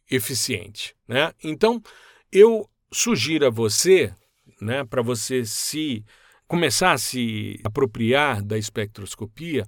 eficiente. 0.10 0.96
Né? 1.08 1.34
Então, 1.44 1.82
eu 2.32 2.70
sugiro 2.92 3.48
a 3.48 3.50
você, 3.50 4.14
né, 4.62 4.86
para 4.86 5.02
você 5.02 5.44
se 5.44 6.06
começar 6.48 6.94
a 6.94 6.98
se 6.98 7.60
apropriar 7.64 8.42
da 8.42 8.58
espectroscopia, 8.58 9.66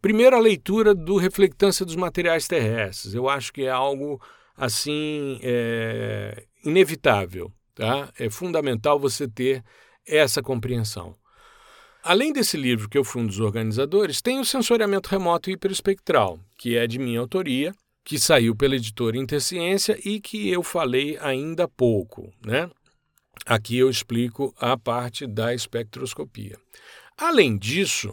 primeiro 0.00 0.36
a 0.36 0.40
leitura 0.40 0.94
do 0.94 1.16
Reflectância 1.16 1.84
dos 1.84 1.96
Materiais 1.96 2.46
Terrestres. 2.46 3.14
Eu 3.14 3.28
acho 3.28 3.52
que 3.52 3.62
é 3.62 3.70
algo 3.70 4.20
assim 4.56 5.38
é, 5.42 6.44
inevitável. 6.64 7.52
Tá? 7.74 8.12
É 8.18 8.28
fundamental 8.28 8.98
você 8.98 9.26
ter 9.26 9.64
essa 10.06 10.42
compreensão. 10.42 11.16
Além 12.02 12.32
desse 12.32 12.56
livro, 12.56 12.88
que 12.88 12.98
eu 12.98 13.04
fui 13.04 13.22
um 13.22 13.26
dos 13.26 13.38
organizadores, 13.38 14.20
tem 14.20 14.40
o 14.40 14.44
Sensoriamento 14.44 15.08
Remoto 15.08 15.50
Hiperespectral, 15.50 16.40
que 16.58 16.76
é 16.76 16.86
de 16.86 16.98
minha 16.98 17.20
autoria, 17.20 17.72
que 18.04 18.18
saiu 18.18 18.56
pela 18.56 18.74
editora 18.74 19.16
Interciência 19.16 19.96
e 20.04 20.20
que 20.20 20.50
eu 20.50 20.62
falei 20.64 21.16
ainda 21.20 21.64
há 21.64 21.68
pouco. 21.68 22.32
Né? 22.44 22.68
Aqui 23.46 23.78
eu 23.78 23.88
explico 23.88 24.52
a 24.58 24.76
parte 24.76 25.26
da 25.26 25.54
espectroscopia. 25.54 26.58
Além 27.16 27.56
disso, 27.56 28.12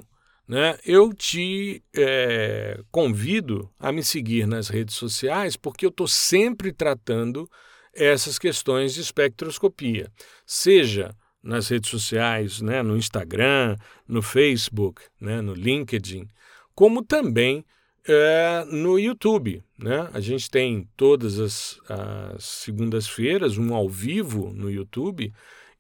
né, 0.50 0.80
eu 0.84 1.14
te 1.14 1.84
é, 1.96 2.82
convido 2.92 3.70
a 3.80 3.92
me 3.92 4.04
seguir 4.04 4.48
nas 4.48 4.68
redes 4.68 4.96
sociais, 4.96 5.56
porque 5.56 5.86
eu 5.86 5.92
estou 5.92 6.08
sempre 6.08 6.74
tratando 6.74 7.48
essas 7.94 8.40
questões 8.40 8.96
de 8.96 9.02
espectroscopia, 9.02 10.12
seja 10.48 11.16
nas 11.44 11.68
redes 11.68 11.92
sociais, 11.92 12.62
né, 12.62 12.82
no 12.82 12.98
Instagram, 12.98 13.78
no 14.08 14.24
Facebook, 14.24 15.04
né, 15.22 15.40
no 15.40 15.54
LinkedIn, 15.54 16.28
como 16.74 17.04
também 17.04 17.64
é, 18.08 18.66
no 18.72 18.98
YouTube. 18.98 19.64
Né? 19.78 20.10
A 20.12 20.20
gente 20.20 20.50
tem 20.50 20.90
todas 20.98 21.38
as, 21.38 21.80
as 21.88 22.44
segundas-feiras 22.44 23.56
um 23.56 23.72
ao 23.76 23.88
vivo 23.88 24.52
no 24.52 24.72
YouTube 24.72 25.32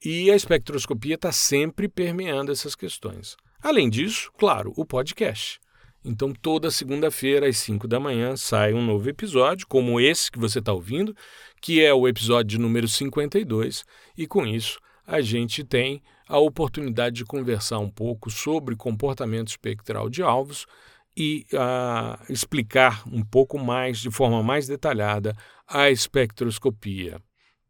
e 0.06 0.30
a 0.30 0.36
espectroscopia 0.36 1.16
está 1.16 1.32
sempre 1.32 1.88
permeando 1.88 2.52
essas 2.52 2.76
questões. 2.76 3.36
Além 3.62 3.90
disso, 3.90 4.32
claro, 4.38 4.74
o 4.78 4.86
podcast. 4.86 5.60
Então, 6.04 6.32
toda 6.34 6.72
segunda-feira, 6.72 7.48
às 7.48 7.58
5 7.58 7.88
da 7.88 8.00
manhã, 8.00 8.38
sai 8.38 8.74
um 8.74 8.82
novo 8.82 9.10
episódio, 9.10 9.68
como 9.68 10.00
esse 10.00 10.32
que 10.32 10.40
você 10.40 10.60
está 10.60 10.72
ouvindo, 10.72 11.14
que 11.62 11.84
é 11.84 11.94
o 11.94 12.08
episódio 12.08 12.58
número 12.58 12.88
52, 12.88 13.84
e 14.18 14.26
com 14.26 14.48
isso 14.48 14.80
a 15.06 15.20
gente 15.22 15.64
tem 15.64 16.02
a 16.28 16.38
oportunidade 16.38 17.18
de 17.18 17.26
conversar 17.26 17.80
um 17.80 17.90
pouco 17.90 18.30
sobre 18.30 18.76
comportamento 18.76 19.50
espectral 19.50 20.10
de 20.10 20.22
alvos 20.22 20.66
e 21.18 21.46
uh, 21.52 22.32
explicar 22.32 23.04
um 23.12 23.24
pouco 23.24 23.60
mais, 23.60 24.00
de 24.00 24.10
forma 24.10 24.42
mais 24.42 24.68
detalhada, 24.68 25.36
a 25.68 25.90
espectroscopia. 25.90 27.20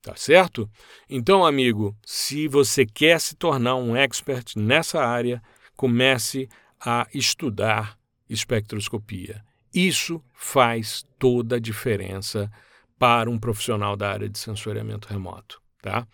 Tá 0.02 0.16
certo? 0.16 0.70
Então, 1.10 1.46
amigo, 1.46 1.98
se 2.06 2.48
você 2.48 2.86
quer 2.86 3.20
se 3.20 3.36
tornar 3.36 3.76
um 3.76 3.96
expert 3.96 4.56
nessa 4.56 5.02
área, 5.02 5.42
comece 5.80 6.50
a 6.78 7.08
estudar 7.14 7.98
espectroscopia. 8.30 9.42
Isso 9.74 10.22
faz 10.34 11.08
toda 11.18 11.56
a 11.56 11.60
diferença 11.60 12.52
para 12.98 13.30
um 13.30 13.40
profissional 13.40 13.96
da 13.96 14.12
área 14.12 14.28
de 14.28 14.38
sensoriamento 14.38 15.08
remoto, 15.08 15.62
tá? 15.82 16.06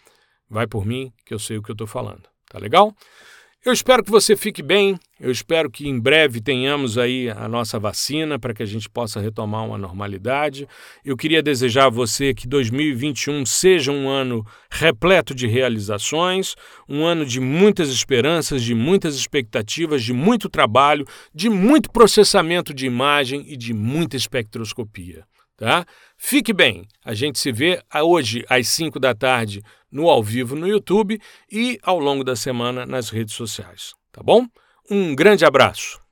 Vai 0.47 0.67
por 0.67 0.85
mim, 0.85 1.11
que 1.25 1.33
eu 1.33 1.39
sei 1.39 1.57
o 1.57 1.63
que 1.63 1.71
eu 1.71 1.73
estou 1.73 1.87
falando, 1.87 2.29
tá 2.47 2.59
legal? 2.59 2.95
Eu 3.65 3.73
espero 3.73 4.03
que 4.03 4.11
você 4.11 4.35
fique 4.35 4.61
bem, 4.61 4.95
eu 5.19 5.31
espero 5.31 5.71
que 5.71 5.89
em 5.89 5.99
breve 5.99 6.39
tenhamos 6.39 6.99
aí 6.99 7.31
a 7.31 7.47
nossa 7.47 7.79
vacina 7.79 8.37
para 8.37 8.53
que 8.53 8.61
a 8.61 8.65
gente 8.65 8.87
possa 8.87 9.19
retomar 9.19 9.65
uma 9.65 9.75
normalidade. 9.75 10.67
Eu 11.03 11.17
queria 11.17 11.41
desejar 11.41 11.87
a 11.87 11.89
você 11.89 12.31
que 12.31 12.47
2021 12.47 13.43
seja 13.43 13.91
um 13.91 14.07
ano 14.07 14.45
repleto 14.69 15.33
de 15.33 15.47
realizações, 15.47 16.53
um 16.87 17.03
ano 17.03 17.25
de 17.25 17.39
muitas 17.39 17.89
esperanças, 17.89 18.61
de 18.61 18.75
muitas 18.75 19.15
expectativas, 19.15 20.03
de 20.03 20.13
muito 20.13 20.47
trabalho, 20.47 21.03
de 21.33 21.49
muito 21.49 21.89
processamento 21.89 22.71
de 22.71 22.85
imagem 22.85 23.45
e 23.47 23.57
de 23.57 23.73
muita 23.73 24.15
espectroscopia. 24.15 25.25
Tá? 25.57 25.85
Fique 26.17 26.51
bem, 26.53 26.85
a 27.03 27.13
gente 27.13 27.39
se 27.39 27.51
vê 27.51 27.81
hoje 28.03 28.45
às 28.47 28.67
5 28.67 28.99
da 28.99 29.15
tarde 29.15 29.63
no 29.95 30.09
ao 30.09 30.21
vivo 30.21 30.57
no 30.57 30.67
YouTube 30.67 31.19
e 31.49 31.79
ao 31.81 31.97
longo 31.97 32.23
da 32.23 32.35
semana 32.35 32.85
nas 32.85 33.09
redes 33.09 33.33
sociais, 33.33 33.93
tá 34.11 34.21
bom? 34.21 34.45
Um 34.91 35.15
grande 35.15 35.45
abraço. 35.45 36.04